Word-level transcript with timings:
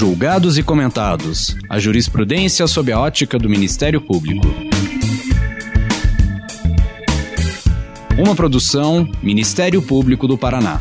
Julgados 0.00 0.56
e 0.56 0.62
comentados. 0.62 1.54
A 1.68 1.78
jurisprudência 1.78 2.66
sob 2.66 2.90
a 2.90 2.98
ótica 2.98 3.38
do 3.38 3.50
Ministério 3.50 4.00
Público. 4.00 4.46
Uma 8.18 8.34
produção 8.34 9.06
Ministério 9.22 9.82
Público 9.82 10.26
do 10.26 10.38
Paraná. 10.38 10.80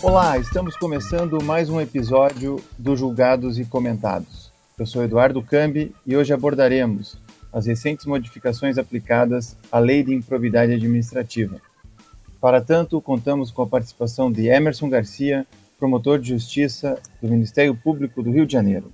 Olá, 0.00 0.38
estamos 0.38 0.74
começando 0.78 1.44
mais 1.44 1.68
um 1.68 1.78
episódio 1.78 2.58
do 2.78 2.96
Julgados 2.96 3.58
e 3.58 3.66
Comentados. 3.66 4.50
Eu 4.78 4.86
sou 4.86 5.04
Eduardo 5.04 5.42
Cambi 5.42 5.94
e 6.06 6.16
hoje 6.16 6.32
abordaremos 6.32 7.18
as 7.52 7.66
recentes 7.66 8.06
modificações 8.06 8.78
aplicadas 8.78 9.54
à 9.70 9.78
Lei 9.78 10.02
de 10.02 10.14
Improbidade 10.14 10.72
Administrativa. 10.72 11.60
Para 12.40 12.60
tanto, 12.60 13.00
contamos 13.00 13.50
com 13.50 13.62
a 13.62 13.66
participação 13.66 14.30
de 14.30 14.46
Emerson 14.46 14.88
Garcia, 14.88 15.46
promotor 15.78 16.18
de 16.18 16.28
justiça 16.28 16.98
do 17.20 17.28
Ministério 17.28 17.74
Público 17.74 18.22
do 18.22 18.30
Rio 18.30 18.46
de 18.46 18.52
Janeiro. 18.52 18.92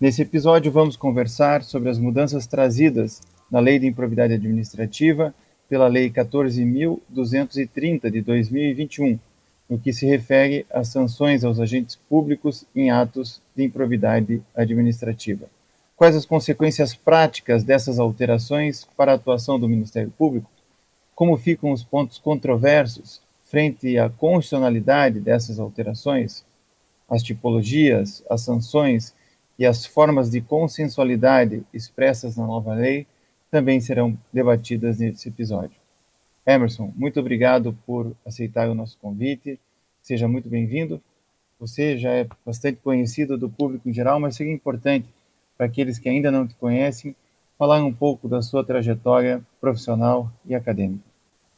Nesse 0.00 0.22
episódio, 0.22 0.72
vamos 0.72 0.96
conversar 0.96 1.62
sobre 1.62 1.88
as 1.88 1.98
mudanças 1.98 2.46
trazidas 2.46 3.20
na 3.50 3.60
Lei 3.60 3.78
de 3.78 3.86
Improbidade 3.86 4.34
Administrativa 4.34 5.32
pela 5.68 5.86
Lei 5.86 6.10
14.230 6.10 8.10
de 8.10 8.20
2021 8.20 9.18
no 9.72 9.78
que 9.78 9.90
se 9.90 10.04
refere 10.04 10.66
às 10.70 10.88
sanções 10.88 11.44
aos 11.44 11.58
agentes 11.58 11.96
públicos 11.96 12.66
em 12.76 12.90
atos 12.90 13.40
de 13.56 13.64
improvidade 13.64 14.42
administrativa. 14.54 15.46
Quais 15.96 16.14
as 16.14 16.26
consequências 16.26 16.94
práticas 16.94 17.64
dessas 17.64 17.98
alterações 17.98 18.86
para 18.96 19.12
a 19.12 19.14
atuação 19.14 19.58
do 19.58 19.66
Ministério 19.66 20.10
Público? 20.10 20.50
Como 21.22 21.36
ficam 21.36 21.70
os 21.70 21.84
pontos 21.84 22.18
controversos 22.18 23.22
frente 23.44 23.96
à 23.96 24.10
constitucionalidade 24.10 25.20
dessas 25.20 25.60
alterações? 25.60 26.44
As 27.08 27.22
tipologias, 27.22 28.24
as 28.28 28.40
sanções 28.40 29.14
e 29.56 29.64
as 29.64 29.86
formas 29.86 30.32
de 30.32 30.40
consensualidade 30.40 31.64
expressas 31.72 32.36
na 32.36 32.44
nova 32.44 32.74
lei 32.74 33.06
também 33.52 33.80
serão 33.80 34.18
debatidas 34.32 34.98
nesse 34.98 35.28
episódio. 35.28 35.76
Emerson, 36.44 36.92
muito 36.96 37.20
obrigado 37.20 37.72
por 37.86 38.12
aceitar 38.26 38.68
o 38.68 38.74
nosso 38.74 38.98
convite. 38.98 39.60
Seja 40.02 40.26
muito 40.26 40.48
bem-vindo. 40.48 41.00
Você 41.60 41.96
já 41.98 42.10
é 42.10 42.26
bastante 42.44 42.80
conhecido 42.82 43.38
do 43.38 43.48
público 43.48 43.88
em 43.88 43.94
geral, 43.94 44.18
mas 44.18 44.34
seria 44.34 44.52
importante 44.52 45.08
para 45.56 45.66
aqueles 45.66 46.00
que 46.00 46.08
ainda 46.08 46.32
não 46.32 46.48
te 46.48 46.56
conhecem 46.56 47.14
falar 47.56 47.80
um 47.84 47.94
pouco 47.94 48.28
da 48.28 48.42
sua 48.42 48.64
trajetória 48.64 49.40
profissional 49.60 50.28
e 50.44 50.52
acadêmica. 50.52 51.11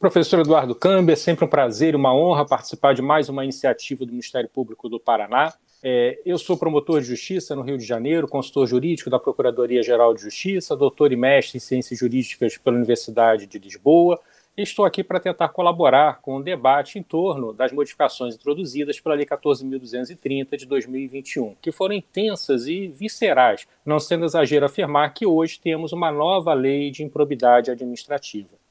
Professor 0.04 0.40
Eduardo 0.40 0.74
Câmbio, 0.74 1.14
é 1.14 1.16
sempre 1.16 1.46
um 1.46 1.48
prazer 1.48 1.96
uma 1.96 2.14
honra 2.14 2.44
participar 2.44 2.92
de 2.92 3.00
mais 3.00 3.30
uma 3.30 3.42
iniciativa 3.42 4.04
do 4.04 4.10
Ministério 4.10 4.50
Público 4.50 4.86
do 4.86 5.00
Paraná. 5.00 5.54
É, 5.82 6.20
eu 6.26 6.36
sou 6.36 6.58
promotor 6.58 7.00
de 7.00 7.06
justiça 7.06 7.56
no 7.56 7.62
Rio 7.62 7.78
de 7.78 7.86
Janeiro, 7.86 8.28
consultor 8.28 8.66
jurídico 8.66 9.08
da 9.08 9.18
Procuradoria-Geral 9.18 10.12
de 10.12 10.20
Justiça, 10.20 10.76
doutor 10.76 11.10
e 11.10 11.16
mestre 11.16 11.56
em 11.56 11.60
ciências 11.60 11.98
jurídicas 11.98 12.58
pela 12.58 12.76
Universidade 12.76 13.46
de 13.46 13.58
Lisboa, 13.58 14.20
Estou 14.56 14.84
aqui 14.84 15.02
para 15.02 15.18
tentar 15.18 15.48
colaborar 15.48 16.20
com 16.20 16.36
o 16.36 16.42
debate 16.42 16.96
em 16.96 17.02
torno 17.02 17.52
das 17.52 17.72
modificações 17.72 18.36
introduzidas 18.36 19.00
pela 19.00 19.16
Lei 19.16 19.26
14.230 19.26 20.56
de 20.56 20.64
2021, 20.64 21.56
que 21.60 21.72
foram 21.72 21.92
intensas 21.92 22.68
e 22.68 22.86
viscerais, 22.86 23.66
não 23.84 23.98
sendo 23.98 24.24
exagero 24.24 24.64
afirmar 24.64 25.12
que 25.12 25.26
hoje 25.26 25.58
temos 25.58 25.92
uma 25.92 26.12
nova 26.12 26.54
lei 26.54 26.92
de 26.92 27.02
improbidade 27.02 27.68
administrativa. 27.68 28.63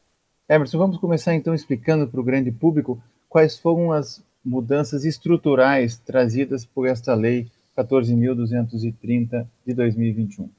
Emerson, 0.47 0.77
vamos 0.77 0.97
começar 0.97 1.33
então 1.33 1.53
explicando 1.53 2.07
para 2.07 2.19
o 2.19 2.23
grande 2.23 2.51
público 2.51 3.01
quais 3.29 3.57
foram 3.57 3.91
as 3.91 4.23
mudanças 4.43 5.05
estruturais 5.05 5.97
trazidas 5.97 6.65
por 6.65 6.87
esta 6.87 7.13
Lei 7.13 7.47
14.230 7.77 9.47
de 9.65 9.73
2021. 9.73 10.43
O 10.45 10.51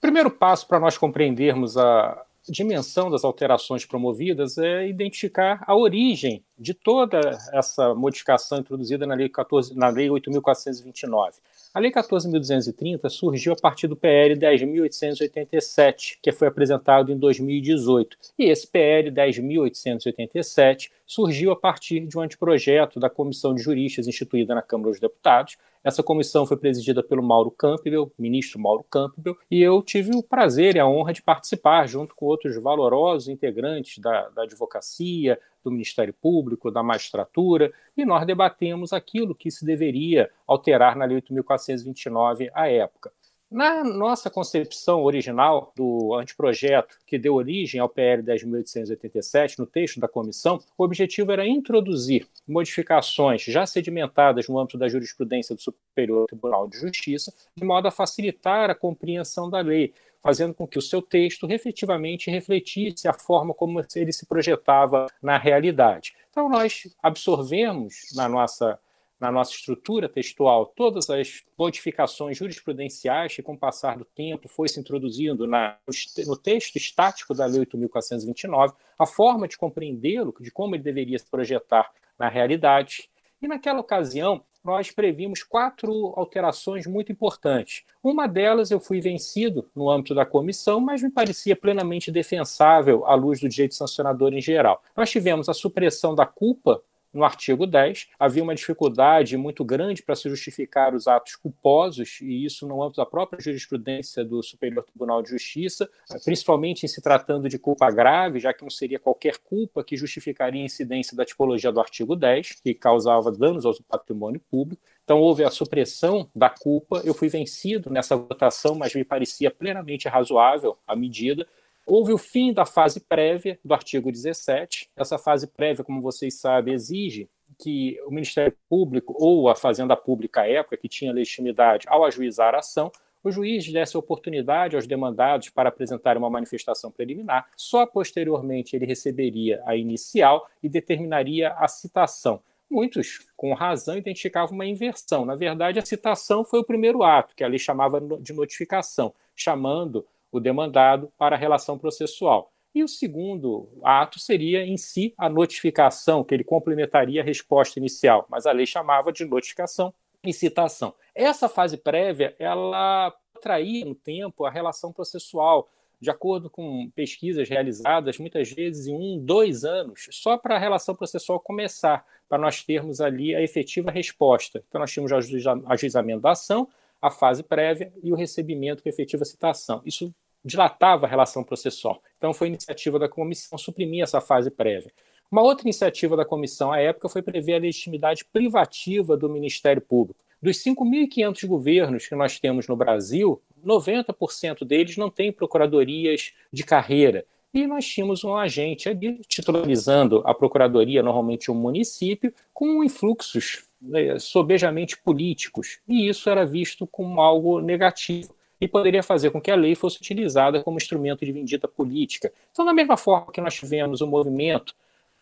primeiro 0.00 0.30
passo 0.30 0.66
para 0.68 0.78
nós 0.78 0.96
compreendermos 0.96 1.76
a, 1.76 2.24
dimensão 2.48 3.10
das 3.10 3.24
alterações 3.24 3.84
promovidas 3.84 4.56
é 4.56 4.88
identificar 4.88 5.64
a 5.66 5.74
origem 5.74 6.44
de 6.58 6.74
toda 6.74 7.18
essa 7.52 7.94
modificação 7.94 8.58
introduzida 8.58 9.06
na 9.06 9.14
Lei, 9.14 9.28
14, 9.28 9.76
na 9.76 9.88
lei 9.88 10.08
8.429. 10.08 11.34
A 11.76 11.78
Lei 11.78 11.90
14.230 11.92 13.06
surgiu 13.10 13.52
a 13.52 13.56
partir 13.56 13.86
do 13.86 13.94
PL 13.94 14.34
10.887, 14.34 16.16
que 16.22 16.32
foi 16.32 16.48
apresentado 16.48 17.12
em 17.12 17.18
2018. 17.18 18.16
E 18.38 18.44
esse 18.44 18.66
PL 18.66 19.10
10.887 19.10 20.90
surgiu 21.04 21.52
a 21.52 21.56
partir 21.56 22.06
de 22.06 22.16
um 22.16 22.22
anteprojeto 22.22 22.98
da 22.98 23.10
Comissão 23.10 23.54
de 23.54 23.60
Juristas 23.60 24.08
instituída 24.08 24.54
na 24.54 24.62
Câmara 24.62 24.88
dos 24.88 25.00
Deputados, 25.00 25.58
essa 25.86 26.02
comissão 26.02 26.44
foi 26.44 26.56
presidida 26.56 27.00
pelo 27.00 27.22
Mauro 27.22 27.48
Campbell, 27.48 28.10
ministro 28.18 28.58
Mauro 28.58 28.84
Campbell, 28.90 29.36
e 29.48 29.62
eu 29.62 29.80
tive 29.80 30.16
o 30.16 30.22
prazer 30.22 30.74
e 30.74 30.80
a 30.80 30.88
honra 30.88 31.12
de 31.12 31.22
participar, 31.22 31.86
junto 31.86 32.12
com 32.16 32.26
outros 32.26 32.60
valorosos 32.60 33.28
integrantes 33.28 34.00
da, 34.00 34.28
da 34.30 34.42
advocacia, 34.42 35.38
do 35.66 35.72
Ministério 35.72 36.14
Público, 36.14 36.70
da 36.70 36.82
magistratura, 36.82 37.72
e 37.96 38.04
nós 38.04 38.24
debatemos 38.26 38.92
aquilo 38.92 39.34
que 39.34 39.50
se 39.50 39.64
deveria 39.64 40.30
alterar 40.46 40.96
na 40.96 41.04
Lei 41.04 41.20
8.429 41.20 42.50
à 42.54 42.68
época. 42.68 43.12
Na 43.48 43.84
nossa 43.84 44.28
concepção 44.28 45.04
original 45.04 45.72
do 45.76 46.14
anteprojeto 46.14 46.98
que 47.06 47.16
deu 47.16 47.34
origem 47.34 47.80
ao 47.80 47.88
PL 47.88 48.20
10.887, 48.22 49.58
no 49.58 49.66
texto 49.66 50.00
da 50.00 50.08
comissão, 50.08 50.60
o 50.76 50.82
objetivo 50.82 51.30
era 51.30 51.46
introduzir 51.46 52.26
modificações 52.46 53.42
já 53.44 53.64
sedimentadas 53.64 54.48
no 54.48 54.58
âmbito 54.58 54.76
da 54.76 54.88
jurisprudência 54.88 55.54
do 55.54 55.62
Superior 55.62 56.26
Tribunal 56.26 56.66
de 56.66 56.76
Justiça, 56.76 57.32
de 57.56 57.64
modo 57.64 57.86
a 57.86 57.92
facilitar 57.92 58.68
a 58.68 58.74
compreensão 58.74 59.48
da 59.48 59.60
lei, 59.60 59.94
fazendo 60.26 60.54
com 60.54 60.66
que 60.66 60.76
o 60.76 60.82
seu 60.82 61.00
texto 61.00 61.48
efetivamente 61.48 62.32
refletisse 62.32 63.06
a 63.06 63.12
forma 63.12 63.54
como 63.54 63.80
ele 63.94 64.12
se 64.12 64.26
projetava 64.26 65.06
na 65.22 65.38
realidade. 65.38 66.16
Então, 66.28 66.48
nós 66.48 66.92
absorvemos 67.00 67.94
na 68.12 68.28
nossa 68.28 68.76
na 69.18 69.32
nossa 69.32 69.52
estrutura 69.52 70.10
textual 70.10 70.66
todas 70.66 71.08
as 71.08 71.42
modificações 71.58 72.36
jurisprudenciais 72.36 73.34
que, 73.34 73.42
com 73.42 73.54
o 73.54 73.58
passar 73.58 73.96
do 73.96 74.04
tempo, 74.04 74.46
foi 74.46 74.68
se 74.68 74.78
introduzindo 74.78 75.46
na, 75.46 75.78
no 76.26 76.36
texto 76.36 76.76
estático 76.76 77.32
da 77.32 77.46
Lei 77.46 77.64
8.429, 77.64 78.74
a 78.98 79.06
forma 79.06 79.48
de 79.48 79.56
compreendê-lo, 79.56 80.34
de 80.38 80.50
como 80.50 80.74
ele 80.74 80.82
deveria 80.82 81.18
se 81.18 81.24
projetar 81.30 81.90
na 82.18 82.28
realidade. 82.28 83.08
E 83.40 83.48
naquela 83.48 83.80
ocasião, 83.80 84.44
nós 84.66 84.90
previmos 84.90 85.44
quatro 85.44 86.12
alterações 86.16 86.88
muito 86.88 87.12
importantes. 87.12 87.84
Uma 88.02 88.26
delas 88.26 88.72
eu 88.72 88.80
fui 88.80 89.00
vencido 89.00 89.70
no 89.74 89.88
âmbito 89.88 90.12
da 90.12 90.26
comissão, 90.26 90.80
mas 90.80 91.00
me 91.00 91.10
parecia 91.10 91.54
plenamente 91.54 92.10
defensável 92.10 93.06
à 93.06 93.14
luz 93.14 93.40
do 93.40 93.48
direito 93.48 93.76
sancionador 93.76 94.34
em 94.34 94.40
geral. 94.40 94.82
Nós 94.96 95.08
tivemos 95.08 95.48
a 95.48 95.54
supressão 95.54 96.16
da 96.16 96.26
culpa 96.26 96.82
no 97.12 97.24
artigo 97.24 97.66
10, 97.66 98.08
havia 98.18 98.42
uma 98.42 98.54
dificuldade 98.54 99.36
muito 99.36 99.64
grande 99.64 100.02
para 100.02 100.14
se 100.14 100.28
justificar 100.28 100.94
os 100.94 101.06
atos 101.06 101.36
culposos, 101.36 102.18
e 102.20 102.44
isso 102.44 102.66
no 102.66 102.82
âmbito 102.82 102.98
da 102.98 103.06
própria 103.06 103.40
jurisprudência 103.40 104.24
do 104.24 104.42
Superior 104.42 104.84
Tribunal 104.84 105.22
de 105.22 105.30
Justiça, 105.30 105.88
principalmente 106.24 106.84
em 106.84 106.88
se 106.88 107.00
tratando 107.00 107.48
de 107.48 107.58
culpa 107.58 107.90
grave, 107.90 108.38
já 108.38 108.52
que 108.52 108.62
não 108.62 108.70
seria 108.70 108.98
qualquer 108.98 109.38
culpa 109.38 109.82
que 109.82 109.96
justificaria 109.96 110.62
a 110.62 110.66
incidência 110.66 111.16
da 111.16 111.24
tipologia 111.24 111.72
do 111.72 111.80
artigo 111.80 112.14
10, 112.14 112.60
que 112.62 112.74
causava 112.74 113.32
danos 113.32 113.64
ao 113.64 113.74
patrimônio 113.88 114.40
público. 114.50 114.82
Então, 115.04 115.20
houve 115.20 115.44
a 115.44 115.50
supressão 115.50 116.28
da 116.34 116.50
culpa. 116.50 117.00
Eu 117.04 117.14
fui 117.14 117.28
vencido 117.28 117.88
nessa 117.90 118.16
votação, 118.16 118.74
mas 118.74 118.94
me 118.94 119.04
parecia 119.04 119.50
plenamente 119.50 120.08
razoável 120.08 120.76
a 120.86 120.96
medida, 120.96 121.46
Houve 121.86 122.12
o 122.12 122.18
fim 122.18 122.52
da 122.52 122.66
fase 122.66 122.98
prévia 122.98 123.60
do 123.64 123.72
artigo 123.72 124.10
17. 124.10 124.90
Essa 124.96 125.16
fase 125.16 125.46
prévia, 125.46 125.84
como 125.84 126.02
vocês 126.02 126.34
sabem, 126.34 126.74
exige 126.74 127.28
que 127.60 127.96
o 128.04 128.10
Ministério 128.10 128.52
Público 128.68 129.14
ou 129.16 129.48
a 129.48 129.54
Fazenda 129.54 129.96
Pública 129.96 130.40
à 130.40 130.48
época, 130.48 130.76
que 130.76 130.88
tinha 130.88 131.12
legitimidade 131.12 131.86
ao 131.88 132.04
ajuizar 132.04 132.56
a 132.56 132.58
ação, 132.58 132.90
o 133.22 133.30
juiz 133.30 133.72
desse 133.72 133.96
oportunidade 133.96 134.74
aos 134.74 134.86
demandados 134.86 135.48
para 135.48 135.68
apresentar 135.68 136.16
uma 136.16 136.28
manifestação 136.28 136.90
preliminar, 136.90 137.48
só 137.56 137.86
posteriormente 137.86 138.74
ele 138.74 138.84
receberia 138.84 139.62
a 139.64 139.76
inicial 139.76 140.48
e 140.60 140.68
determinaria 140.68 141.52
a 141.52 141.68
citação. 141.68 142.40
Muitos, 142.68 143.20
com 143.36 143.54
razão, 143.54 143.96
identificavam 143.96 144.54
uma 144.54 144.66
inversão. 144.66 145.24
Na 145.24 145.36
verdade, 145.36 145.78
a 145.78 145.86
citação 145.86 146.44
foi 146.44 146.60
o 146.60 146.64
primeiro 146.64 147.04
ato, 147.04 147.34
que 147.34 147.44
a 147.44 147.48
lei 147.48 147.60
chamava 147.60 148.00
de 148.00 148.32
notificação, 148.32 149.14
chamando 149.36 150.04
o 150.36 150.40
demandado 150.40 151.12
para 151.18 151.36
a 151.36 151.38
relação 151.38 151.78
processual. 151.78 152.52
E 152.74 152.84
o 152.84 152.88
segundo 152.88 153.70
ato 153.82 154.18
seria 154.20 154.62
em 154.64 154.76
si 154.76 155.14
a 155.16 155.30
notificação, 155.30 156.22
que 156.22 156.34
ele 156.34 156.44
complementaria 156.44 157.22
a 157.22 157.24
resposta 157.24 157.78
inicial, 157.78 158.26
mas 158.28 158.44
a 158.44 158.52
lei 158.52 158.66
chamava 158.66 159.10
de 159.10 159.24
notificação 159.24 159.94
e 160.22 160.32
citação. 160.32 160.94
Essa 161.14 161.48
fase 161.48 161.78
prévia, 161.78 162.36
ela 162.38 163.14
traía 163.40 163.84
no 163.84 163.94
tempo 163.94 164.44
a 164.44 164.50
relação 164.50 164.92
processual, 164.92 165.70
de 165.98 166.10
acordo 166.10 166.50
com 166.50 166.90
pesquisas 166.94 167.48
realizadas, 167.48 168.18
muitas 168.18 168.50
vezes 168.50 168.86
em 168.86 168.94
um, 168.94 169.24
dois 169.24 169.64
anos, 169.64 170.08
só 170.10 170.36
para 170.36 170.56
a 170.56 170.58
relação 170.58 170.94
processual 170.94 171.40
começar, 171.40 172.04
para 172.28 172.36
nós 172.36 172.62
termos 172.62 173.00
ali 173.00 173.34
a 173.34 173.40
efetiva 173.40 173.90
resposta. 173.90 174.62
Então, 174.68 174.80
nós 174.80 174.92
tínhamos 174.92 175.12
o 175.12 175.72
ajuizamento 175.72 176.20
da 176.20 176.32
ação, 176.32 176.68
a 177.00 177.10
fase 177.10 177.42
prévia 177.42 177.90
e 178.02 178.12
o 178.12 178.16
recebimento 178.16 178.82
com 178.82 178.88
efetiva 178.88 179.24
citação. 179.24 179.80
Isso 179.84 180.14
dilatava 180.46 181.06
a 181.06 181.08
relação 181.08 181.42
processual. 181.42 182.00
Então, 182.16 182.32
foi 182.32 182.46
iniciativa 182.46 183.00
da 183.00 183.08
comissão 183.08 183.58
suprimir 183.58 184.04
essa 184.04 184.20
fase 184.20 184.48
prévia. 184.48 184.92
Uma 185.30 185.42
outra 185.42 185.64
iniciativa 185.66 186.16
da 186.16 186.24
comissão 186.24 186.72
à 186.72 186.78
época 186.78 187.08
foi 187.08 187.20
prever 187.20 187.54
a 187.54 187.58
legitimidade 187.58 188.24
privativa 188.24 189.16
do 189.16 189.28
Ministério 189.28 189.82
Público. 189.82 190.20
Dos 190.40 190.62
5.500 190.62 191.46
governos 191.48 192.06
que 192.06 192.14
nós 192.14 192.38
temos 192.38 192.68
no 192.68 192.76
Brasil, 192.76 193.42
90% 193.66 194.64
deles 194.64 194.96
não 194.96 195.10
têm 195.10 195.32
procuradorias 195.32 196.32
de 196.52 196.62
carreira. 196.62 197.24
E 197.52 197.66
nós 197.66 197.84
tínhamos 197.84 198.22
um 198.22 198.36
agente 198.36 198.88
ali 198.88 199.20
titularizando 199.26 200.22
a 200.24 200.32
procuradoria, 200.32 201.02
normalmente 201.02 201.50
um 201.50 201.54
município, 201.54 202.32
com 202.54 202.84
influxos 202.84 203.64
né, 203.82 204.18
sobejamente 204.20 204.96
políticos. 204.98 205.80
E 205.88 206.08
isso 206.08 206.30
era 206.30 206.46
visto 206.46 206.86
como 206.86 207.20
algo 207.20 207.60
negativo 207.60 208.35
e 208.60 208.66
poderia 208.66 209.02
fazer 209.02 209.30
com 209.30 209.40
que 209.40 209.50
a 209.50 209.56
lei 209.56 209.74
fosse 209.74 209.98
utilizada 209.98 210.62
como 210.62 210.76
instrumento 210.76 211.24
de 211.24 211.32
vendida 211.32 211.68
política. 211.68 212.32
Então, 212.50 212.64
da 212.64 212.72
mesma 212.72 212.96
forma 212.96 213.32
que 213.32 213.40
nós 213.40 213.54
tivemos 213.54 214.00
o 214.00 214.06
movimento 214.06 214.74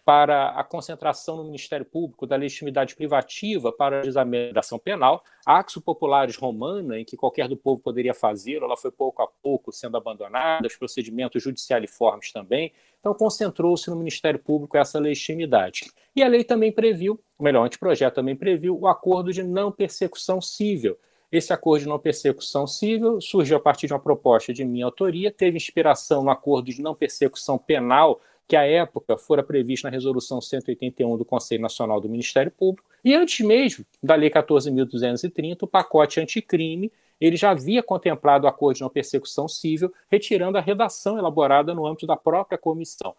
para 0.05 0.51
a 0.51 0.63
concentração 0.63 1.39
no 1.39 1.45
Ministério 1.45 1.87
Público 1.87 2.27
da 2.27 2.37
legitimidade 2.37 2.95
privativa 2.95 3.73
para 3.73 4.03
a 4.03 4.07
examinação 4.07 4.79
penal, 4.79 5.25
a 5.47 5.59
Axo 5.59 5.81
Populares 5.81 6.37
Romana, 6.37 6.99
em 7.01 7.05
que 7.05 7.17
qualquer 7.17 7.49
do 7.49 7.57
povo 7.57 7.81
poderia 7.81 8.13
fazer, 8.13 8.63
ela 8.63 8.77
foi 8.77 8.91
pouco 8.91 9.23
a 9.23 9.27
pouco 9.27 9.73
sendo 9.73 9.97
abandonada, 9.97 10.67
os 10.67 10.77
procedimentos 10.77 11.43
judicialiformes 11.43 12.31
também, 12.33 12.71
então 13.01 13.15
concentrou-se 13.15 13.89
no 13.89 13.97
Ministério 13.97 14.39
Público 14.39 14.77
essa 14.77 14.99
legitimidade. 14.99 15.91
E 16.15 16.23
a 16.23 16.29
lei 16.29 16.45
também 16.45 16.71
previu, 16.71 17.19
melhor, 17.41 17.63
o 17.63 17.65
anteprojeto 17.65 18.17
também 18.17 18.37
previu, 18.37 18.79
o 18.79 18.87
acordo 18.87 19.33
de 19.33 19.43
não 19.43 19.73
persecução 19.73 20.39
civil, 20.39 20.99
esse 21.39 21.53
acordo 21.53 21.83
de 21.83 21.89
não 21.89 21.99
persecução 21.99 22.67
civil 22.67 23.21
surgiu 23.21 23.57
a 23.57 23.61
partir 23.61 23.87
de 23.87 23.93
uma 23.93 23.99
proposta 23.99 24.53
de 24.53 24.65
minha 24.65 24.85
autoria, 24.85 25.31
teve 25.31 25.57
inspiração 25.57 26.23
no 26.23 26.31
acordo 26.31 26.71
de 26.71 26.83
não 26.83 26.95
persecução 26.95 27.59
penal 27.59 28.21
que 28.47 28.57
à 28.57 28.65
época 28.65 29.17
fora 29.17 29.43
previsto 29.43 29.85
na 29.85 29.91
Resolução 29.91 30.41
181 30.41 31.17
do 31.17 31.25
Conselho 31.25 31.63
Nacional 31.63 32.01
do 32.01 32.09
Ministério 32.09 32.51
Público, 32.51 32.89
e 33.05 33.15
antes 33.15 33.45
mesmo 33.45 33.85
da 34.03 34.15
Lei 34.15 34.31
14.230, 34.31 35.63
o 35.63 35.67
pacote 35.67 36.21
anticrime, 36.21 36.93
ele 37.21 37.37
já 37.37 37.51
havia 37.51 37.83
contemplado 37.83 38.45
o 38.45 38.49
acordo 38.49 38.77
de 38.77 38.83
não 38.83 38.91
persecução 38.91 39.49
civil, 39.49 39.93
retirando 40.11 40.59
a 40.59 40.61
redação 40.61 41.19
elaborada 41.19 41.75
no 41.75 41.87
âmbito 41.87 42.07
da 42.07 42.17
própria 42.17 42.59
comissão. 42.59 43.15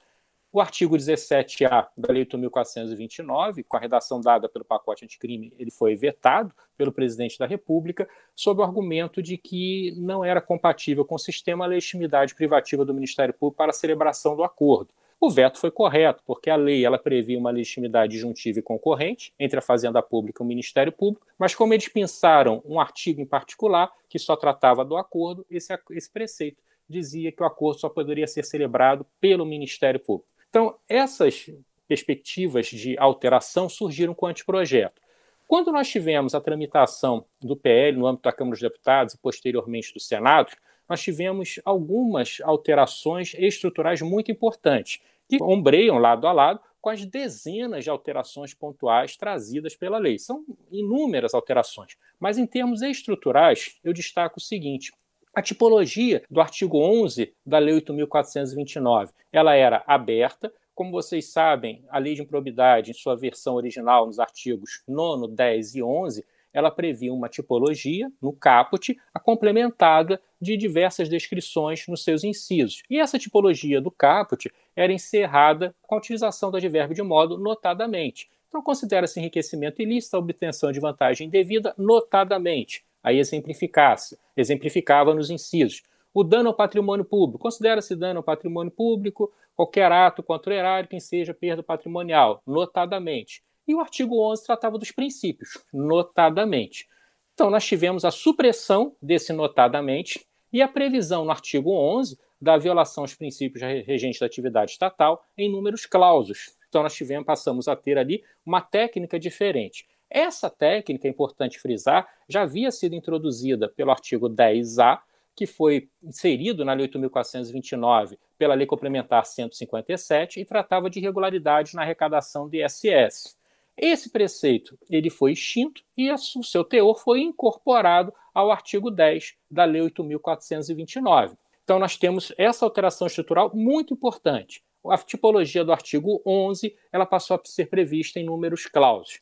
O 0.56 0.62
artigo 0.62 0.96
17A 0.96 1.88
da 1.98 2.14
Lei 2.14 2.26
8.429, 2.26 3.66
com 3.68 3.76
a 3.76 3.80
redação 3.82 4.22
dada 4.22 4.48
pelo 4.48 4.64
pacote 4.64 5.04
anticrime, 5.04 5.52
ele 5.60 5.70
foi 5.70 5.98
vetado 5.98 6.56
pelo 6.78 6.94
presidente 6.94 7.38
da 7.38 7.46
República, 7.46 8.08
sob 8.34 8.62
o 8.62 8.64
argumento 8.64 9.22
de 9.22 9.36
que 9.36 9.94
não 9.98 10.24
era 10.24 10.40
compatível 10.40 11.04
com 11.04 11.16
o 11.16 11.20
sistema 11.20 11.66
a 11.66 11.68
legitimidade 11.68 12.34
privativa 12.34 12.86
do 12.86 12.94
Ministério 12.94 13.34
Público 13.34 13.58
para 13.58 13.72
a 13.72 13.74
celebração 13.74 14.34
do 14.34 14.46
acordo. 14.46 14.92
O 15.20 15.30
veto 15.30 15.60
foi 15.60 15.72
correto, 15.72 16.24
porque 16.26 16.50
a 16.50 16.56
lei 16.56 16.86
ela 16.86 16.98
previa 16.98 17.38
uma 17.38 17.52
legitimidade 17.52 18.18
juntiva 18.18 18.60
e 18.60 18.62
concorrente 18.62 19.34
entre 19.38 19.60
a 19.60 19.62
Fazenda 19.62 20.02
Pública 20.02 20.42
e 20.42 20.46
o 20.46 20.48
Ministério 20.48 20.94
Público, 20.94 21.28
mas 21.38 21.54
como 21.54 21.74
eles 21.74 21.90
pensaram 21.90 22.64
um 22.64 22.80
artigo 22.80 23.20
em 23.20 23.26
particular 23.26 23.92
que 24.08 24.18
só 24.18 24.38
tratava 24.38 24.86
do 24.86 24.96
acordo, 24.96 25.46
esse, 25.52 25.78
esse 25.92 26.10
preceito 26.10 26.64
dizia 26.88 27.30
que 27.30 27.44
o 27.44 27.46
acordo 27.46 27.82
só 27.82 27.90
poderia 27.90 28.26
ser 28.26 28.46
celebrado 28.46 29.06
pelo 29.20 29.46
Ministério 29.46 30.00
Público. 30.00 30.34
Então, 30.56 30.74
essas 30.88 31.52
perspectivas 31.86 32.68
de 32.68 32.98
alteração 32.98 33.68
surgiram 33.68 34.14
com 34.14 34.26
o 34.26 34.30
anteprojeto. 34.30 35.02
Quando 35.46 35.70
nós 35.70 35.90
tivemos 35.90 36.34
a 36.34 36.40
tramitação 36.40 37.26
do 37.42 37.58
PL 37.58 37.98
no 37.98 38.08
âmbito 38.08 38.24
da 38.24 38.32
Câmara 38.32 38.54
dos 38.54 38.62
Deputados 38.62 39.14
e 39.16 39.18
posteriormente 39.18 39.94
do 39.94 40.00
Senado, 40.00 40.54
nós 40.88 41.02
tivemos 41.02 41.60
algumas 41.66 42.38
alterações 42.42 43.34
estruturais 43.38 44.02
muito 44.02 44.32
importantes, 44.32 45.02
que 45.28 45.44
ombreiam 45.44 45.98
lado 45.98 46.26
a 46.26 46.32
lado 46.32 46.62
com 46.80 46.90
as 46.90 47.06
dezenas 47.06 47.84
de 47.84 47.90
alterações 47.90 48.54
pontuais 48.54 49.18
trazidas 49.18 49.76
pela 49.76 49.98
lei. 49.98 50.18
São 50.18 50.46
inúmeras 50.72 51.34
alterações, 51.34 51.98
mas 52.18 52.38
em 52.38 52.48
termos 52.48 52.82
estruturais, 52.82 53.78
eu 53.84 53.92
destaco 53.92 54.40
o 54.40 54.42
seguinte: 54.42 54.94
a 55.36 55.42
tipologia 55.42 56.24
do 56.32 56.40
artigo 56.40 56.80
11 56.80 57.34
da 57.46 57.60
Lei 57.60 57.76
8.429 57.82 59.10
ela 59.32 59.54
era 59.54 59.84
aberta. 59.86 60.52
Como 60.74 60.92
vocês 60.92 61.32
sabem, 61.32 61.84
a 61.90 62.00
lei 62.00 62.16
de 62.16 62.22
improbidade, 62.22 62.92
em 62.92 62.94
sua 62.94 63.16
versão 63.16 63.56
original, 63.56 64.08
nos 64.08 64.20
artigos 64.20 64.82
9, 64.88 65.34
10 65.34 65.76
e 65.76 65.84
11, 65.84 66.26
ela 66.54 66.72
previa 66.72 67.14
uma 67.14 67.28
tipologia 67.28 68.10
no 68.22 68.32
caput, 68.32 68.98
complementada 69.24 70.22
de 70.40 70.56
diversas 70.56 71.10
descrições 71.10 71.86
nos 71.88 72.04
seus 72.04 72.24
incisos. 72.24 72.82
E 72.90 72.98
essa 72.98 73.20
tipologia 73.20 73.82
do 73.82 73.92
caput 73.92 74.50
era 74.74 74.94
encerrada 74.94 75.76
com 75.82 75.96
a 75.96 75.98
utilização 75.98 76.50
do 76.50 76.58
advérbio 76.58 76.96
de 76.96 77.04
modo 77.04 77.38
notadamente. 77.38 78.30
Então, 78.48 78.64
considera-se 78.64 79.20
enriquecimento 79.20 79.82
ilícito 79.82 80.16
a 80.16 80.20
obtenção 80.20 80.72
de 80.72 80.80
vantagem 80.80 81.28
indevida 81.28 81.74
notadamente. 81.78 82.86
Aí 83.06 83.20
exemplificasse, 83.20 84.18
exemplificava 84.36 85.14
nos 85.14 85.30
incisos. 85.30 85.84
O 86.12 86.24
dano 86.24 86.50
ao 86.50 86.56
patrimônio 86.56 87.06
público. 87.06 87.38
Considera-se 87.38 87.96
dano 87.96 88.18
ao 88.18 88.24
patrimônio 88.24 88.72
público 88.72 89.32
qualquer 89.56 89.92
ato 89.92 90.24
contra 90.24 90.52
o 90.52 90.56
erário 90.56 90.90
que 90.90 91.00
seja 91.00 91.32
perda 91.32 91.62
patrimonial, 91.62 92.42
notadamente. 92.48 93.44
E 93.68 93.76
o 93.76 93.80
artigo 93.80 94.20
11 94.20 94.44
tratava 94.44 94.80
dos 94.80 94.92
princípios, 94.92 95.64
notadamente. 95.72 96.88
Então, 97.36 97.52
nós 97.52 97.64
tivemos 97.64 98.04
a 98.06 98.10
supressão 98.10 98.96
desse 99.00 99.32
notadamente 99.32 100.26
e 100.52 100.64
a 100.64 100.68
previsão 100.68 101.26
no 101.26 101.32
artigo 101.32 101.72
11 101.72 102.18
da 102.42 102.58
violação 102.58 103.04
aos 103.04 103.14
princípios 103.14 103.62
regentes 103.86 104.20
da 104.20 104.26
atividade 104.26 104.72
estatal 104.72 105.24
em 105.38 105.52
números 105.52 105.86
clausos. 105.86 106.56
Então, 106.70 106.82
nós 106.82 106.96
tivemos, 106.96 107.26
passamos 107.26 107.68
a 107.68 107.76
ter 107.76 108.00
ali 108.00 108.24
uma 108.44 108.62
técnica 108.62 109.20
diferente. 109.20 109.86
Essa 110.10 110.50
técnica, 110.50 111.08
é 111.08 111.12
importante 111.12 111.60
frisar, 111.60 112.08
já 112.28 112.44
havia 112.44 112.72
sido 112.72 112.96
introduzida 112.96 113.68
pelo 113.68 113.92
artigo 113.92 114.30
10A, 114.30 115.00
que 115.36 115.46
foi 115.46 115.90
inserido 116.02 116.64
na 116.64 116.74
Lei 116.74 116.88
8.429 116.88 118.18
pela 118.38 118.54
Lei 118.54 118.66
Complementar 118.66 119.26
157 119.26 120.40
e 120.40 120.46
tratava 120.46 120.90
de 120.90 121.00
irregularidades 121.00 121.74
na 121.74 121.82
arrecadação 121.82 122.48
de 122.48 122.64
ISS. 122.64 123.38
Esse 123.78 124.10
preceito 124.10 124.80
ele 124.90 125.10
foi 125.10 125.34
extinto 125.34 125.84
e 125.98 126.10
o 126.10 126.18
seu 126.18 126.64
teor 126.64 126.98
foi 126.98 127.22
incorporado 127.22 128.14
ao 128.34 128.52
artigo 128.52 128.90
10 128.90 129.36
da 129.52 129.66
Lei 129.66 129.82
8.429. 129.82 131.36
Então, 131.64 131.80
nós 131.80 131.98
temos 131.98 132.32
essa 132.38 132.64
alteração 132.64 133.08
estrutural 133.08 133.52
muito 133.54 133.94
importante. 133.94 134.64
A 134.88 134.98
tipologia 134.98 135.66
do 135.66 135.72
artigo 135.72 136.22
11 136.26 136.76
ela 136.92 137.06
passou 137.06 137.36
a 137.36 137.42
ser 137.44 137.66
prevista 137.66 138.20
em 138.20 138.24
números 138.24 138.68
clausos. 138.68 139.20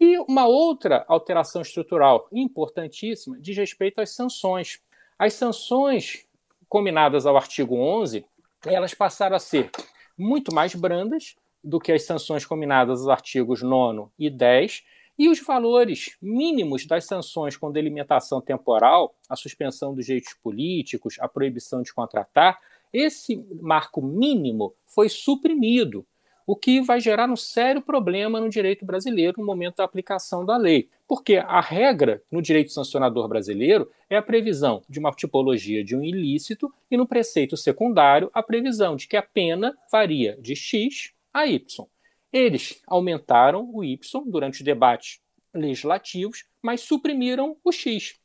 E 0.00 0.18
uma 0.20 0.46
outra 0.46 1.04
alteração 1.06 1.60
estrutural 1.60 2.26
importantíssima 2.32 3.38
diz 3.38 3.54
respeito 3.54 4.00
às 4.00 4.14
sanções. 4.14 4.80
As 5.18 5.34
sanções 5.34 6.26
combinadas 6.70 7.26
ao 7.26 7.36
artigo 7.36 7.76
11, 7.76 8.24
elas 8.64 8.94
passaram 8.94 9.36
a 9.36 9.38
ser 9.38 9.70
muito 10.16 10.54
mais 10.54 10.74
brandas 10.74 11.36
do 11.62 11.78
que 11.78 11.92
as 11.92 12.04
sanções 12.04 12.46
combinadas 12.46 13.00
aos 13.00 13.08
artigos 13.08 13.60
9 13.60 14.08
e 14.18 14.30
10, 14.30 14.82
e 15.18 15.28
os 15.28 15.38
valores 15.38 16.16
mínimos 16.22 16.86
das 16.86 17.04
sanções 17.04 17.54
com 17.54 17.70
delimitação 17.70 18.40
temporal, 18.40 19.14
a 19.28 19.36
suspensão 19.36 19.94
dos 19.94 20.06
direitos 20.06 20.32
políticos, 20.32 21.16
a 21.20 21.28
proibição 21.28 21.82
de 21.82 21.92
contratar, 21.92 22.58
esse 22.90 23.36
marco 23.60 24.00
mínimo 24.00 24.74
foi 24.86 25.10
suprimido, 25.10 26.06
o 26.50 26.56
que 26.56 26.80
vai 26.80 27.00
gerar 27.00 27.30
um 27.30 27.36
sério 27.36 27.80
problema 27.80 28.40
no 28.40 28.48
direito 28.48 28.84
brasileiro 28.84 29.36
no 29.38 29.46
momento 29.46 29.76
da 29.76 29.84
aplicação 29.84 30.44
da 30.44 30.56
lei. 30.56 30.88
Porque 31.06 31.36
a 31.36 31.60
regra 31.60 32.24
no 32.28 32.42
direito 32.42 32.72
sancionador 32.72 33.28
brasileiro 33.28 33.88
é 34.10 34.16
a 34.16 34.22
previsão 34.22 34.82
de 34.88 34.98
uma 34.98 35.12
tipologia 35.12 35.84
de 35.84 35.94
um 35.94 36.02
ilícito 36.02 36.68
e 36.90 36.96
no 36.96 37.06
preceito 37.06 37.56
secundário 37.56 38.28
a 38.34 38.42
previsão 38.42 38.96
de 38.96 39.06
que 39.06 39.16
a 39.16 39.22
pena 39.22 39.78
varia 39.92 40.36
de 40.40 40.56
X 40.56 41.12
a 41.32 41.46
Y. 41.46 41.86
Eles 42.32 42.82
aumentaram 42.84 43.70
o 43.72 43.84
Y 43.84 44.24
durante 44.26 44.54
os 44.54 44.64
debates 44.64 45.20
legislativos, 45.54 46.46
mas 46.60 46.80
suprimiram 46.80 47.56
o 47.62 47.70
X. 47.70 48.19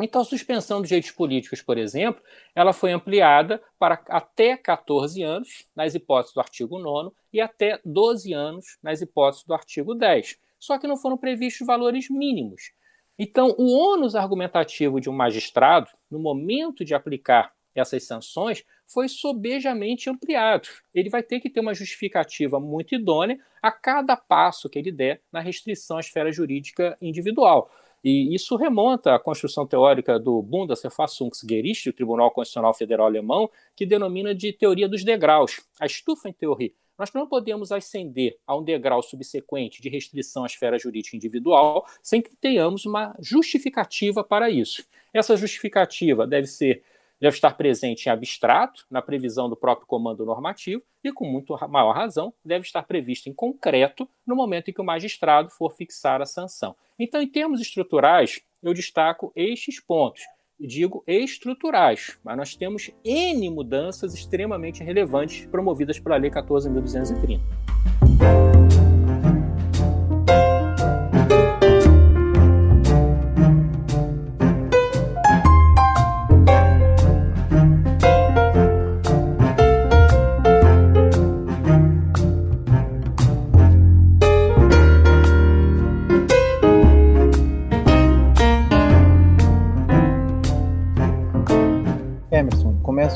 Então, 0.00 0.20
a 0.20 0.24
suspensão 0.24 0.80
dos 0.80 0.88
direitos 0.88 1.10
políticos, 1.10 1.62
por 1.62 1.78
exemplo, 1.78 2.22
ela 2.54 2.72
foi 2.72 2.92
ampliada 2.92 3.62
para 3.78 4.02
até 4.08 4.56
14 4.56 5.22
anos, 5.22 5.66
nas 5.74 5.94
hipóteses 5.94 6.34
do 6.34 6.40
artigo 6.40 6.78
9, 6.78 7.10
e 7.32 7.40
até 7.40 7.80
12 7.84 8.32
anos, 8.32 8.78
nas 8.82 9.00
hipóteses 9.00 9.44
do 9.44 9.54
artigo 9.54 9.94
10. 9.94 10.38
Só 10.58 10.78
que 10.78 10.86
não 10.86 10.96
foram 10.96 11.16
previstos 11.16 11.66
valores 11.66 12.08
mínimos. 12.10 12.72
Então, 13.18 13.54
o 13.58 13.72
ônus 13.72 14.14
argumentativo 14.14 15.00
de 15.00 15.10
um 15.10 15.12
magistrado, 15.12 15.90
no 16.10 16.18
momento 16.18 16.84
de 16.84 16.94
aplicar 16.94 17.52
essas 17.74 18.04
sanções 18.04 18.64
foi 18.86 19.08
sobejamente 19.08 20.08
ampliado. 20.08 20.68
Ele 20.94 21.10
vai 21.10 21.22
ter 21.22 21.40
que 21.40 21.50
ter 21.50 21.60
uma 21.60 21.74
justificativa 21.74 22.58
muito 22.58 22.94
idônea 22.94 23.38
a 23.62 23.70
cada 23.70 24.16
passo 24.16 24.68
que 24.68 24.78
ele 24.78 24.92
der 24.92 25.20
na 25.32 25.40
restrição 25.40 25.96
à 25.96 26.00
esfera 26.00 26.32
jurídica 26.32 26.96
individual. 27.00 27.70
E 28.02 28.34
isso 28.34 28.56
remonta 28.56 29.14
à 29.14 29.18
construção 29.18 29.66
teórica 29.66 30.18
do 30.18 30.40
Bundesverfassungsgericht, 30.42 31.88
o 31.88 31.92
Tribunal 31.92 32.30
Constitucional 32.30 32.72
Federal 32.74 33.06
Alemão, 33.06 33.50
que 33.74 33.84
denomina 33.84 34.34
de 34.34 34.52
teoria 34.52 34.88
dos 34.88 35.04
degraus, 35.04 35.60
a 35.80 35.86
Stufentheorie. 35.88 36.74
Nós 36.98 37.12
não 37.12 37.28
podemos 37.28 37.70
ascender 37.70 38.38
a 38.44 38.56
um 38.56 38.62
degrau 38.62 39.00
subsequente 39.02 39.80
de 39.80 39.88
restrição 39.88 40.42
à 40.42 40.46
esfera 40.46 40.76
jurídica 40.78 41.16
individual 41.16 41.86
sem 42.02 42.20
que 42.20 42.34
tenhamos 42.34 42.84
uma 42.84 43.14
justificativa 43.20 44.24
para 44.24 44.50
isso. 44.50 44.84
Essa 45.14 45.36
justificativa 45.36 46.26
deve 46.26 46.48
ser 46.48 46.82
deve 47.20 47.36
estar 47.36 47.54
presente 47.54 48.06
em 48.06 48.10
abstrato, 48.10 48.86
na 48.90 49.02
previsão 49.02 49.48
do 49.48 49.56
próprio 49.56 49.86
comando 49.86 50.24
normativo, 50.24 50.82
e 51.02 51.12
com 51.12 51.24
muito 51.24 51.56
maior 51.68 51.92
razão, 51.92 52.32
deve 52.44 52.64
estar 52.64 52.82
previsto 52.82 53.28
em 53.28 53.32
concreto 53.32 54.08
no 54.26 54.36
momento 54.36 54.70
em 54.70 54.74
que 54.74 54.80
o 54.80 54.84
magistrado 54.84 55.50
for 55.50 55.70
fixar 55.72 56.20
a 56.20 56.26
sanção. 56.26 56.76
Então, 56.98 57.20
em 57.20 57.28
termos 57.28 57.60
estruturais, 57.60 58.40
eu 58.62 58.74
destaco 58.74 59.32
estes 59.34 59.80
pontos. 59.80 60.22
Digo 60.60 61.04
estruturais, 61.06 62.18
mas 62.24 62.36
nós 62.36 62.56
temos 62.56 62.90
N 63.04 63.48
mudanças 63.48 64.12
extremamente 64.12 64.82
relevantes 64.82 65.46
promovidas 65.46 66.00
pela 66.00 66.16
Lei 66.16 66.30
14.230. 66.30 67.67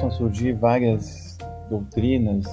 começam 0.02 0.09
a 0.09 0.11
surgir 0.11 0.52
várias 0.52 1.38
doutrinas 1.71 2.47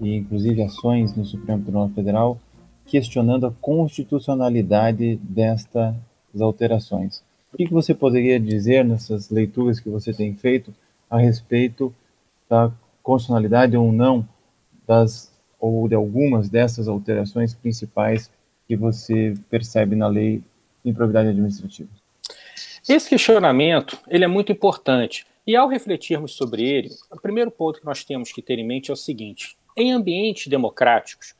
e 0.00 0.16
inclusive 0.16 0.62
ações 0.62 1.16
no 1.16 1.24
Supremo 1.24 1.62
Tribunal 1.62 1.88
Federal 1.90 2.38
questionando 2.86 3.46
a 3.46 3.52
constitucionalidade 3.60 5.16
destas 5.22 5.94
alterações. 6.38 7.22
O 7.52 7.56
que 7.56 7.68
você 7.68 7.94
poderia 7.94 8.38
dizer 8.38 8.84
nessas 8.84 9.30
leituras 9.30 9.80
que 9.80 9.88
você 9.88 10.12
tem 10.12 10.34
feito 10.34 10.74
a 11.08 11.18
respeito 11.18 11.94
da 12.48 12.70
constitucionalidade 13.02 13.76
ou 13.76 13.90
não 13.92 14.26
das 14.86 15.30
ou 15.58 15.88
de 15.88 15.94
algumas 15.94 16.48
dessas 16.48 16.88
alterações 16.88 17.54
principais 17.54 18.30
que 18.66 18.76
você 18.76 19.34
percebe 19.48 19.94
na 19.94 20.08
lei 20.08 20.42
de 20.84 20.90
improbidade 20.90 21.28
administrativa? 21.28 21.88
Esse 22.88 23.08
questionamento 23.08 23.98
ele 24.08 24.24
é 24.24 24.28
muito 24.28 24.52
importante 24.52 25.26
e 25.46 25.56
ao 25.56 25.68
refletirmos 25.68 26.32
sobre 26.32 26.62
ele, 26.62 26.90
o 27.10 27.20
primeiro 27.20 27.50
ponto 27.50 27.80
que 27.80 27.86
nós 27.86 28.04
temos 28.04 28.32
que 28.32 28.42
ter 28.42 28.58
em 28.58 28.66
mente 28.66 28.90
é 28.90 28.94
o 28.94 28.96
seguinte: 28.96 29.56
em 29.76 29.92
ambientes 29.92 30.46
democráticos, 30.46 31.34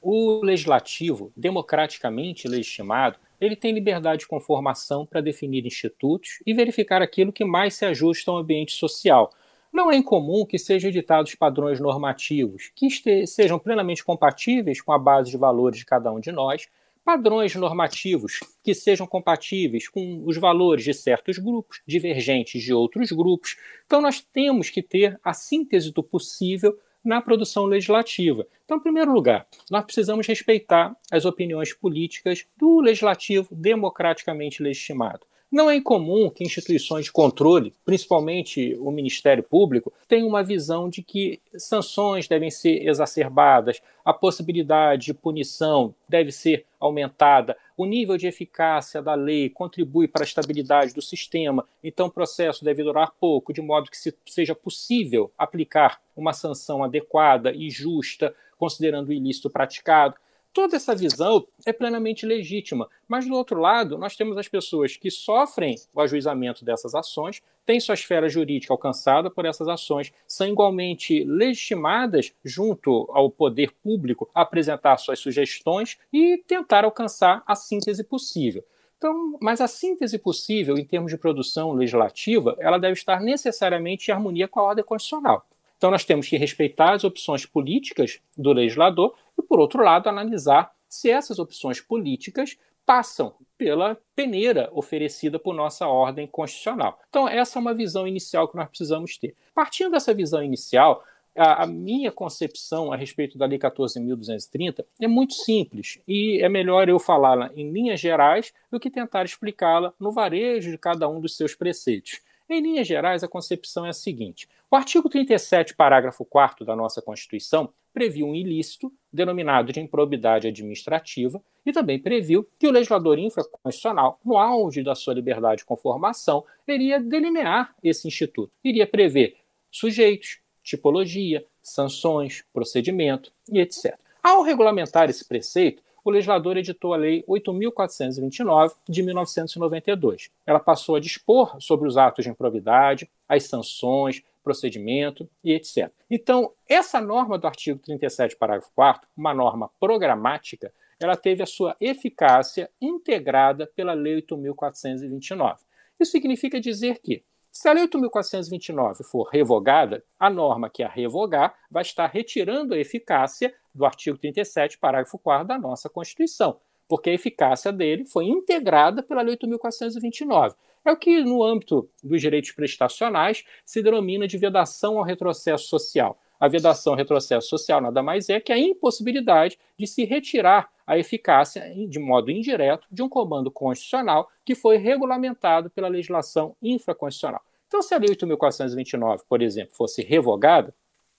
o 0.00 0.40
legislativo, 0.42 1.32
democraticamente 1.36 2.48
legitimado, 2.48 3.18
ele 3.40 3.56
tem 3.56 3.72
liberdade 3.72 4.20
de 4.20 4.28
conformação 4.28 5.04
para 5.04 5.20
definir 5.20 5.66
institutos 5.66 6.40
e 6.46 6.54
verificar 6.54 7.02
aquilo 7.02 7.32
que 7.32 7.44
mais 7.44 7.74
se 7.74 7.84
ajusta 7.84 8.30
ao 8.30 8.38
ambiente 8.38 8.72
social. 8.72 9.32
Não 9.72 9.90
é 9.90 9.96
incomum 9.96 10.44
que 10.44 10.58
sejam 10.58 10.90
editados 10.90 11.34
padrões 11.34 11.80
normativos 11.80 12.70
que 12.74 12.88
sejam 13.26 13.58
plenamente 13.58 14.04
compatíveis 14.04 14.80
com 14.80 14.92
a 14.92 14.98
base 14.98 15.30
de 15.30 15.36
valores 15.36 15.78
de 15.78 15.86
cada 15.86 16.12
um 16.12 16.20
de 16.20 16.30
nós 16.30 16.68
padrões 17.04 17.54
normativos 17.54 18.40
que 18.62 18.74
sejam 18.74 19.06
compatíveis 19.06 19.88
com 19.88 20.22
os 20.24 20.36
valores 20.36 20.84
de 20.84 20.94
certos 20.94 21.38
grupos, 21.38 21.80
divergentes 21.86 22.62
de 22.62 22.72
outros 22.72 23.10
grupos. 23.10 23.56
Então, 23.86 24.00
nós 24.00 24.20
temos 24.20 24.70
que 24.70 24.82
ter 24.82 25.18
a 25.22 25.32
síntese 25.32 25.92
do 25.92 26.02
possível 26.02 26.78
na 27.04 27.20
produção 27.20 27.64
legislativa. 27.64 28.46
Então, 28.64 28.76
em 28.76 28.82
primeiro 28.82 29.12
lugar, 29.12 29.46
nós 29.70 29.84
precisamos 29.84 30.26
respeitar 30.26 30.96
as 31.10 31.24
opiniões 31.24 31.72
políticas 31.72 32.46
do 32.56 32.80
legislativo 32.80 33.48
democraticamente 33.52 34.62
legitimado. 34.62 35.26
Não 35.52 35.68
é 35.68 35.76
incomum 35.76 36.30
que 36.30 36.42
instituições 36.42 37.04
de 37.04 37.12
controle, 37.12 37.74
principalmente 37.84 38.74
o 38.80 38.90
Ministério 38.90 39.42
Público, 39.42 39.92
tenham 40.08 40.26
uma 40.26 40.42
visão 40.42 40.88
de 40.88 41.02
que 41.02 41.42
sanções 41.58 42.26
devem 42.26 42.50
ser 42.50 42.88
exacerbadas, 42.88 43.82
a 44.02 44.14
possibilidade 44.14 45.04
de 45.04 45.14
punição 45.14 45.94
deve 46.08 46.32
ser 46.32 46.64
aumentada, 46.80 47.54
o 47.76 47.84
nível 47.84 48.16
de 48.16 48.26
eficácia 48.26 49.02
da 49.02 49.12
lei 49.12 49.50
contribui 49.50 50.08
para 50.08 50.22
a 50.22 50.24
estabilidade 50.24 50.94
do 50.94 51.02
sistema, 51.02 51.68
então 51.84 52.06
o 52.06 52.10
processo 52.10 52.64
deve 52.64 52.82
durar 52.82 53.12
pouco, 53.20 53.52
de 53.52 53.60
modo 53.60 53.90
que 53.90 54.12
seja 54.26 54.54
possível 54.54 55.30
aplicar 55.36 56.00
uma 56.16 56.32
sanção 56.32 56.82
adequada 56.82 57.52
e 57.52 57.68
justa, 57.68 58.34
considerando 58.56 59.10
o 59.10 59.12
ilícito 59.12 59.50
praticado. 59.50 60.16
Toda 60.52 60.76
essa 60.76 60.94
visão 60.94 61.46
é 61.64 61.72
plenamente 61.72 62.26
legítima, 62.26 62.86
mas 63.08 63.26
do 63.26 63.34
outro 63.34 63.58
lado, 63.58 63.96
nós 63.96 64.14
temos 64.16 64.36
as 64.36 64.48
pessoas 64.48 64.98
que 64.98 65.10
sofrem 65.10 65.76
o 65.94 66.00
ajuizamento 66.00 66.62
dessas 66.62 66.94
ações, 66.94 67.40
têm 67.64 67.80
sua 67.80 67.94
esfera 67.94 68.28
jurídica 68.28 68.74
alcançada 68.74 69.30
por 69.30 69.46
essas 69.46 69.66
ações, 69.66 70.12
são 70.26 70.46
igualmente 70.46 71.24
legitimadas 71.24 72.34
junto 72.44 73.08
ao 73.14 73.30
poder 73.30 73.72
público 73.82 74.28
a 74.34 74.42
apresentar 74.42 74.98
suas 74.98 75.20
sugestões 75.20 75.96
e 76.12 76.42
tentar 76.46 76.84
alcançar 76.84 77.42
a 77.46 77.54
síntese 77.54 78.04
possível. 78.04 78.62
Então, 78.98 79.38
mas 79.40 79.60
a 79.60 79.66
síntese 79.66 80.18
possível 80.18 80.76
em 80.76 80.84
termos 80.84 81.10
de 81.10 81.18
produção 81.18 81.72
legislativa, 81.72 82.56
ela 82.60 82.78
deve 82.78 82.92
estar 82.92 83.20
necessariamente 83.20 84.10
em 84.10 84.14
harmonia 84.14 84.46
com 84.46 84.60
a 84.60 84.64
ordem 84.64 84.84
constitucional. 84.84 85.46
Então, 85.76 85.90
nós 85.90 86.04
temos 86.04 86.28
que 86.28 86.36
respeitar 86.36 86.92
as 86.92 87.02
opções 87.02 87.44
políticas 87.44 88.20
do 88.38 88.52
legislador 88.52 89.16
e, 89.38 89.42
por 89.42 89.60
outro 89.60 89.82
lado, 89.82 90.08
analisar 90.08 90.72
se 90.88 91.10
essas 91.10 91.38
opções 91.38 91.80
políticas 91.80 92.58
passam 92.84 93.34
pela 93.56 93.96
peneira 94.14 94.68
oferecida 94.72 95.38
por 95.38 95.54
nossa 95.54 95.86
ordem 95.86 96.26
constitucional. 96.26 96.98
Então, 97.08 97.28
essa 97.28 97.58
é 97.58 97.60
uma 97.60 97.72
visão 97.72 98.06
inicial 98.06 98.48
que 98.48 98.56
nós 98.56 98.68
precisamos 98.68 99.16
ter. 99.16 99.36
Partindo 99.54 99.92
dessa 99.92 100.12
visão 100.12 100.42
inicial, 100.42 101.04
a, 101.36 101.62
a, 101.62 101.66
minha 101.66 102.12
concepção 102.12 102.92
a 102.92 102.96
respeito 102.96 103.38
da 103.38 103.46
Lei 103.46 103.58
14.230 103.58 104.84
é 105.00 105.08
muito 105.08 105.32
simples 105.34 105.98
e 106.06 106.40
é 106.42 106.48
melhor 106.48 106.88
eu 106.88 106.98
falá-la 106.98 107.50
em 107.54 107.70
linhas 107.70 108.00
gerais 108.00 108.52
do 108.70 108.78
que 108.78 108.90
tentar 108.90 109.24
explicá-la 109.24 109.94
no 109.98 110.12
varejo 110.12 110.70
de 110.70 110.78
cada 110.78 111.08
um 111.08 111.20
dos 111.20 111.36
seus 111.36 111.54
preceitos. 111.54 112.20
Em 112.48 112.60
linhas 112.60 112.86
gerais, 112.86 113.24
a 113.24 113.28
concepção 113.28 113.86
é 113.86 113.90
a 113.90 113.94
seguinte: 113.94 114.48
o 114.70 114.76
artigo 114.76 115.08
37, 115.08 115.74
parágrafo 115.74 116.24
4 116.24 116.66
da 116.66 116.76
nossa 116.76 117.00
Constituição, 117.00 117.72
previu 117.92 118.26
um 118.26 118.34
ilícito, 118.34 118.92
denominado 119.12 119.72
de 119.72 119.80
improbidade 119.80 120.48
administrativa, 120.48 121.42
e 121.64 121.72
também 121.72 121.98
previu 121.98 122.48
que 122.58 122.66
o 122.66 122.70
legislador 122.70 123.18
infraconstitucional, 123.18 124.18
no 124.24 124.36
auge 124.36 124.82
da 124.82 124.94
sua 124.94 125.14
liberdade 125.14 125.58
de 125.58 125.64
conformação, 125.64 126.44
iria 126.66 126.98
delinear 127.00 127.74
esse 127.82 128.08
instituto, 128.08 128.50
iria 128.64 128.86
prever 128.86 129.36
sujeitos, 129.70 130.40
tipologia, 130.62 131.44
sanções, 131.62 132.44
procedimento 132.52 133.32
e 133.50 133.60
etc. 133.60 133.96
Ao 134.22 134.42
regulamentar 134.42 135.10
esse 135.10 135.24
preceito, 135.24 135.82
o 136.04 136.10
legislador 136.10 136.56
editou 136.56 136.94
a 136.94 136.96
Lei 136.96 137.24
8.429 137.28 138.72
de 138.88 139.02
1992. 139.02 140.30
Ela 140.44 140.58
passou 140.58 140.96
a 140.96 141.00
dispor 141.00 141.56
sobre 141.60 141.88
os 141.88 141.96
atos 141.96 142.24
de 142.24 142.30
improbidade, 142.30 143.08
as 143.28 143.44
sanções, 143.44 144.22
procedimento 144.42 145.28
e 145.42 145.52
etc. 145.52 145.90
Então, 146.10 146.52
essa 146.68 147.00
norma 147.00 147.38
do 147.38 147.46
artigo 147.46 147.78
37, 147.78 148.36
parágrafo 148.36 148.70
4, 148.74 149.08
uma 149.16 149.32
norma 149.32 149.70
programática, 149.80 150.72
ela 151.00 151.16
teve 151.16 151.42
a 151.42 151.46
sua 151.46 151.76
eficácia 151.80 152.70
integrada 152.80 153.66
pela 153.66 153.92
Lei 153.92 154.22
8.429. 154.22 155.58
Isso 155.98 156.12
significa 156.12 156.60
dizer 156.60 156.98
que, 157.00 157.22
se 157.50 157.68
a 157.68 157.72
Lei 157.72 157.86
8.429 157.86 159.04
for 159.04 159.24
revogada, 159.24 160.02
a 160.18 160.30
norma 160.30 160.70
que 160.70 160.82
a 160.82 160.88
revogar 160.88 161.54
vai 161.70 161.82
estar 161.82 162.06
retirando 162.06 162.74
a 162.74 162.78
eficácia 162.78 163.54
do 163.74 163.84
artigo 163.84 164.18
37, 164.18 164.78
parágrafo 164.78 165.18
4 165.18 165.46
da 165.46 165.58
nossa 165.58 165.88
Constituição, 165.88 166.58
porque 166.88 167.10
a 167.10 167.14
eficácia 167.14 167.72
dele 167.72 168.04
foi 168.04 168.26
integrada 168.26 169.02
pela 169.02 169.22
Lei 169.22 169.36
8.429. 169.36 170.54
É 170.84 170.90
o 170.90 170.96
que, 170.96 171.22
no 171.22 171.44
âmbito 171.44 171.88
dos 172.02 172.20
direitos 172.20 172.50
prestacionais, 172.52 173.44
se 173.64 173.82
denomina 173.82 174.26
de 174.26 174.36
vedação 174.36 174.98
ao 174.98 175.04
retrocesso 175.04 175.66
social. 175.66 176.18
A 176.40 176.48
vedação 176.48 176.92
ao 176.92 176.96
retrocesso 176.96 177.48
social 177.48 177.80
nada 177.80 178.02
mais 178.02 178.28
é 178.28 178.40
que 178.40 178.52
a 178.52 178.58
impossibilidade 178.58 179.56
de 179.78 179.86
se 179.86 180.04
retirar 180.04 180.68
a 180.84 180.98
eficácia, 180.98 181.72
de 181.88 181.98
modo 182.00 182.32
indireto, 182.32 182.88
de 182.90 183.00
um 183.00 183.08
comando 183.08 183.50
constitucional 183.50 184.28
que 184.44 184.56
foi 184.56 184.76
regulamentado 184.76 185.70
pela 185.70 185.86
legislação 185.86 186.56
infraconstitucional. 186.60 187.42
Então, 187.68 187.80
se 187.80 187.94
a 187.94 187.98
Lei 187.98 188.10
8.429, 188.10 189.20
por 189.28 189.40
exemplo, 189.40 189.74
fosse 189.74 190.02
revogada, 190.02 190.74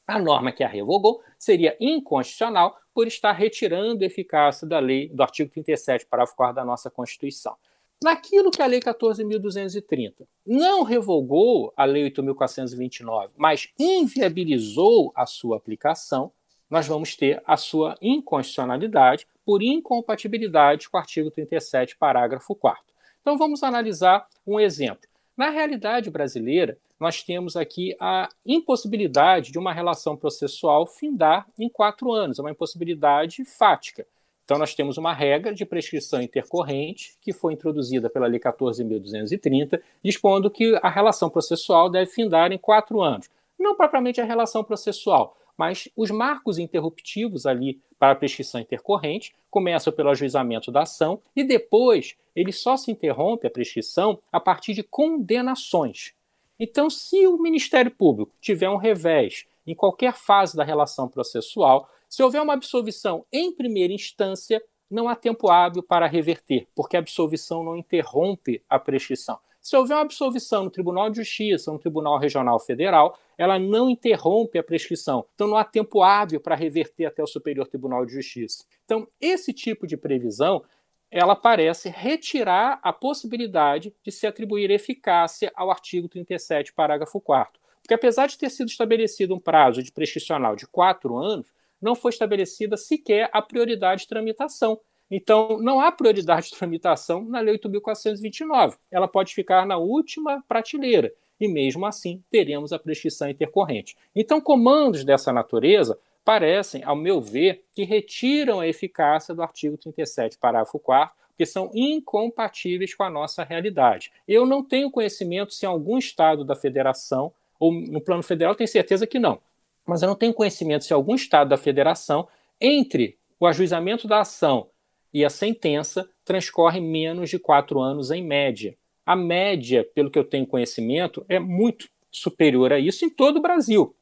a 0.06 0.20
norma 0.20 0.52
que 0.52 0.64
a 0.64 0.68
revogou 0.68 1.22
seria 1.40 1.76
inconstitucional 1.80 2.78
por 2.94 3.08
estar 3.08 3.32
retirando 3.32 4.04
a 4.04 4.08
eficácia 4.08 4.68
da 4.68 4.80
lei 4.80 5.08
do 5.10 5.24
artigo 5.24 5.50
37, 5.50 6.06
parágrafo 6.06 6.36
4 6.36 6.56
da 6.56 6.66
nossa 6.66 6.92
Constituição. 6.92 7.56
Naquilo 8.04 8.52
que 8.52 8.62
a 8.62 8.66
Lei 8.66 8.82
14.230 8.82 10.28
não 10.46 10.84
revogou 10.84 11.72
a 11.76 11.86
Lei 11.86 12.12
8.429, 12.12 13.30
mas 13.38 13.70
inviabilizou 13.80 15.14
a 15.16 15.26
sua 15.26 15.56
aplicação, 15.56 16.30
nós 16.70 16.86
vamos 16.86 17.16
ter 17.16 17.42
a 17.48 17.56
sua 17.56 17.96
inconstitucionalidade 18.02 19.26
por 19.46 19.64
incompatibilidade 19.64 20.90
com 20.90 20.98
o 20.98 21.00
artigo 21.00 21.32
37, 21.32 21.96
parágrafo 21.96 22.54
4. 22.54 22.84
Então 23.22 23.38
vamos 23.38 23.64
analisar 23.64 24.28
um 24.46 24.60
exemplo. 24.60 25.08
Na 25.38 25.50
realidade 25.50 26.12
brasileira, 26.12 26.78
nós 27.00 27.24
temos 27.24 27.56
aqui 27.56 27.96
a 28.00 28.28
impossibilidade 28.46 29.52
de 29.52 29.58
uma 29.58 29.74
relação 29.74 30.18
processual 30.18 30.86
findar 30.86 31.48
em 31.58 31.70
quatro 31.70 32.12
anos, 32.12 32.38
é 32.38 32.42
uma 32.42 32.52
impossibilidade 32.52 33.46
fática. 33.46 34.06
Então, 34.44 34.58
nós 34.58 34.76
temos 34.76 34.98
uma 34.98 35.14
regra 35.14 35.54
de 35.54 35.66
prescrição 35.66 36.22
intercorrente, 36.22 37.18
que 37.22 37.32
foi 37.32 37.54
introduzida 37.54 38.10
pela 38.10 38.28
Lei 38.28 38.40
14.230, 38.40 39.82
dispondo 40.04 40.52
que 40.52 40.78
a 40.82 40.90
relação 40.90 41.30
processual 41.30 41.90
deve 41.90 42.12
findar 42.12 42.52
em 42.52 42.58
quatro 42.58 43.02
anos. 43.02 43.30
Não 43.58 43.76
propriamente 43.76 44.20
a 44.20 44.26
relação 44.26 44.64
processual, 44.64 45.38
mas 45.58 45.88
os 45.96 46.12
marcos 46.12 46.60
interruptivos 46.60 47.46
ali 47.46 47.80
para 47.98 48.12
a 48.12 48.16
prescrição 48.16 48.60
intercorrente 48.60 49.34
começam 49.50 49.94
pelo 49.94 50.10
ajuizamento 50.10 50.72
da 50.72 50.82
ação 50.82 51.22
e 51.36 51.44
depois 51.44 52.16
ele 52.36 52.52
só 52.52 52.76
se 52.76 52.92
interrompe 52.92 53.48
a 53.48 53.52
prescrição 53.52 54.20
a 54.32 54.40
partir 54.40 54.74
de 54.74 54.84
condenações. 54.84 56.14
Então, 56.60 56.90
se 56.90 57.26
o 57.28 57.38
Ministério 57.38 57.92
Público 57.92 58.34
tiver 58.42 58.70
um 58.70 58.78
revés 58.78 59.46
em 59.66 59.74
qualquer 59.74 60.14
fase 60.14 60.58
da 60.58 60.64
relação 60.64 61.08
processual, 61.08 61.90
se 62.14 62.22
houver 62.22 62.44
uma 62.44 62.54
absolvição 62.54 63.26
em 63.34 63.52
primeira 63.52 63.92
instância, 63.92 64.64
não 64.88 65.10
há 65.10 65.16
tempo 65.16 65.50
hábil 65.50 65.82
para 65.82 66.06
reverter, 66.06 66.68
porque 66.76 66.96
a 66.96 67.00
absolvição 67.00 67.64
não 67.64 67.76
interrompe 67.76 68.64
a 68.70 68.78
prescrição. 68.78 69.40
Se 69.60 69.76
houver 69.76 69.96
uma 69.96 70.04
absolvição 70.04 70.64
no 70.64 70.70
Tribunal 70.70 71.10
de 71.10 71.18
Justiça 71.18 71.72
no 71.72 71.80
Tribunal 71.80 72.20
Regional 72.20 72.60
Federal, 72.60 73.18
ela 73.36 73.58
não 73.58 73.90
interrompe 73.90 74.60
a 74.60 74.64
prescrição. 74.64 75.26
Então 75.34 75.48
não 75.48 75.58
há 75.58 75.64
tempo 75.64 76.04
hábil 76.04 76.40
para 76.40 76.54
reverter 76.54 77.08
até 77.08 77.24
o 77.24 77.26
Superior 77.26 77.66
Tribunal 77.68 78.06
de 78.06 78.14
Justiça. 78.14 78.64
Então, 78.86 79.08
esse 79.20 79.52
tipo 79.52 79.88
de 79.88 79.98
previsão, 79.98 80.64
ela 81.10 81.36
parece 81.36 81.90
retirar 81.90 82.80
a 82.84 82.94
possibilidade 82.94 83.92
de 84.04 84.12
se 84.12 84.28
atribuir 84.28 84.70
eficácia 84.70 85.52
ao 85.56 85.72
artigo 85.72 86.08
37, 86.08 86.74
parágrafo 86.74 87.20
4 87.20 87.60
Porque 87.82 87.96
apesar 87.96 88.28
de 88.28 88.38
ter 88.38 88.52
sido 88.52 88.68
estabelecido 88.68 89.34
um 89.34 89.40
prazo 89.40 89.82
de 89.82 89.92
prescricional 89.92 90.56
de 90.56 90.68
quatro 90.68 91.18
anos, 91.18 91.52
não 91.84 91.94
foi 91.94 92.10
estabelecida 92.10 92.78
sequer 92.78 93.30
a 93.34 93.42
prioridade 93.42 94.02
de 94.02 94.08
tramitação. 94.08 94.80
Então, 95.12 95.60
não 95.60 95.80
há 95.80 95.92
prioridade 95.92 96.50
de 96.50 96.58
tramitação 96.58 97.24
na 97.26 97.40
Lei 97.42 97.60
8.429. 97.60 98.78
Ela 98.90 99.08
pode 99.08 99.36
ficar 99.36 99.66
na 99.66 99.78
última 99.78 100.42
prateleira 100.48 101.14
e, 101.40 101.48
mesmo 101.48 101.86
assim, 101.86 102.24
teremos 102.32 102.72
a 102.72 102.80
prescrição 102.80 103.30
intercorrente. 103.30 103.96
Então, 104.16 104.42
comandos 104.42 105.04
dessa 105.04 105.32
natureza 105.32 106.00
parecem, 106.24 106.84
ao 106.84 106.96
meu 106.96 107.20
ver, 107.20 107.66
que 107.74 107.84
retiram 107.84 108.62
a 108.62 108.68
eficácia 108.68 109.36
do 109.36 109.44
artigo 109.44 109.78
37, 109.78 110.38
parágrafo 110.38 110.80
4 110.80 111.24
que 111.38 111.46
são 111.46 111.72
incompatíveis 111.74 112.94
com 112.94 113.04
a 113.04 113.10
nossa 113.10 113.44
realidade. 113.44 114.12
Eu 114.28 114.46
não 114.46 114.64
tenho 114.64 114.92
conhecimento 114.92 115.54
se 115.54 115.66
em 115.66 115.70
algum 115.70 115.98
estado 115.98 116.46
da 116.46 116.56
federação, 116.56 117.34
ou 117.60 117.74
no 117.74 118.02
plano 118.02 118.24
federal, 118.24 118.56
tenho 118.56 118.68
certeza 118.68 119.08
que 119.08 119.20
não, 119.20 119.42
mas 119.86 120.02
eu 120.02 120.08
não 120.08 120.16
tenho 120.16 120.34
conhecimento 120.34 120.86
se 120.86 120.94
algum 120.94 121.16
estado 121.16 121.50
da 121.50 121.58
federação, 121.58 122.28
entre 122.60 123.18
o 123.40 123.48
ajuizamento 123.48 124.08
da 124.08 124.22
ação 124.22 124.70
e 125.14 125.24
a 125.24 125.30
sentença 125.30 126.10
transcorre 126.26 126.80
menos 126.80 127.30
de 127.30 127.38
quatro 127.38 127.80
anos 127.80 128.10
em 128.10 128.24
média. 128.24 128.76
A 129.06 129.16
média, 129.16 129.88
pelo 129.94 130.10
que 130.10 130.18
eu 130.18 130.24
tenho 130.24 130.48
conhecimento, 130.48 131.26
é 131.28 131.40
muito 131.40 131.90
superior 132.10 132.72
a 132.72 132.80
isso 132.80 133.06
em 133.06 133.10
todo 133.10 133.38
o 133.38 133.42
Brasil. 133.42 133.96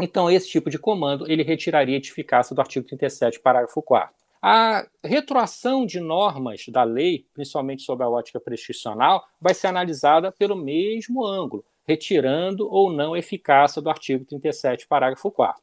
Então, 0.00 0.28
esse 0.28 0.48
tipo 0.48 0.68
de 0.68 0.78
comando 0.78 1.30
ele 1.30 1.44
retiraria 1.44 1.96
a 1.96 2.00
eficácia 2.00 2.54
do 2.54 2.60
artigo 2.60 2.86
37, 2.86 3.38
parágrafo 3.40 3.80
4. 3.80 4.12
A 4.42 4.86
retroação 5.02 5.86
de 5.86 6.00
normas 6.00 6.64
da 6.68 6.82
lei, 6.82 7.26
principalmente 7.32 7.82
sobre 7.82 8.04
a 8.04 8.08
ótica 8.08 8.40
prescricional, 8.40 9.24
vai 9.40 9.54
ser 9.54 9.68
analisada 9.68 10.32
pelo 10.32 10.56
mesmo 10.56 11.24
ângulo, 11.24 11.64
retirando 11.86 12.68
ou 12.70 12.92
não 12.92 13.14
a 13.14 13.18
eficácia 13.18 13.80
do 13.80 13.90
artigo 13.90 14.24
37, 14.24 14.86
parágrafo 14.86 15.30
4. 15.30 15.62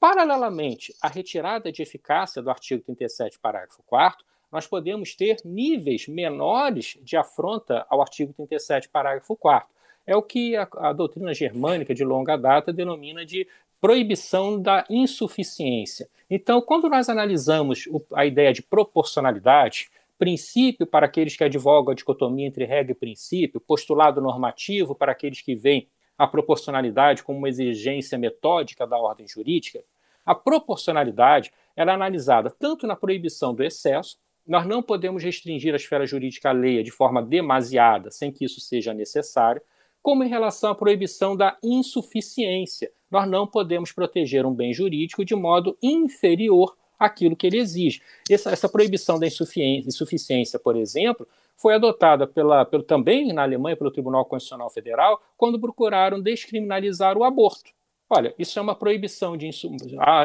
Paralelamente 0.00 0.94
à 1.02 1.08
retirada 1.08 1.72
de 1.72 1.82
eficácia 1.82 2.40
do 2.40 2.50
artigo 2.50 2.82
37, 2.84 3.38
parágrafo 3.38 3.82
4, 3.86 4.24
nós 4.50 4.66
podemos 4.66 5.14
ter 5.14 5.38
níveis 5.44 6.06
menores 6.08 6.96
de 7.02 7.16
afronta 7.16 7.84
ao 7.90 8.00
artigo 8.00 8.32
37, 8.32 8.88
parágrafo 8.88 9.36
4. 9.36 9.68
É 10.06 10.16
o 10.16 10.22
que 10.22 10.56
a, 10.56 10.66
a 10.78 10.92
doutrina 10.92 11.34
germânica 11.34 11.94
de 11.94 12.04
longa 12.04 12.36
data 12.36 12.72
denomina 12.72 13.26
de 13.26 13.46
proibição 13.80 14.60
da 14.60 14.84
insuficiência. 14.88 16.08
Então, 16.30 16.60
quando 16.60 16.88
nós 16.88 17.08
analisamos 17.08 17.88
a 18.14 18.24
ideia 18.24 18.52
de 18.52 18.62
proporcionalidade, 18.62 19.90
princípio 20.18 20.86
para 20.86 21.06
aqueles 21.06 21.36
que 21.36 21.44
advogam 21.44 21.92
a 21.92 21.94
dicotomia 21.94 22.46
entre 22.46 22.64
regra 22.64 22.92
e 22.92 22.94
princípio, 22.94 23.60
postulado 23.60 24.20
normativo 24.20 24.94
para 24.94 25.12
aqueles 25.12 25.40
que 25.40 25.54
veem 25.54 25.88
a 26.18 26.26
proporcionalidade 26.26 27.22
como 27.22 27.38
uma 27.38 27.48
exigência 27.48 28.18
metódica 28.18 28.86
da 28.86 28.98
ordem 28.98 29.28
jurídica, 29.28 29.84
a 30.26 30.34
proporcionalidade 30.34 31.52
ela 31.76 31.92
é 31.92 31.94
analisada 31.94 32.50
tanto 32.50 32.86
na 32.86 32.96
proibição 32.96 33.54
do 33.54 33.62
excesso, 33.62 34.18
nós 34.44 34.66
não 34.66 34.82
podemos 34.82 35.22
restringir 35.22 35.72
a 35.72 35.76
esfera 35.76 36.06
jurídica 36.06 36.50
alheia 36.50 36.82
de 36.82 36.90
forma 36.90 37.22
demasiada, 37.22 38.10
sem 38.10 38.32
que 38.32 38.44
isso 38.44 38.60
seja 38.60 38.92
necessário, 38.92 39.62
como 40.02 40.24
em 40.24 40.28
relação 40.28 40.70
à 40.70 40.74
proibição 40.74 41.36
da 41.36 41.56
insuficiência. 41.62 42.90
Nós 43.10 43.28
não 43.28 43.46
podemos 43.46 43.92
proteger 43.92 44.44
um 44.44 44.54
bem 44.54 44.72
jurídico 44.72 45.24
de 45.24 45.34
modo 45.34 45.76
inferior 45.82 46.76
àquilo 46.98 47.36
que 47.36 47.46
ele 47.46 47.58
exige. 47.58 48.02
Essa, 48.28 48.50
essa 48.50 48.68
proibição 48.68 49.18
da 49.18 49.26
insuficiência, 49.26 49.88
insuficiência, 49.88 50.58
por 50.58 50.76
exemplo, 50.76 51.26
foi 51.56 51.74
adotada 51.74 52.26
pela, 52.26 52.64
pelo, 52.64 52.82
também 52.82 53.32
na 53.32 53.42
Alemanha 53.42 53.76
pelo 53.76 53.90
Tribunal 53.90 54.24
Constitucional 54.24 54.70
Federal 54.70 55.20
quando 55.36 55.60
procuraram 55.60 56.20
descriminalizar 56.20 57.18
o 57.18 57.24
aborto. 57.24 57.70
Olha, 58.10 58.34
isso 58.38 58.58
é 58.58 58.62
uma 58.62 58.74
proibição 58.74 59.36
de 59.36 59.50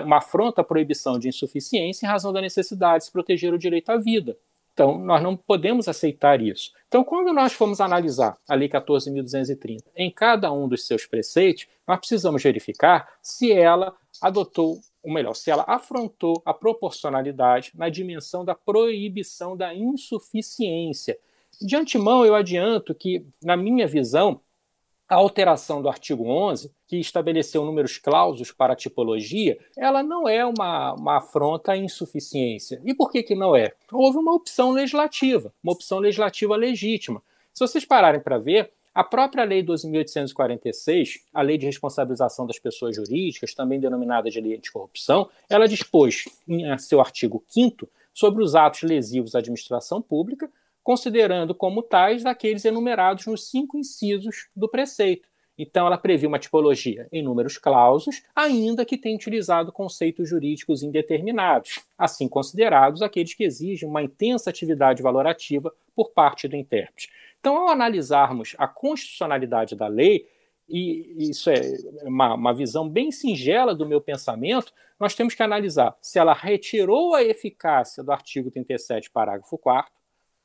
uma 0.05 0.17
afronta 0.17 0.61
à 0.61 0.63
proibição 0.63 1.19
de 1.19 1.27
insuficiência 1.27 2.05
em 2.05 2.09
razão 2.09 2.31
da 2.31 2.39
necessidade 2.39 2.99
de 2.99 3.05
se 3.05 3.11
proteger 3.11 3.53
o 3.53 3.59
direito 3.59 3.89
à 3.89 3.97
vida. 3.97 4.37
Então, 4.73 4.97
nós 4.97 5.21
não 5.21 5.35
podemos 5.35 5.87
aceitar 5.87 6.41
isso. 6.41 6.71
Então, 6.87 7.03
quando 7.03 7.31
nós 7.31 7.53
formos 7.53 7.79
analisar 7.79 8.37
a 8.49 8.55
Lei 8.55 8.67
14.230 8.67 9.83
em 9.95 10.09
cada 10.09 10.51
um 10.51 10.67
dos 10.67 10.87
seus 10.87 11.05
preceitos, 11.05 11.67
nós 11.87 11.99
precisamos 11.99 12.41
verificar 12.41 13.07
se 13.21 13.51
ela 13.51 13.93
adotou, 14.21 14.79
ou 15.03 15.13
melhor, 15.13 15.33
se 15.33 15.51
ela 15.51 15.65
afrontou 15.67 16.41
a 16.45 16.53
proporcionalidade 16.53 17.71
na 17.75 17.89
dimensão 17.89 18.45
da 18.45 18.55
proibição 18.55 19.55
da 19.55 19.75
insuficiência. 19.75 21.17
De 21.61 21.75
antemão, 21.75 22.25
eu 22.25 22.33
adianto 22.33 22.95
que, 22.95 23.25
na 23.43 23.57
minha 23.57 23.85
visão, 23.85 24.39
a 25.07 25.15
alteração 25.15 25.81
do 25.81 25.89
artigo 25.89 26.27
11, 26.27 26.71
que 26.87 26.97
estabeleceu 26.97 27.65
números 27.65 27.97
clausos 27.97 28.51
para 28.51 28.73
a 28.73 28.75
tipologia, 28.75 29.59
ela 29.77 30.01
não 30.01 30.27
é 30.27 30.45
uma, 30.45 30.93
uma 30.93 31.17
afronta 31.17 31.73
à 31.73 31.77
insuficiência. 31.77 32.81
E 32.83 32.93
por 32.95 33.11
que, 33.11 33.21
que 33.21 33.35
não 33.35 33.55
é? 33.55 33.73
Houve 33.91 34.17
uma 34.17 34.33
opção 34.33 34.71
legislativa, 34.71 35.53
uma 35.61 35.73
opção 35.73 35.99
legislativa 35.99 36.55
legítima. 36.55 37.21
Se 37.53 37.59
vocês 37.59 37.85
pararem 37.85 38.21
para 38.21 38.39
ver, 38.39 38.71
a 38.93 39.03
própria 39.03 39.43
Lei 39.43 39.63
12.846, 39.63 41.21
a 41.33 41.41
Lei 41.41 41.57
de 41.57 41.65
Responsabilização 41.65 42.45
das 42.45 42.59
Pessoas 42.59 42.95
Jurídicas, 42.95 43.53
também 43.53 43.79
denominada 43.79 44.29
de 44.29 44.39
Lei 44.39 44.55
Anticorrupção, 44.55 45.29
ela 45.49 45.67
dispôs, 45.67 46.25
em 46.47 46.77
seu 46.77 46.99
artigo 46.99 47.43
5 47.47 47.89
sobre 48.13 48.43
os 48.43 48.53
atos 48.55 48.83
lesivos 48.83 49.33
à 49.33 49.39
administração 49.39 50.01
pública, 50.01 50.49
considerando 50.83 51.55
como 51.55 51.81
tais 51.81 52.25
aqueles 52.25 52.65
enumerados 52.65 53.25
nos 53.25 53.49
cinco 53.49 53.77
incisos 53.77 54.49
do 54.55 54.69
preceito. 54.69 55.27
Então, 55.57 55.85
ela 55.85 55.97
prevê 55.97 56.25
uma 56.25 56.39
tipologia 56.39 57.07
em 57.11 57.21
números 57.21 57.57
clausos, 57.57 58.23
ainda 58.35 58.83
que 58.83 58.97
tenha 58.97 59.15
utilizado 59.15 59.71
conceitos 59.71 60.27
jurídicos 60.27 60.81
indeterminados, 60.81 61.81
assim 61.97 62.27
considerados 62.27 63.01
aqueles 63.01 63.33
que 63.33 63.43
exigem 63.43 63.87
uma 63.87 64.01
intensa 64.01 64.49
atividade 64.49 65.03
valorativa 65.03 65.71
por 65.95 66.09
parte 66.09 66.47
do 66.47 66.55
intérprete. 66.55 67.09
Então, 67.43 67.57
ao 67.57 67.67
analisarmos 67.67 68.55
a 68.57 68.69
constitucionalidade 68.69 69.75
da 69.75 69.85
lei, 69.85 70.29
e 70.65 71.29
isso 71.29 71.49
é 71.49 71.59
uma, 72.03 72.35
uma, 72.35 72.53
visão 72.53 72.87
bem 72.87 73.11
singela 73.11 73.75
do 73.75 73.85
meu 73.85 73.99
pensamento, 73.99 74.73
nós 74.97 75.13
temos 75.13 75.35
que 75.35 75.43
analisar 75.43 75.93
se 76.01 76.17
ela 76.17 76.31
retirou 76.31 77.13
a 77.13 77.21
eficácia 77.21 78.01
do 78.01 78.13
artigo 78.13 78.49
37, 78.49 79.11
parágrafo 79.11 79.57
4 79.57 79.91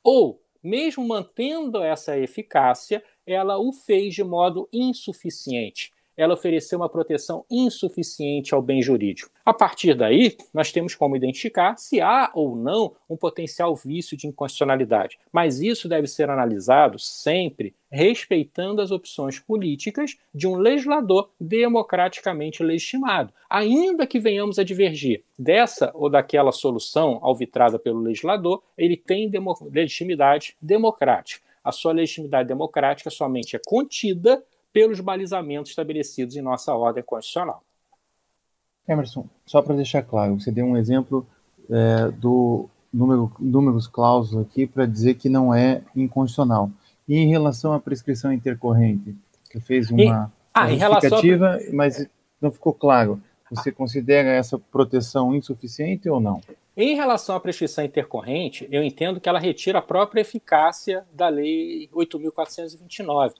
ou, 0.03 0.43
mesmo 0.61 1.07
mantendo 1.07 1.81
essa 1.81 2.17
eficácia, 2.17 3.01
ela 3.25 3.57
o 3.57 3.71
fez 3.71 4.13
de 4.13 4.23
modo 4.25 4.67
insuficiente 4.73 5.93
ela 6.19 6.33
ofereceu 6.33 6.79
uma 6.79 6.89
proteção 6.89 7.45
insuficiente 7.49 8.53
ao 8.53 8.61
bem 8.61 8.81
jurídico. 8.81 9.31
A 9.45 9.53
partir 9.53 9.93
daí, 9.93 10.35
nós 10.53 10.69
temos 10.69 10.93
como 10.93 11.15
identificar 11.15 11.77
se 11.77 12.01
há 12.01 12.29
ou 12.33 12.57
não 12.57 12.93
um 13.09 13.15
potencial 13.15 13.73
vício 13.73 14.17
de 14.17 14.27
inconstitucionalidade. 14.27 15.17
Mas 15.31 15.61
isso 15.61 15.87
deve 15.87 16.07
ser 16.07 16.29
analisado 16.29 16.99
sempre 16.99 17.73
respeitando 17.89 18.81
as 18.81 18.91
opções 18.91 19.39
políticas 19.39 20.17
de 20.35 20.45
um 20.45 20.55
legislador 20.57 21.31
democraticamente 21.39 22.61
legitimado, 22.61 23.33
ainda 23.49 24.05
que 24.05 24.19
venhamos 24.19 24.59
a 24.59 24.63
divergir 24.63 25.23
dessa 25.37 25.89
ou 25.95 26.09
daquela 26.09 26.51
solução 26.51 27.19
alvitrada 27.23 27.79
pelo 27.79 28.01
legislador, 28.01 28.61
ele 28.77 28.97
tem 28.97 29.29
demo 29.29 29.55
legitimidade 29.71 30.55
democrática. 30.61 31.47
A 31.63 31.71
sua 31.71 31.91
legitimidade 31.91 32.47
democrática 32.47 33.09
somente 33.09 33.55
é 33.55 33.59
contida 33.65 34.43
pelos 34.71 34.99
balizamentos 34.99 35.71
estabelecidos 35.71 36.35
em 36.35 36.41
nossa 36.41 36.73
ordem 36.73 37.03
constitucional. 37.03 37.63
Emerson, 38.87 39.25
só 39.45 39.61
para 39.61 39.75
deixar 39.75 40.01
claro, 40.01 40.39
você 40.39 40.51
deu 40.51 40.65
um 40.65 40.75
exemplo 40.75 41.25
é, 41.69 42.09
do 42.11 42.67
número, 42.91 43.31
números 43.39 43.87
clausos 43.87 44.41
aqui 44.41 44.65
para 44.65 44.85
dizer 44.85 45.15
que 45.15 45.29
não 45.29 45.53
é 45.53 45.81
inconstitucional. 45.95 46.71
E 47.07 47.15
em 47.15 47.27
relação 47.27 47.73
à 47.73 47.79
prescrição 47.79 48.33
intercorrente, 48.33 49.15
você 49.43 49.59
fez 49.59 49.89
uma, 49.91 50.01
e, 50.01 50.09
ah, 50.53 50.69
justificativa, 50.69 51.55
a... 51.55 51.73
mas 51.73 52.07
não 52.41 52.51
ficou 52.51 52.73
claro. 52.73 53.21
Você 53.51 53.71
considera 53.71 54.29
essa 54.29 54.59
proteção 54.59 55.35
insuficiente 55.35 56.07
ou 56.07 56.19
não? 56.19 56.39
Em 56.77 56.95
relação 56.95 57.35
à 57.35 57.39
prescrição 57.39 57.83
intercorrente, 57.83 58.67
eu 58.71 58.83
entendo 58.83 59.19
que 59.19 59.27
ela 59.27 59.39
retira 59.39 59.79
a 59.79 59.81
própria 59.81 60.21
eficácia 60.21 61.03
da 61.11 61.27
Lei 61.27 61.89
8.429 61.93 63.33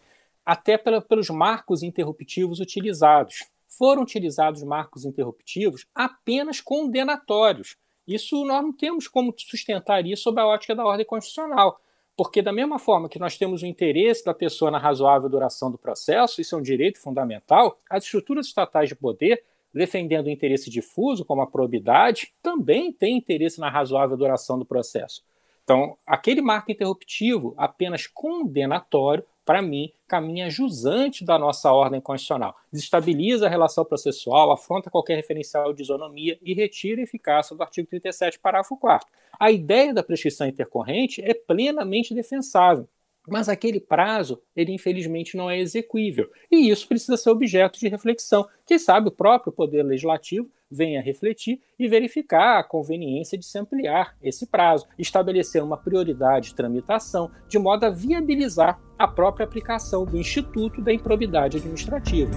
até 0.49 0.79
pela, 0.79 0.99
pelos 0.99 1.29
marcos 1.29 1.83
interruptivos 1.83 2.59
utilizados. 2.59 3.45
Foram 3.67 4.01
utilizados 4.01 4.63
marcos 4.63 5.05
interruptivos 5.05 5.85
apenas 5.93 6.59
condenatórios. 6.59 7.77
Isso 8.07 8.43
nós 8.43 8.63
não 8.63 8.73
temos 8.73 9.07
como 9.07 9.31
sustentar 9.37 10.03
isso 10.07 10.23
sob 10.23 10.41
a 10.41 10.47
ótica 10.47 10.73
da 10.73 10.83
ordem 10.83 11.05
constitucional. 11.05 11.79
Porque, 12.17 12.41
da 12.41 12.51
mesma 12.51 12.79
forma 12.79 13.07
que 13.07 13.19
nós 13.19 13.37
temos 13.37 13.61
o 13.61 13.67
interesse 13.67 14.25
da 14.25 14.33
pessoa 14.33 14.71
na 14.71 14.79
razoável 14.79 15.29
duração 15.29 15.69
do 15.69 15.77
processo, 15.77 16.41
isso 16.41 16.55
é 16.55 16.57
um 16.57 16.63
direito 16.63 16.99
fundamental, 16.99 17.77
as 17.87 18.05
estruturas 18.05 18.47
estatais 18.47 18.89
de 18.89 18.95
poder, 18.95 19.43
defendendo 19.71 20.25
o 20.25 20.31
interesse 20.31 20.67
difuso, 20.67 21.23
como 21.23 21.43
a 21.43 21.47
probidade, 21.47 22.33
também 22.41 22.91
têm 22.91 23.17
interesse 23.17 23.59
na 23.59 23.69
razoável 23.69 24.17
duração 24.17 24.57
do 24.57 24.65
processo. 24.65 25.23
Então, 25.63 25.95
aquele 26.07 26.41
marco 26.41 26.71
interruptivo 26.71 27.53
apenas 27.55 28.07
condenatório 28.07 29.23
para 29.49 29.63
mim, 29.63 29.91
caminha 30.07 30.47
jusante 30.47 31.25
da 31.25 31.39
nossa 31.39 31.73
ordem 31.73 31.99
constitucional. 31.99 32.55
Desestabiliza 32.71 33.47
a 33.47 33.49
relação 33.49 33.83
processual, 33.83 34.51
afronta 34.51 34.91
qualquer 34.91 35.15
referencial 35.15 35.73
de 35.73 35.81
isonomia 35.81 36.37
e 36.43 36.53
retira 36.53 37.01
a 37.01 37.03
eficácia 37.03 37.55
do 37.55 37.63
artigo 37.63 37.87
37, 37.89 38.37
parágrafo 38.37 38.77
4. 38.77 39.09
A 39.39 39.49
ideia 39.49 39.91
da 39.91 40.03
prescrição 40.03 40.45
intercorrente 40.45 41.19
é 41.23 41.33
plenamente 41.33 42.13
defensável. 42.13 42.87
Mas 43.31 43.49
aquele 43.49 43.79
prazo, 43.79 44.41
ele 44.55 44.73
infelizmente 44.73 45.37
não 45.37 45.49
é 45.49 45.59
execuível. 45.59 46.29
E 46.51 46.69
isso 46.69 46.87
precisa 46.87 47.17
ser 47.17 47.29
objeto 47.29 47.79
de 47.79 47.87
reflexão. 47.87 48.47
Quem 48.65 48.77
sabe 48.77 49.07
o 49.07 49.11
próprio 49.11 49.51
Poder 49.51 49.83
Legislativo 49.83 50.49
venha 50.69 51.01
refletir 51.01 51.59
e 51.79 51.87
verificar 51.87 52.59
a 52.59 52.63
conveniência 52.63 53.37
de 53.37 53.45
se 53.45 53.57
ampliar 53.57 54.15
esse 54.21 54.45
prazo, 54.45 54.87
estabelecer 54.97 55.63
uma 55.63 55.77
prioridade 55.77 56.49
de 56.49 56.55
tramitação, 56.55 57.31
de 57.47 57.57
modo 57.57 57.85
a 57.85 57.89
viabilizar 57.89 58.79
a 58.97 59.07
própria 59.07 59.45
aplicação 59.45 60.05
do 60.05 60.17
Instituto 60.17 60.81
da 60.81 60.93
Improbidade 60.93 61.57
Administrativa. 61.57 62.31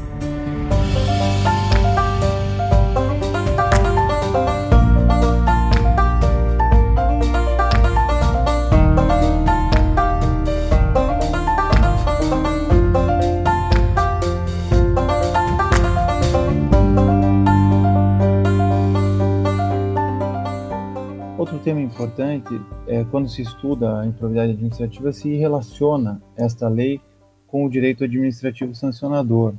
Tema 21.62 21.80
importante 21.80 22.60
é 22.88 23.04
quando 23.04 23.28
se 23.28 23.40
estuda 23.40 24.00
a 24.00 24.06
improbidade 24.06 24.52
administrativa 24.52 25.12
se 25.12 25.36
relaciona 25.36 26.20
esta 26.36 26.68
lei 26.68 27.00
com 27.46 27.64
o 27.64 27.70
direito 27.70 28.02
administrativo 28.02 28.74
sancionador, 28.74 29.54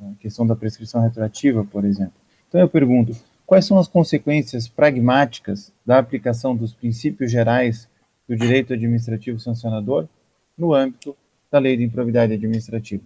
a 0.00 0.14
questão 0.20 0.46
da 0.46 0.54
prescrição 0.54 1.00
retroativa, 1.00 1.64
por 1.64 1.84
exemplo. 1.84 2.14
Então 2.48 2.60
eu 2.60 2.68
pergunto, 2.68 3.16
quais 3.46 3.64
são 3.64 3.78
as 3.78 3.88
consequências 3.88 4.68
pragmáticas 4.68 5.72
da 5.86 5.98
aplicação 5.98 6.54
dos 6.54 6.74
princípios 6.74 7.30
gerais 7.30 7.88
do 8.28 8.36
direito 8.36 8.74
administrativo 8.74 9.38
sancionador 9.38 10.06
no 10.56 10.74
âmbito 10.74 11.16
da 11.50 11.58
lei 11.58 11.76
de 11.76 11.84
improbidade 11.84 12.34
administrativa? 12.34 13.04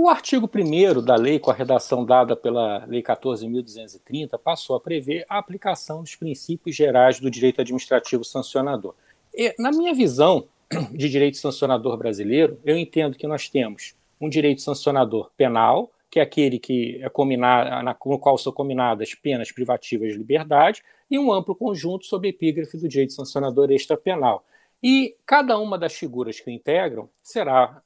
O 0.00 0.08
artigo 0.08 0.48
1 0.48 1.02
da 1.02 1.16
lei, 1.16 1.40
com 1.40 1.50
a 1.50 1.54
redação 1.54 2.04
dada 2.04 2.36
pela 2.36 2.84
Lei 2.86 3.02
14.230, 3.02 4.38
passou 4.38 4.76
a 4.76 4.80
prever 4.80 5.26
a 5.28 5.38
aplicação 5.38 6.02
dos 6.02 6.14
princípios 6.14 6.76
gerais 6.76 7.18
do 7.18 7.28
direito 7.28 7.60
administrativo 7.60 8.22
sancionador. 8.22 8.94
E, 9.34 9.52
na 9.58 9.72
minha 9.72 9.92
visão 9.92 10.46
de 10.94 11.08
direito 11.08 11.36
sancionador 11.38 11.96
brasileiro, 11.96 12.60
eu 12.64 12.78
entendo 12.78 13.18
que 13.18 13.26
nós 13.26 13.48
temos 13.48 13.96
um 14.20 14.28
direito 14.28 14.62
sancionador 14.62 15.32
penal, 15.36 15.90
que 16.08 16.20
é 16.20 16.22
aquele 16.22 16.60
que 16.60 17.00
é 17.02 17.08
combinado, 17.08 17.84
no 18.06 18.20
qual 18.20 18.38
são 18.38 18.52
combinadas 18.52 19.16
penas 19.16 19.50
privativas 19.50 20.12
de 20.12 20.18
liberdade, 20.18 20.80
e 21.10 21.18
um 21.18 21.32
amplo 21.32 21.56
conjunto 21.56 22.06
sob 22.06 22.28
epígrafe 22.28 22.78
do 22.78 22.86
direito 22.86 23.14
sancionador 23.14 23.72
extrapenal. 23.72 24.44
E 24.80 25.16
cada 25.26 25.58
uma 25.58 25.76
das 25.76 25.94
figuras 25.94 26.38
que 26.38 26.48
o 26.48 26.52
integram 26.54 27.10
será 27.20 27.82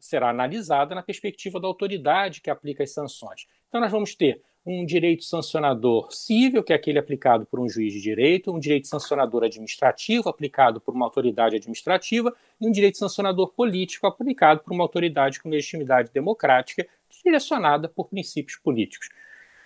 será 0.00 0.30
analisada 0.30 0.94
na 0.94 1.02
perspectiva 1.02 1.60
da 1.60 1.66
autoridade 1.66 2.40
que 2.40 2.50
aplica 2.50 2.82
as 2.82 2.92
sanções. 2.92 3.46
Então, 3.68 3.80
nós 3.80 3.90
vamos 3.90 4.14
ter 4.14 4.42
um 4.66 4.84
direito 4.84 5.22
sancionador 5.22 6.08
civil, 6.10 6.62
que 6.62 6.72
é 6.72 6.76
aquele 6.76 6.98
aplicado 6.98 7.46
por 7.46 7.60
um 7.60 7.68
juiz 7.68 7.92
de 7.92 8.00
direito, 8.00 8.52
um 8.52 8.58
direito 8.58 8.88
sancionador 8.88 9.44
administrativo, 9.44 10.28
aplicado 10.28 10.80
por 10.80 10.92
uma 10.92 11.06
autoridade 11.06 11.54
administrativa, 11.54 12.34
e 12.60 12.66
um 12.66 12.72
direito 12.72 12.98
sancionador 12.98 13.52
político, 13.52 14.08
aplicado 14.08 14.62
por 14.64 14.72
uma 14.72 14.82
autoridade 14.82 15.40
com 15.40 15.48
legitimidade 15.48 16.10
democrática, 16.12 16.86
direcionada 17.24 17.88
por 17.88 18.08
princípios 18.08 18.58
políticos. 18.58 19.08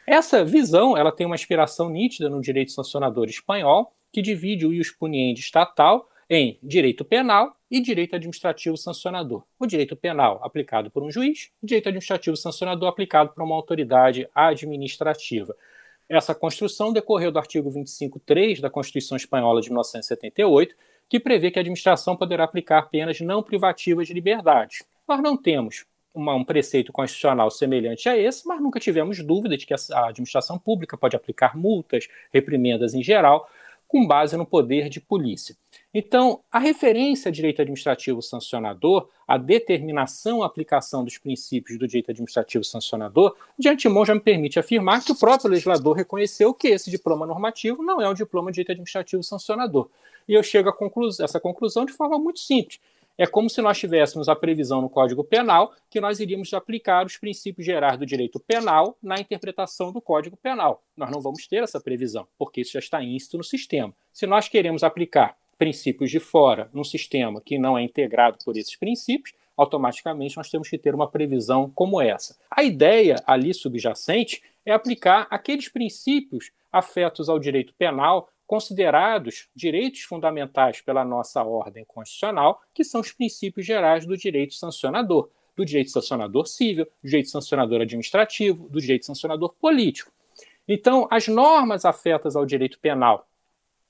Essa 0.07 0.44
visão 0.44 0.96
ela 0.96 1.12
tem 1.12 1.26
uma 1.26 1.37
inspiração 1.37 1.88
nítida 1.88 2.29
no 2.29 2.40
direito 2.40 2.72
sancionador 2.72 3.29
espanhol, 3.29 3.92
que 4.12 4.20
divide 4.20 4.66
o 4.66 4.72
ius 4.72 4.90
puniendi 4.90 5.40
estatal 5.40 6.09
em 6.31 6.57
direito 6.62 7.05
penal 7.05 7.57
e 7.69 7.81
direito 7.81 8.14
administrativo 8.14 8.77
sancionador. 8.77 9.43
O 9.59 9.66
direito 9.66 9.97
penal 9.97 10.38
aplicado 10.45 10.88
por 10.88 11.03
um 11.03 11.11
juiz, 11.11 11.51
o 11.61 11.66
direito 11.66 11.88
administrativo 11.88 12.37
sancionador 12.37 12.88
aplicado 12.88 13.31
por 13.31 13.43
uma 13.43 13.57
autoridade 13.57 14.29
administrativa. 14.33 15.57
Essa 16.09 16.33
construção 16.33 16.93
decorreu 16.93 17.33
do 17.33 17.38
artigo 17.40 17.69
25.3 17.69 18.61
da 18.61 18.71
Constituição 18.71 19.16
Espanhola 19.16 19.61
de 19.61 19.71
1978, 19.71 20.77
que 21.09 21.19
prevê 21.19 21.51
que 21.51 21.59
a 21.59 21.62
administração 21.62 22.16
poderá 22.16 22.45
aplicar 22.45 22.83
penas 22.83 23.21
não 23.21 23.43
privativas 23.43 24.07
de 24.07 24.14
liberdade. 24.14 24.85
Nós 25.09 25.21
não 25.21 25.37
temos 25.37 25.85
uma, 26.14 26.35
um 26.35 26.45
preceito 26.45 26.93
constitucional 26.93 27.51
semelhante 27.51 28.09
a 28.09 28.16
esse, 28.16 28.47
mas 28.47 28.61
nunca 28.61 28.79
tivemos 28.79 29.21
dúvida 29.21 29.57
de 29.57 29.66
que 29.66 29.75
a 29.75 30.07
administração 30.07 30.59
pública 30.59 30.97
pode 30.97 31.16
aplicar 31.16 31.57
multas, 31.57 32.09
reprimendas 32.33 32.95
em 32.95 33.03
geral, 33.03 33.49
com 33.88 34.07
base 34.07 34.37
no 34.37 34.47
poder 34.47 34.88
de 34.88 35.01
polícia. 35.01 35.57
Então, 35.92 36.40
a 36.53 36.61
referência 36.61 37.29
a 37.29 37.33
direito 37.33 37.61
administrativo 37.61 38.22
sancionador, 38.22 39.09
a 39.26 39.37
determinação, 39.37 40.42
a 40.42 40.46
aplicação 40.46 41.05
dos 41.05 41.18
princípios 41.18 41.79
do 41.79 41.87
direito 41.88 42.12
administrativo 42.12 42.62
sancionador, 42.62 43.37
de 43.59 43.68
antemão 43.68 44.05
já 44.05 44.14
me 44.14 44.20
permite 44.20 44.59
afirmar 44.59 45.05
que 45.05 45.11
o 45.11 45.18
próprio 45.18 45.50
legislador 45.50 45.96
reconheceu 45.96 46.55
que 46.55 46.68
esse 46.68 46.90
diploma 46.90 47.26
normativo 47.26 47.83
não 47.83 48.00
é 48.00 48.09
um 48.09 48.14
diploma 48.14 48.53
de 48.53 48.57
direito 48.57 48.70
administrativo 48.70 49.22
sancionador. 49.24 49.90
E 50.29 50.35
eu 50.35 50.42
chego 50.44 50.68
a 50.68 50.74
essa 51.24 51.40
conclusão 51.40 51.85
de 51.85 51.92
forma 51.92 52.18
muito 52.20 52.38
simples. 52.38 52.79
É 53.18 53.26
como 53.26 53.50
se 53.50 53.61
nós 53.61 53.76
tivéssemos 53.76 54.29
a 54.29 54.37
previsão 54.37 54.81
no 54.81 54.88
Código 54.88 55.24
Penal 55.24 55.74
que 55.90 56.00
nós 56.00 56.20
iríamos 56.20 56.55
aplicar 56.55 57.05
os 57.05 57.16
princípios 57.16 57.66
gerais 57.66 57.98
do 57.98 58.07
direito 58.07 58.38
penal 58.38 58.96
na 59.03 59.20
interpretação 59.20 59.92
do 59.92 60.00
Código 60.00 60.37
Penal. 60.37 60.83
Nós 60.96 61.11
não 61.11 61.20
vamos 61.20 61.46
ter 61.46 61.62
essa 61.62 61.81
previsão, 61.81 62.26
porque 62.38 62.61
isso 62.61 62.72
já 62.72 62.79
está 62.79 63.03
íncito 63.03 63.37
no 63.37 63.44
sistema. 63.44 63.92
Se 64.12 64.26
nós 64.26 64.48
queremos 64.48 64.83
aplicar 64.83 65.37
princípios 65.61 66.11
de 66.11 66.18
fora 66.18 66.70
num 66.73 66.83
sistema 66.83 67.38
que 67.38 67.59
não 67.59 67.77
é 67.77 67.83
integrado 67.83 68.38
por 68.42 68.57
esses 68.57 68.77
princípios, 68.77 69.35
automaticamente 69.55 70.38
nós 70.38 70.49
temos 70.49 70.70
que 70.70 70.79
ter 70.79 70.94
uma 70.94 71.07
previsão 71.07 71.70
como 71.75 72.01
essa. 72.01 72.35
A 72.51 72.62
ideia 72.62 73.23
ali 73.27 73.53
subjacente 73.53 74.42
é 74.64 74.73
aplicar 74.73 75.27
aqueles 75.31 75.68
princípios 75.68 76.51
afetos 76.73 77.29
ao 77.29 77.38
direito 77.38 77.75
penal 77.75 78.31
considerados 78.46 79.49
direitos 79.55 80.01
fundamentais 80.01 80.81
pela 80.81 81.05
nossa 81.05 81.44
ordem 81.44 81.85
constitucional, 81.85 82.62
que 82.73 82.83
são 82.83 83.03
os 83.03 83.12
princípios 83.12 83.66
gerais 83.66 84.07
do 84.07 84.16
direito 84.16 84.55
sancionador, 84.55 85.29
do 85.55 85.64
direito 85.64 85.90
sancionador 85.90 86.46
civil, 86.46 86.87
do 87.03 87.07
direito 87.07 87.29
sancionador 87.29 87.83
administrativo, 87.83 88.66
do 88.70 88.81
direito 88.81 89.05
sancionador 89.05 89.55
político. 89.61 90.11
Então, 90.66 91.07
as 91.11 91.29
normas 91.29 91.85
afetas 91.85 92.35
ao 92.35 92.46
direito 92.46 92.79
penal, 92.81 93.29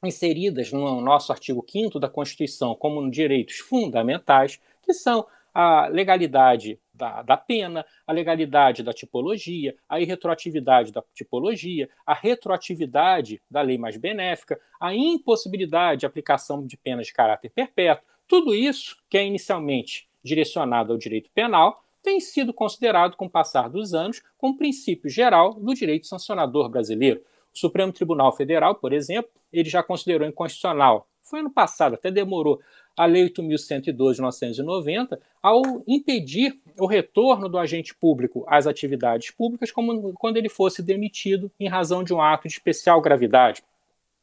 inseridas 0.04 0.72
no 0.72 1.00
nosso 1.00 1.32
artigo 1.32 1.64
5 1.68 1.98
da 1.98 2.08
Constituição 2.08 2.74
como 2.74 3.10
direitos 3.10 3.58
fundamentais, 3.58 4.60
que 4.82 4.92
são 4.92 5.26
a 5.52 5.88
legalidade 5.88 6.78
da, 6.94 7.22
da, 7.22 7.36
pena, 7.36 7.84
a 8.06 8.12
legalidade 8.12 8.82
da 8.82 8.92
tipologia, 8.92 9.74
a 9.88 10.00
irretroatividade 10.00 10.92
da 10.92 11.02
tipologia, 11.14 11.88
a 12.06 12.14
retroatividade 12.14 13.40
da 13.50 13.60
lei 13.60 13.78
mais 13.78 13.96
benéfica, 13.96 14.60
a 14.80 14.94
impossibilidade 14.94 16.00
de 16.00 16.06
aplicação 16.06 16.64
de 16.64 16.76
penas 16.76 17.06
de 17.06 17.12
caráter 17.12 17.50
perpétuo, 17.50 18.04
tudo 18.28 18.54
isso 18.54 18.96
que 19.08 19.18
é 19.18 19.24
inicialmente 19.24 20.08
direcionado 20.22 20.92
ao 20.92 20.98
direito 20.98 21.30
penal 21.34 21.82
tem 22.02 22.20
sido 22.20 22.52
considerado, 22.52 23.16
com 23.16 23.26
o 23.26 23.30
passar 23.30 23.68
dos 23.68 23.92
anos, 23.92 24.22
como 24.38 24.56
princípio 24.56 25.10
geral 25.10 25.54
do 25.54 25.74
direito 25.74 26.06
sancionador 26.06 26.68
brasileiro. 26.68 27.22
O 27.54 27.58
Supremo 27.58 27.92
Tribunal 27.92 28.34
Federal, 28.36 28.74
por 28.74 28.92
exemplo, 28.92 29.30
ele 29.52 29.68
já 29.68 29.82
considerou 29.82 30.26
inconstitucional, 30.26 31.08
foi 31.22 31.40
ano 31.40 31.50
passado, 31.50 31.94
até 31.94 32.10
demorou, 32.10 32.60
a 32.96 33.06
Lei 33.06 33.28
8.112 33.30 33.84
de 33.84 33.92
1990, 33.92 35.20
ao 35.42 35.62
impedir 35.86 36.60
o 36.78 36.86
retorno 36.86 37.48
do 37.48 37.56
agente 37.56 37.94
público 37.94 38.44
às 38.48 38.66
atividades 38.66 39.30
públicas 39.30 39.70
como 39.70 40.12
quando 40.14 40.36
ele 40.36 40.48
fosse 40.48 40.82
demitido 40.82 41.50
em 41.58 41.68
razão 41.68 42.02
de 42.02 42.12
um 42.12 42.20
ato 42.20 42.48
de 42.48 42.54
especial 42.54 43.00
gravidade. 43.00 43.62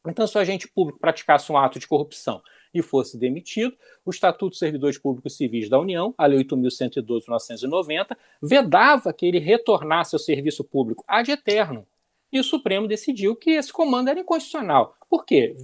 Então, 0.06 0.26
se 0.26 0.36
o 0.36 0.40
agente 0.40 0.68
público 0.68 1.00
praticasse 1.00 1.50
um 1.50 1.56
ato 1.56 1.78
de 1.78 1.88
corrupção 1.88 2.40
e 2.72 2.82
fosse 2.82 3.18
demitido, 3.18 3.74
o 4.04 4.10
Estatuto 4.10 4.50
dos 4.50 4.58
Servidores 4.58 4.98
Públicos 4.98 5.36
Civis 5.36 5.68
da 5.68 5.78
União, 5.78 6.14
a 6.16 6.26
Lei 6.26 6.38
8.112 6.44 7.02
de 7.02 7.04
1990, 7.04 8.16
vedava 8.40 9.12
que 9.12 9.26
ele 9.26 9.38
retornasse 9.38 10.14
ao 10.14 10.20
serviço 10.20 10.62
público 10.62 11.04
ad 11.08 11.30
eterno, 11.30 11.86
e 12.32 12.38
o 12.38 12.44
Supremo 12.44 12.86
decidiu 12.86 13.34
que 13.34 13.50
esse 13.50 13.72
comando 13.72 14.08
era 14.08 14.20
inconstitucional. 14.20 14.96
Por 15.08 15.24
quê? 15.24 15.56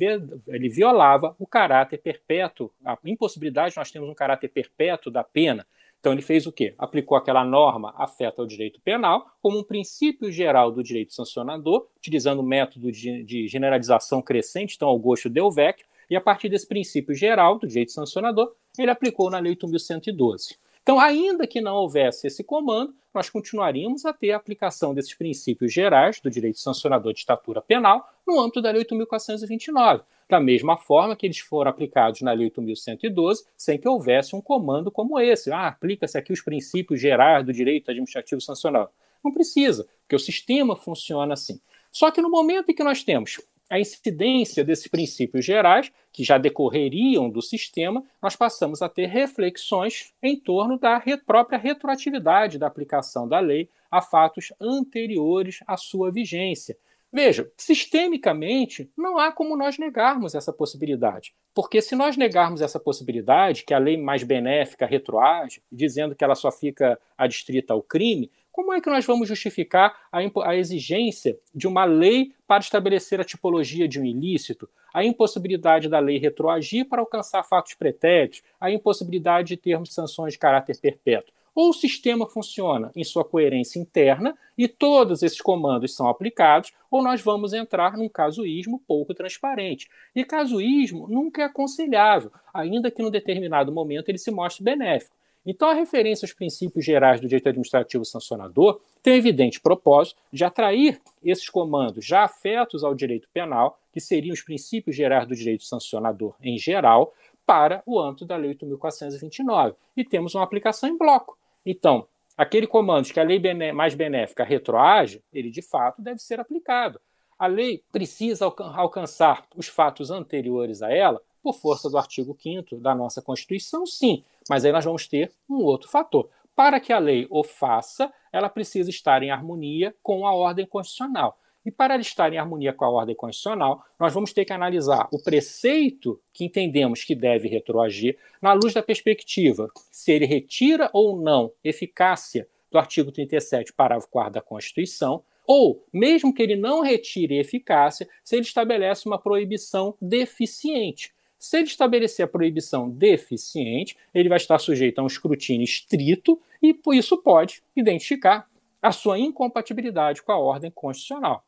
Ele 0.48 0.68
violava 0.68 1.36
o 1.38 1.46
caráter 1.46 1.98
perpétuo, 1.98 2.70
a 2.84 2.98
impossibilidade, 3.04 3.76
nós 3.76 3.90
temos 3.90 4.08
um 4.08 4.14
caráter 4.14 4.48
perpétuo 4.48 5.12
da 5.12 5.22
pena. 5.22 5.66
Então 6.00 6.12
ele 6.12 6.22
fez 6.22 6.46
o 6.46 6.52
quê? 6.52 6.74
Aplicou 6.76 7.16
aquela 7.16 7.44
norma 7.44 7.94
afeta 7.96 8.42
ao 8.42 8.46
direito 8.46 8.78
penal 8.80 9.26
como 9.40 9.58
um 9.58 9.64
princípio 9.64 10.30
geral 10.30 10.70
do 10.70 10.82
direito 10.82 11.14
sancionador, 11.14 11.86
utilizando 11.96 12.40
o 12.40 12.46
método 12.46 12.92
de, 12.92 13.22
de 13.22 13.48
generalização 13.48 14.20
crescente, 14.20 14.76
então 14.76 14.88
Augusto 14.88 15.30
Delvecchio, 15.30 15.86
e 16.10 16.16
a 16.16 16.20
partir 16.20 16.50
desse 16.50 16.68
princípio 16.68 17.14
geral 17.14 17.58
do 17.58 17.66
direito 17.66 17.92
sancionador, 17.92 18.52
ele 18.78 18.90
aplicou 18.90 19.30
na 19.30 19.38
Lei 19.38 19.56
8.112. 19.56 20.58
Então, 20.84 21.00
ainda 21.00 21.46
que 21.46 21.62
não 21.62 21.76
houvesse 21.76 22.26
esse 22.26 22.44
comando, 22.44 22.94
nós 23.14 23.30
continuaríamos 23.30 24.04
a 24.04 24.12
ter 24.12 24.32
a 24.32 24.36
aplicação 24.36 24.92
desses 24.92 25.14
princípios 25.14 25.72
gerais 25.72 26.20
do 26.20 26.30
direito 26.30 26.58
sancionador 26.58 27.14
de 27.14 27.20
estatura 27.20 27.62
penal 27.62 28.06
no 28.26 28.38
âmbito 28.38 28.60
da 28.60 28.70
Lei 28.70 28.84
8.429, 28.84 30.02
da 30.28 30.38
mesma 30.38 30.76
forma 30.76 31.16
que 31.16 31.26
eles 31.26 31.38
foram 31.38 31.70
aplicados 31.70 32.20
na 32.20 32.32
Lei 32.32 32.50
8.112, 32.50 33.46
sem 33.56 33.78
que 33.78 33.88
houvesse 33.88 34.36
um 34.36 34.42
comando 34.42 34.90
como 34.90 35.18
esse. 35.18 35.50
Ah, 35.50 35.68
aplica-se 35.68 36.18
aqui 36.18 36.34
os 36.34 36.42
princípios 36.42 37.00
gerais 37.00 37.46
do 37.46 37.52
direito 37.52 37.90
administrativo 37.90 38.42
sancional. 38.42 38.92
Não 39.24 39.32
precisa, 39.32 39.88
porque 40.02 40.16
o 40.16 40.18
sistema 40.18 40.76
funciona 40.76 41.32
assim. 41.32 41.58
Só 41.90 42.10
que 42.10 42.20
no 42.20 42.28
momento 42.28 42.68
em 42.68 42.74
que 42.74 42.84
nós 42.84 43.02
temos 43.02 43.40
a 43.74 43.80
incidência 43.80 44.62
desses 44.62 44.86
princípios 44.86 45.44
gerais, 45.44 45.90
que 46.12 46.22
já 46.22 46.38
decorreriam 46.38 47.28
do 47.28 47.42
sistema, 47.42 48.04
nós 48.22 48.36
passamos 48.36 48.80
a 48.80 48.88
ter 48.88 49.06
reflexões 49.06 50.14
em 50.22 50.38
torno 50.38 50.78
da 50.78 51.02
própria 51.26 51.58
retroatividade 51.58 52.56
da 52.56 52.68
aplicação 52.68 53.26
da 53.26 53.40
lei 53.40 53.68
a 53.90 54.00
fatos 54.00 54.52
anteriores 54.60 55.58
à 55.66 55.76
sua 55.76 56.12
vigência. 56.12 56.76
Veja, 57.12 57.50
sistemicamente, 57.56 58.88
não 58.96 59.18
há 59.18 59.32
como 59.32 59.56
nós 59.56 59.76
negarmos 59.76 60.36
essa 60.36 60.52
possibilidade. 60.52 61.34
Porque 61.52 61.82
se 61.82 61.96
nós 61.96 62.16
negarmos 62.16 62.60
essa 62.60 62.78
possibilidade, 62.78 63.64
que 63.64 63.74
a 63.74 63.78
lei 63.78 63.96
mais 63.96 64.22
benéfica 64.22 64.86
retroage, 64.86 65.60
dizendo 65.70 66.14
que 66.14 66.22
ela 66.22 66.36
só 66.36 66.52
fica 66.52 66.96
adstrita 67.18 67.72
ao 67.72 67.82
crime, 67.82 68.30
como 68.54 68.72
é 68.72 68.80
que 68.80 68.88
nós 68.88 69.04
vamos 69.04 69.26
justificar 69.26 70.06
a, 70.12 70.20
a, 70.44 70.54
exigência 70.54 71.36
de 71.52 71.66
uma 71.66 71.84
lei 71.84 72.32
para 72.46 72.62
estabelecer 72.62 73.20
a 73.20 73.24
tipologia 73.24 73.88
de 73.88 74.00
um 74.00 74.04
ilícito, 74.04 74.68
a 74.94 75.04
impossibilidade 75.04 75.88
da 75.88 75.98
lei 75.98 76.18
retroagir 76.18 76.88
para 76.88 77.00
alcançar 77.00 77.42
fatos 77.42 77.74
pretéritos, 77.74 78.44
a 78.60 78.70
impossibilidade 78.70 79.48
de 79.48 79.56
termos 79.56 79.92
sanções 79.92 80.34
de 80.34 80.38
caráter 80.38 80.78
perpétuo? 80.78 81.34
Ou 81.52 81.70
o 81.70 81.74
sistema 81.74 82.28
funciona 82.28 82.92
em 82.94 83.02
sua 83.02 83.24
coerência 83.24 83.80
interna 83.80 84.38
e 84.56 84.68
todos 84.68 85.24
esses 85.24 85.40
comandos 85.40 85.92
são 85.92 86.08
aplicados, 86.08 86.72
ou 86.88 87.02
nós 87.02 87.20
vamos 87.20 87.52
entrar 87.52 87.96
num 87.96 88.08
casuísmo 88.08 88.80
pouco 88.86 89.12
transparente. 89.14 89.88
E 90.14 90.24
casuísmo 90.24 91.08
nunca 91.08 91.42
é 91.42 91.44
aconselhável, 91.46 92.30
ainda 92.52 92.88
que 92.88 93.02
num 93.02 93.10
determinado 93.10 93.72
momento 93.72 94.10
ele 94.10 94.18
se 94.18 94.30
mostre 94.30 94.62
benéfico. 94.62 95.16
Então, 95.46 95.68
a 95.68 95.74
referência 95.74 96.24
aos 96.24 96.32
princípios 96.32 96.84
gerais 96.84 97.20
do 97.20 97.28
direito 97.28 97.48
administrativo 97.48 98.04
sancionador 98.04 98.80
tem 99.02 99.16
evidente 99.16 99.60
propósito 99.60 100.20
de 100.32 100.44
atrair 100.44 101.00
esses 101.22 101.48
comandos 101.50 102.06
já 102.06 102.24
afetos 102.24 102.82
ao 102.82 102.94
direito 102.94 103.28
penal, 103.32 103.78
que 103.92 104.00
seriam 104.00 104.32
os 104.32 104.42
princípios 104.42 104.96
gerais 104.96 105.28
do 105.28 105.34
direito 105.34 105.64
sancionador 105.64 106.34
em 106.42 106.56
geral, 106.56 107.12
para 107.44 107.82
o 107.84 108.00
âmbito 108.00 108.24
da 108.24 108.36
Lei 108.36 108.54
8.429. 108.54 109.74
E 109.94 110.02
temos 110.02 110.34
uma 110.34 110.42
aplicação 110.42 110.88
em 110.88 110.96
bloco. 110.96 111.36
Então, 111.64 112.06
aquele 112.36 112.66
comando 112.66 113.12
que 113.12 113.20
a 113.20 113.22
lei 113.22 113.40
mais 113.72 113.94
benéfica 113.94 114.44
retroage, 114.44 115.22
ele 115.32 115.50
de 115.50 115.60
fato 115.60 116.00
deve 116.00 116.20
ser 116.20 116.40
aplicado. 116.40 116.98
A 117.38 117.46
lei 117.46 117.82
precisa 117.92 118.46
alcançar 118.46 119.46
os 119.54 119.68
fatos 119.68 120.10
anteriores 120.10 120.80
a 120.82 120.90
ela 120.90 121.20
por 121.42 121.54
força 121.54 121.90
do 121.90 121.98
artigo 121.98 122.34
5 122.40 122.76
da 122.76 122.94
nossa 122.94 123.20
Constituição, 123.20 123.84
sim. 123.84 124.24
Mas 124.48 124.64
aí 124.64 124.72
nós 124.72 124.84
vamos 124.84 125.06
ter 125.06 125.32
um 125.48 125.56
outro 125.56 125.88
fator. 125.88 126.28
Para 126.54 126.78
que 126.78 126.92
a 126.92 126.98
lei 126.98 127.26
o 127.30 127.42
faça, 127.42 128.12
ela 128.32 128.48
precisa 128.48 128.90
estar 128.90 129.22
em 129.22 129.30
harmonia 129.30 129.94
com 130.02 130.26
a 130.26 130.34
ordem 130.34 130.66
constitucional. 130.66 131.38
E 131.64 131.70
para 131.70 131.94
ela 131.94 132.02
estar 132.02 132.32
em 132.32 132.36
harmonia 132.36 132.72
com 132.72 132.84
a 132.84 132.90
ordem 132.90 133.16
constitucional, 133.16 133.82
nós 133.98 134.12
vamos 134.12 134.32
ter 134.32 134.44
que 134.44 134.52
analisar 134.52 135.08
o 135.10 135.22
preceito 135.22 136.20
que 136.32 136.44
entendemos 136.44 137.04
que 137.04 137.14
deve 137.14 137.48
retroagir 137.48 138.18
na 138.40 138.52
luz 138.52 138.74
da 138.74 138.82
perspectiva 138.82 139.68
se 139.90 140.12
ele 140.12 140.26
retira 140.26 140.90
ou 140.92 141.16
não 141.16 141.50
eficácia 141.62 142.46
do 142.70 142.78
artigo 142.78 143.10
37, 143.10 143.72
parágrafo 143.72 144.10
4 144.10 144.32
da 144.32 144.42
Constituição, 144.42 145.24
ou, 145.46 145.86
mesmo 145.92 146.34
que 146.34 146.42
ele 146.42 146.56
não 146.56 146.80
retire 146.80 147.38
eficácia, 147.38 148.08
se 148.22 148.36
ele 148.36 148.42
estabelece 148.42 149.06
uma 149.06 149.18
proibição 149.18 149.96
deficiente. 150.00 151.13
Se 151.44 151.58
ele 151.58 151.66
estabelecer 151.66 152.24
a 152.24 152.28
proibição 152.28 152.88
deficiente, 152.88 153.98
ele 154.14 154.30
vai 154.30 154.38
estar 154.38 154.58
sujeito 154.58 154.98
a 154.98 155.02
um 155.02 155.06
escrutínio 155.06 155.62
estrito 155.62 156.40
e 156.62 156.72
por 156.72 156.94
isso 156.94 157.18
pode 157.18 157.62
identificar 157.76 158.48
a 158.80 158.90
sua 158.90 159.18
incompatibilidade 159.18 160.22
com 160.22 160.32
a 160.32 160.38
ordem 160.38 160.70
constitucional. 160.70 161.44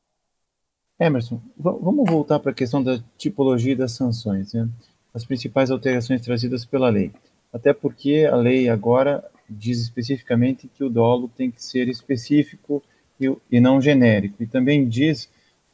Emerson, 1.00 1.40
vamos 1.56 2.10
voltar 2.10 2.38
para 2.38 2.50
a 2.50 2.54
questão 2.54 2.82
da 2.82 3.02
tipologia 3.16 3.74
das 3.74 3.92
sanções, 3.92 4.52
né? 4.52 4.68
as 5.14 5.24
principais 5.24 5.70
alterações 5.70 6.20
trazidas 6.20 6.66
pela 6.66 6.90
lei. 6.90 7.10
Até 7.50 7.72
porque 7.72 8.28
a 8.30 8.36
lei 8.36 8.68
agora 8.68 9.24
diz 9.48 9.80
especificamente 9.80 10.68
que 10.68 10.84
o 10.84 10.90
dolo 10.90 11.30
tem 11.34 11.50
que 11.50 11.64
ser 11.64 11.88
específico 11.88 12.82
e, 13.18 13.34
e 13.50 13.60
não 13.60 13.80
genérico. 13.80 14.42
E 14.42 14.46
também 14.46 14.86
diz 14.86 15.24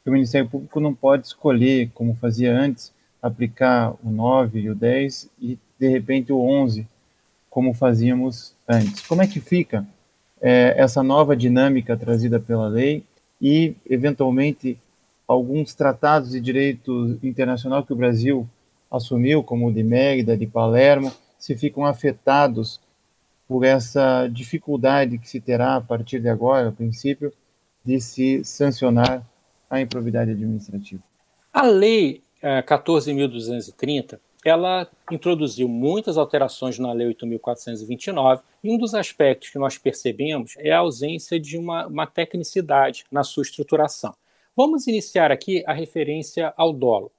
que 0.01 0.09
o 0.09 0.13
Ministério 0.13 0.49
Público 0.49 0.79
não 0.79 0.93
pode 0.93 1.27
escolher, 1.27 1.91
como 1.93 2.15
fazia 2.15 2.57
antes, 2.57 2.93
aplicar 3.23 3.95
o 4.03 4.09
9 4.09 4.59
e 4.59 4.69
o 4.69 4.75
10 4.75 5.29
e, 5.41 5.57
de 5.79 5.87
repente, 5.87 6.33
o 6.33 6.41
11, 6.41 6.85
como 7.49 7.73
fazíamos 7.73 8.53
antes. 8.67 9.07
Como 9.07 9.21
é 9.21 9.27
que 9.27 9.39
fica 9.39 9.87
é, 10.41 10.75
essa 10.77 11.01
nova 11.01 11.33
dinâmica 11.33 11.95
trazida 11.95 12.37
pela 12.37 12.67
lei 12.67 13.01
e, 13.41 13.75
eventualmente, 13.89 14.77
alguns 15.25 15.73
tratados 15.73 16.31
de 16.31 16.41
direito 16.41 17.17
internacional 17.23 17.85
que 17.85 17.93
o 17.93 17.95
Brasil 17.95 18.47
assumiu, 18.91 19.41
como 19.41 19.67
o 19.67 19.73
de 19.73 19.83
Mérida, 19.83 20.35
de 20.35 20.45
Palermo, 20.45 21.11
se 21.39 21.55
ficam 21.55 21.85
afetados 21.85 22.79
por 23.47 23.63
essa 23.63 24.27
dificuldade 24.27 25.17
que 25.17 25.29
se 25.29 25.39
terá 25.39 25.77
a 25.77 25.81
partir 25.81 26.19
de 26.19 26.27
agora, 26.27 26.69
a 26.69 26.71
princípio, 26.73 27.31
de 27.85 28.01
se 28.01 28.43
sancionar 28.43 29.23
a 29.69 29.79
improvidade 29.79 30.31
administrativa. 30.31 31.01
A 31.51 31.63
lei 31.63 32.22
14.230, 32.43 34.15
é, 34.15 34.19
ela 34.49 34.89
introduziu 35.09 35.69
muitas 35.69 36.17
alterações 36.17 36.77
na 36.77 36.91
Lei 36.91 37.07
8.429, 37.13 38.41
e 38.63 38.69
um 38.69 38.77
dos 38.77 38.93
aspectos 38.93 39.49
que 39.49 39.57
nós 39.57 39.77
percebemos 39.77 40.55
é 40.57 40.71
a 40.71 40.79
ausência 40.79 41.39
de 41.39 41.57
uma, 41.57 41.87
uma 41.87 42.05
tecnicidade 42.05 43.05
na 43.11 43.23
sua 43.23 43.43
estruturação. 43.43 44.13
Vamos 44.55 44.85
iniciar 44.87 45.31
aqui 45.31 45.63
a 45.65 45.73
referência 45.73 46.53
ao 46.57 46.73
dolo. 46.73 47.11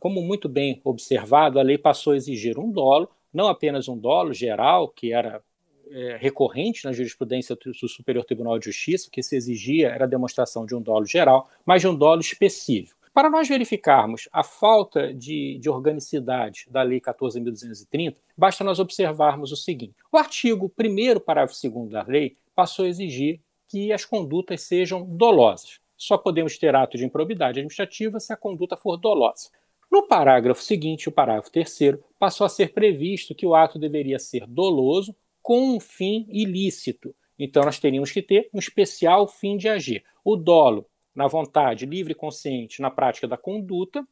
Como 0.00 0.22
muito 0.22 0.48
bem 0.48 0.80
observado, 0.84 1.58
a 1.58 1.62
lei 1.62 1.78
passou 1.78 2.12
a 2.12 2.16
exigir 2.16 2.58
um 2.58 2.70
dolo, 2.70 3.08
não 3.32 3.48
apenas 3.48 3.88
um 3.88 3.96
dolo 3.96 4.32
geral, 4.32 4.88
que 4.88 5.12
era 5.12 5.42
é, 5.90 6.16
recorrente 6.18 6.84
na 6.84 6.92
jurisprudência 6.92 7.56
do 7.56 7.88
Superior 7.88 8.24
Tribunal 8.24 8.58
de 8.58 8.66
Justiça, 8.66 9.10
que 9.10 9.22
se 9.22 9.36
exigia 9.36 9.88
era 9.88 10.04
a 10.04 10.08
demonstração 10.08 10.64
de 10.64 10.74
um 10.74 10.80
dolo 10.80 11.04
geral, 11.04 11.48
mas 11.64 11.82
de 11.82 11.88
um 11.88 11.94
dolo 11.94 12.20
específico. 12.20 13.03
Para 13.14 13.30
nós 13.30 13.48
verificarmos 13.48 14.28
a 14.32 14.42
falta 14.42 15.14
de, 15.14 15.56
de 15.60 15.70
organicidade 15.70 16.66
da 16.68 16.82
Lei 16.82 17.00
14.230, 17.00 18.16
basta 18.36 18.64
nós 18.64 18.80
observarmos 18.80 19.52
o 19.52 19.56
seguinte: 19.56 19.94
o 20.10 20.18
artigo 20.18 20.66
1, 20.76 21.20
parágrafo 21.20 21.54
2 21.62 21.90
da 21.90 22.02
lei, 22.02 22.36
passou 22.56 22.84
a 22.84 22.88
exigir 22.88 23.40
que 23.68 23.92
as 23.92 24.04
condutas 24.04 24.62
sejam 24.62 25.06
dolosas. 25.06 25.78
Só 25.96 26.18
podemos 26.18 26.58
ter 26.58 26.74
ato 26.74 26.98
de 26.98 27.04
improbidade 27.04 27.60
administrativa 27.60 28.18
se 28.18 28.32
a 28.32 28.36
conduta 28.36 28.76
for 28.76 28.96
dolosa. 28.96 29.48
No 29.88 30.08
parágrafo 30.08 30.60
seguinte, 30.60 31.08
o 31.08 31.12
parágrafo 31.12 31.52
terceiro, 31.52 32.02
passou 32.18 32.44
a 32.44 32.48
ser 32.48 32.72
previsto 32.72 33.32
que 33.32 33.46
o 33.46 33.54
ato 33.54 33.78
deveria 33.78 34.18
ser 34.18 34.44
doloso 34.44 35.14
com 35.40 35.76
um 35.76 35.78
fim 35.78 36.26
ilícito. 36.28 37.14
Então, 37.38 37.62
nós 37.62 37.78
teríamos 37.78 38.10
que 38.10 38.22
ter 38.22 38.50
um 38.52 38.58
especial 38.58 39.28
fim 39.28 39.56
de 39.56 39.68
agir. 39.68 40.02
O 40.24 40.34
dolo 40.34 40.84
na 41.14 41.26
vontade 41.26 41.86
livre 41.86 42.12
e 42.12 42.16
consciente 42.16 42.82
na 42.82 42.90
prática 42.90 43.28
da 43.28 43.36
conduta, 43.36 44.06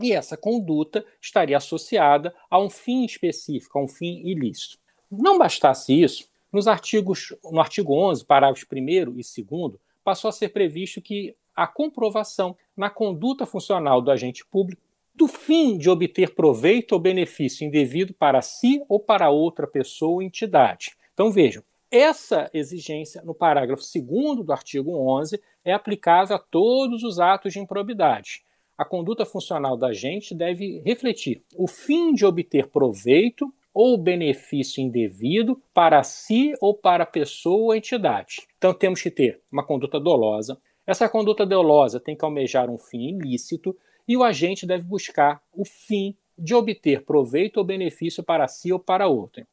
e 0.00 0.12
essa 0.12 0.36
conduta 0.36 1.04
estaria 1.20 1.56
associada 1.56 2.34
a 2.48 2.58
um 2.58 2.70
fim 2.70 3.04
específico, 3.04 3.78
a 3.78 3.82
um 3.82 3.88
fim 3.88 4.22
ilícito. 4.24 4.78
Não 5.10 5.38
bastasse 5.38 6.00
isso, 6.00 6.28
nos 6.52 6.66
artigos, 6.66 7.34
no 7.44 7.60
artigo 7.60 7.94
11, 7.94 8.24
parágrafos 8.24 8.66
1 8.70 9.18
e 9.18 9.42
2, 9.42 9.74
passou 10.04 10.28
a 10.28 10.32
ser 10.32 10.50
previsto 10.50 11.02
que 11.02 11.36
a 11.54 11.66
comprovação 11.66 12.56
na 12.76 12.88
conduta 12.88 13.44
funcional 13.44 14.00
do 14.00 14.10
agente 14.10 14.46
público 14.46 14.82
do 15.14 15.26
fim 15.26 15.76
de 15.76 15.90
obter 15.90 16.32
proveito 16.34 16.92
ou 16.92 17.00
benefício 17.00 17.66
indevido 17.66 18.14
para 18.14 18.40
si 18.40 18.80
ou 18.88 19.00
para 19.00 19.30
outra 19.30 19.66
pessoa 19.66 20.12
ou 20.12 20.22
entidade. 20.22 20.96
Então 21.12 21.32
vejam, 21.32 21.62
essa 21.90 22.50
exigência, 22.52 23.22
no 23.22 23.34
parágrafo 23.34 23.82
2 23.82 24.44
do 24.44 24.52
artigo 24.52 24.96
11, 24.96 25.40
é 25.64 25.72
aplicável 25.72 26.36
a 26.36 26.38
todos 26.38 27.02
os 27.02 27.18
atos 27.18 27.52
de 27.52 27.58
improbidade. 27.58 28.42
A 28.76 28.84
conduta 28.84 29.24
funcional 29.26 29.76
da 29.76 29.88
agente 29.88 30.34
deve 30.34 30.80
refletir 30.84 31.42
o 31.56 31.66
fim 31.66 32.12
de 32.12 32.24
obter 32.24 32.68
proveito 32.68 33.52
ou 33.74 33.96
benefício 33.98 34.82
indevido 34.82 35.60
para 35.72 36.02
si 36.02 36.54
ou 36.60 36.74
para 36.74 37.06
pessoa 37.06 37.58
ou 37.58 37.74
entidade. 37.74 38.46
Então 38.56 38.74
temos 38.74 39.02
que 39.02 39.10
ter 39.10 39.40
uma 39.50 39.64
conduta 39.64 39.98
dolosa. 39.98 40.58
Essa 40.86 41.08
conduta 41.08 41.44
dolosa 41.44 41.98
tem 41.98 42.16
que 42.16 42.24
almejar 42.24 42.70
um 42.70 42.78
fim 42.78 43.08
ilícito 43.08 43.76
e 44.06 44.16
o 44.16 44.22
agente 44.22 44.66
deve 44.66 44.84
buscar 44.84 45.42
o 45.52 45.64
fim 45.64 46.16
de 46.36 46.54
obter 46.54 47.04
proveito 47.04 47.56
ou 47.56 47.64
benefício 47.64 48.22
para 48.22 48.46
si 48.46 48.72
ou 48.72 48.78
para 48.78 49.08
outro. 49.08 49.44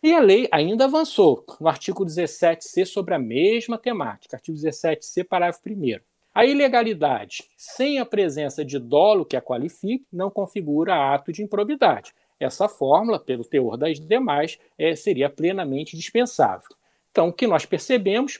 E 0.00 0.14
a 0.14 0.20
lei 0.20 0.48
ainda 0.52 0.84
avançou 0.84 1.44
no 1.60 1.66
artigo 1.66 2.04
17C 2.04 2.86
sobre 2.86 3.14
a 3.14 3.18
mesma 3.18 3.76
temática, 3.76 4.36
artigo 4.36 4.56
17C, 4.56 5.24
parágrafo 5.24 5.60
1. 5.68 5.98
A 6.32 6.46
ilegalidade 6.46 7.42
sem 7.56 7.98
a 7.98 8.06
presença 8.06 8.64
de 8.64 8.78
dolo 8.78 9.26
que 9.26 9.36
a 9.36 9.42
qualifique 9.42 10.06
não 10.12 10.30
configura 10.30 11.12
ato 11.12 11.32
de 11.32 11.42
improbidade. 11.42 12.14
Essa 12.38 12.68
fórmula, 12.68 13.18
pelo 13.18 13.44
teor 13.44 13.76
das 13.76 13.98
demais, 13.98 14.56
é, 14.78 14.94
seria 14.94 15.28
plenamente 15.28 15.96
dispensável. 15.96 16.68
Então, 17.10 17.28
o 17.28 17.32
que 17.32 17.48
nós 17.48 17.66
percebemos 17.66 18.38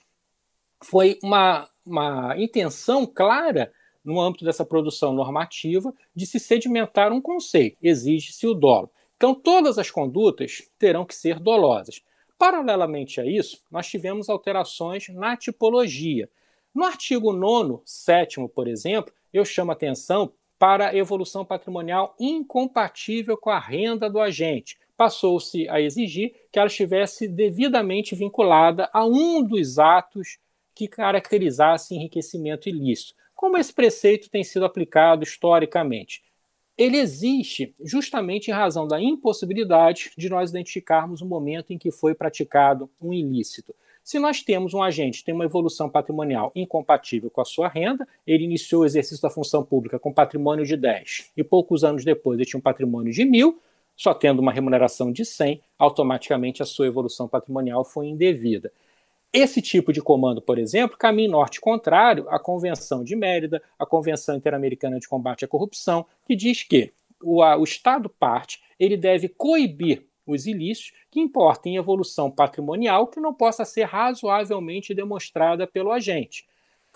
foi 0.81 1.19
uma, 1.25 1.69
uma 1.85 2.37
intenção 2.39 3.05
clara 3.05 3.73
no 4.05 4.21
âmbito 4.21 4.45
dessa 4.45 4.65
produção 4.65 5.13
normativa 5.13 5.93
de 6.15 6.25
se 6.25 6.39
sedimentar 6.39 7.13
um 7.13 7.21
conceito, 7.21 7.79
exige-se 7.83 8.47
o 8.47 8.55
dolo. 8.55 8.93
Então, 9.19 9.35
todas 9.35 9.79
as 9.79 9.91
condutas 9.91 10.63
terão 10.79 11.05
que 11.05 11.13
ser 11.13 11.41
dolosas. 11.41 12.01
Paralelamente 12.39 13.21
a 13.21 13.27
isso, 13.27 13.61
nós 13.69 13.89
tivemos 13.89 14.29
alterações 14.29 15.09
na 15.09 15.37
tipologia. 15.37 16.31
No 16.73 16.85
artigo 16.85 17.33
9, 17.33 17.83
7, 17.85 18.47
por 18.55 18.69
exemplo, 18.69 19.13
eu 19.33 19.45
chamo 19.45 19.73
atenção 19.73 20.33
para 20.57 20.91
a 20.91 20.95
evolução 20.95 21.45
patrimonial 21.45 22.15
incompatível 22.21 23.37
com 23.37 23.51
a 23.51 23.59
renda 23.59 24.09
do 24.09 24.21
agente. 24.21 24.79
Passou-se 24.97 25.69
a 25.69 25.81
exigir 25.81 26.33
que 26.53 26.59
ela 26.61 26.69
estivesse 26.69 27.27
devidamente 27.27 28.15
vinculada 28.15 28.89
a 28.93 29.05
um 29.05 29.43
dos 29.43 29.81
atos 29.81 30.39
que 30.77 30.87
caracterizasse 30.87 31.93
enriquecimento 31.93 32.69
ilícito, 32.69 33.15
como 33.35 33.57
esse 33.57 33.73
preceito 33.73 34.31
tem 34.31 34.45
sido 34.45 34.65
aplicado 34.65 35.25
historicamente 35.25 36.23
ele 36.79 36.97
existe 36.97 37.75
justamente 37.83 38.49
em 38.49 38.55
razão 38.55 38.87
da 38.87 39.03
impossibilidade 39.03 40.13
de 40.17 40.29
nós 40.29 40.51
identificarmos 40.51 41.21
o 41.21 41.27
momento 41.27 41.73
em 41.73 41.79
que 41.79 41.91
foi 41.91 42.15
praticado 42.15 42.89
um 43.03 43.13
ilícito. 43.13 43.75
Se 44.05 44.19
nós 44.21 44.43
temos 44.43 44.73
um 44.73 44.83
agente 44.83 45.19
que 45.19 45.25
tem 45.25 45.35
uma 45.35 45.45
evolução 45.45 45.91
patrimonial 45.91 46.53
incompatível 46.55 47.29
com 47.29 47.41
a 47.41 47.45
sua 47.45 47.69
renda, 47.69 48.07
ele 48.25 48.45
iniciou 48.45 48.83
o 48.83 48.87
exercício 48.87 49.21
da 49.21 49.29
função 49.29 49.65
pública 49.65 49.99
com 49.99 50.13
patrimônio 50.13 50.65
de 50.65 50.77
10 50.77 51.33
e 51.37 51.43
poucos 51.43 51.83
anos 51.83 52.05
depois 52.05 52.39
ele 52.39 52.49
tinha 52.49 52.59
um 52.59 52.63
patrimônio 52.63 53.13
de 53.13 53.25
mil, 53.25 53.61
só 53.97 54.15
tendo 54.15 54.39
uma 54.39 54.53
remuneração 54.53 55.11
de 55.11 55.25
100, 55.25 55.61
automaticamente 55.77 56.63
a 56.63 56.67
sua 56.67 56.87
evolução 56.87 57.27
patrimonial 57.27 57.85
foi 57.85 58.07
indevida. 58.07 58.73
Esse 59.33 59.61
tipo 59.61 59.93
de 59.93 60.01
comando, 60.01 60.41
por 60.41 60.59
exemplo, 60.59 60.97
caminha 60.97 61.29
norte 61.29 61.61
contrário 61.61 62.27
à 62.31 62.39
Convenção 62.39 63.05
de 63.05 63.15
Mérida, 63.15 63.63
à 63.79 63.85
Convenção 63.85 64.37
Interamericana 64.37 64.99
de 64.99 65.07
Combate 65.07 65.45
à 65.45 65.49
Corrupção, 65.49 66.07
que 66.27 66.35
diz 66.35 66.63
que 66.63 66.93
o, 67.23 67.43
a, 67.43 67.57
o 67.57 67.65
Estado 67.65 68.09
parte 68.09 68.63
ele 68.81 68.97
deve 68.97 69.29
coibir 69.29 70.07
os 70.27 70.47
ilícitos 70.47 70.93
que 71.11 71.21
importem 71.21 71.77
evolução 71.77 72.31
patrimonial 72.31 73.07
que 73.07 73.21
não 73.21 73.35
possa 73.35 73.65
ser 73.65 73.85
razoavelmente 73.85 74.95
demonstrada 74.95 75.67
pelo 75.67 75.91
agente. 75.91 76.47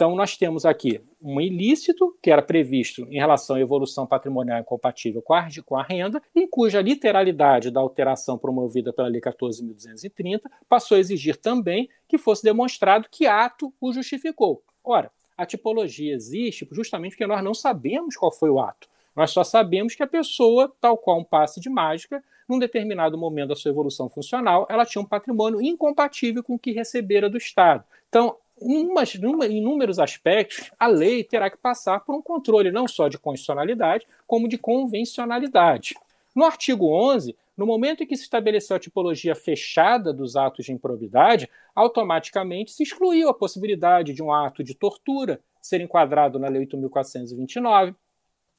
Então, 0.02 0.16
nós 0.16 0.36
temos 0.36 0.66
aqui 0.66 1.00
um 1.22 1.40
ilícito, 1.40 2.18
que 2.20 2.28
era 2.28 2.42
previsto 2.42 3.06
em 3.08 3.20
relação 3.20 3.54
à 3.54 3.60
evolução 3.60 4.04
patrimonial 4.04 4.58
incompatível 4.58 5.22
com 5.22 5.32
a, 5.32 5.82
renda, 5.84 6.20
em 6.34 6.44
cuja 6.44 6.82
literalidade 6.82 7.70
da 7.70 7.78
alteração 7.78 8.36
promovida 8.36 8.92
pela 8.92 9.06
Lei 9.06 9.20
14.230 9.20 10.40
passou 10.68 10.96
a 10.96 10.98
exigir 10.98 11.36
também 11.36 11.88
que 12.08 12.18
fosse 12.18 12.42
demonstrado 12.42 13.06
que 13.08 13.28
ato 13.28 13.72
o 13.80 13.92
justificou. 13.92 14.64
Ora, 14.82 15.08
a 15.38 15.46
tipologia 15.46 16.12
existe 16.12 16.66
justamente 16.72 17.12
porque 17.12 17.28
nós 17.28 17.44
não 17.44 17.54
sabemos 17.54 18.16
qual 18.16 18.32
foi 18.32 18.50
o 18.50 18.58
ato. 18.58 18.88
Nós 19.14 19.30
só 19.30 19.44
sabemos 19.44 19.94
que 19.94 20.02
a 20.02 20.06
pessoa, 20.08 20.74
tal 20.80 20.98
qual 20.98 21.20
um 21.20 21.24
passe 21.24 21.60
de 21.60 21.70
mágica, 21.70 22.24
num 22.48 22.58
determinado 22.58 23.16
momento 23.16 23.50
da 23.50 23.54
sua 23.54 23.70
evolução 23.70 24.08
funcional, 24.08 24.66
ela 24.68 24.84
tinha 24.84 25.00
um 25.00 25.06
patrimônio 25.06 25.62
incompatível 25.62 26.42
com 26.42 26.54
o 26.54 26.58
que 26.58 26.72
recebera 26.72 27.30
do 27.30 27.36
Estado. 27.38 27.84
Então, 28.08 28.36
umas, 28.64 29.14
em 29.14 29.58
inúmeros 29.58 29.98
aspectos, 29.98 30.70
a 30.78 30.86
lei 30.86 31.24
terá 31.24 31.50
que 31.50 31.56
passar 31.56 32.00
por 32.00 32.14
um 32.14 32.22
controle 32.22 32.70
não 32.70 32.86
só 32.88 33.08
de 33.08 33.18
constitucionalidade, 33.18 34.06
como 34.26 34.48
de 34.48 34.58
convencionalidade. 34.58 35.94
No 36.34 36.44
artigo 36.44 36.86
11, 36.86 37.36
no 37.56 37.66
momento 37.66 38.02
em 38.02 38.06
que 38.06 38.16
se 38.16 38.22
estabeleceu 38.22 38.76
a 38.76 38.80
tipologia 38.80 39.34
fechada 39.34 40.12
dos 40.12 40.36
atos 40.36 40.64
de 40.64 40.72
improbidade, 40.72 41.48
automaticamente 41.74 42.72
se 42.72 42.82
excluiu 42.82 43.28
a 43.28 43.34
possibilidade 43.34 44.14
de 44.14 44.22
um 44.22 44.32
ato 44.32 44.64
de 44.64 44.74
tortura 44.74 45.40
ser 45.60 45.80
enquadrado 45.80 46.38
na 46.38 46.48
Lei 46.48 46.66
8.429, 46.66 47.94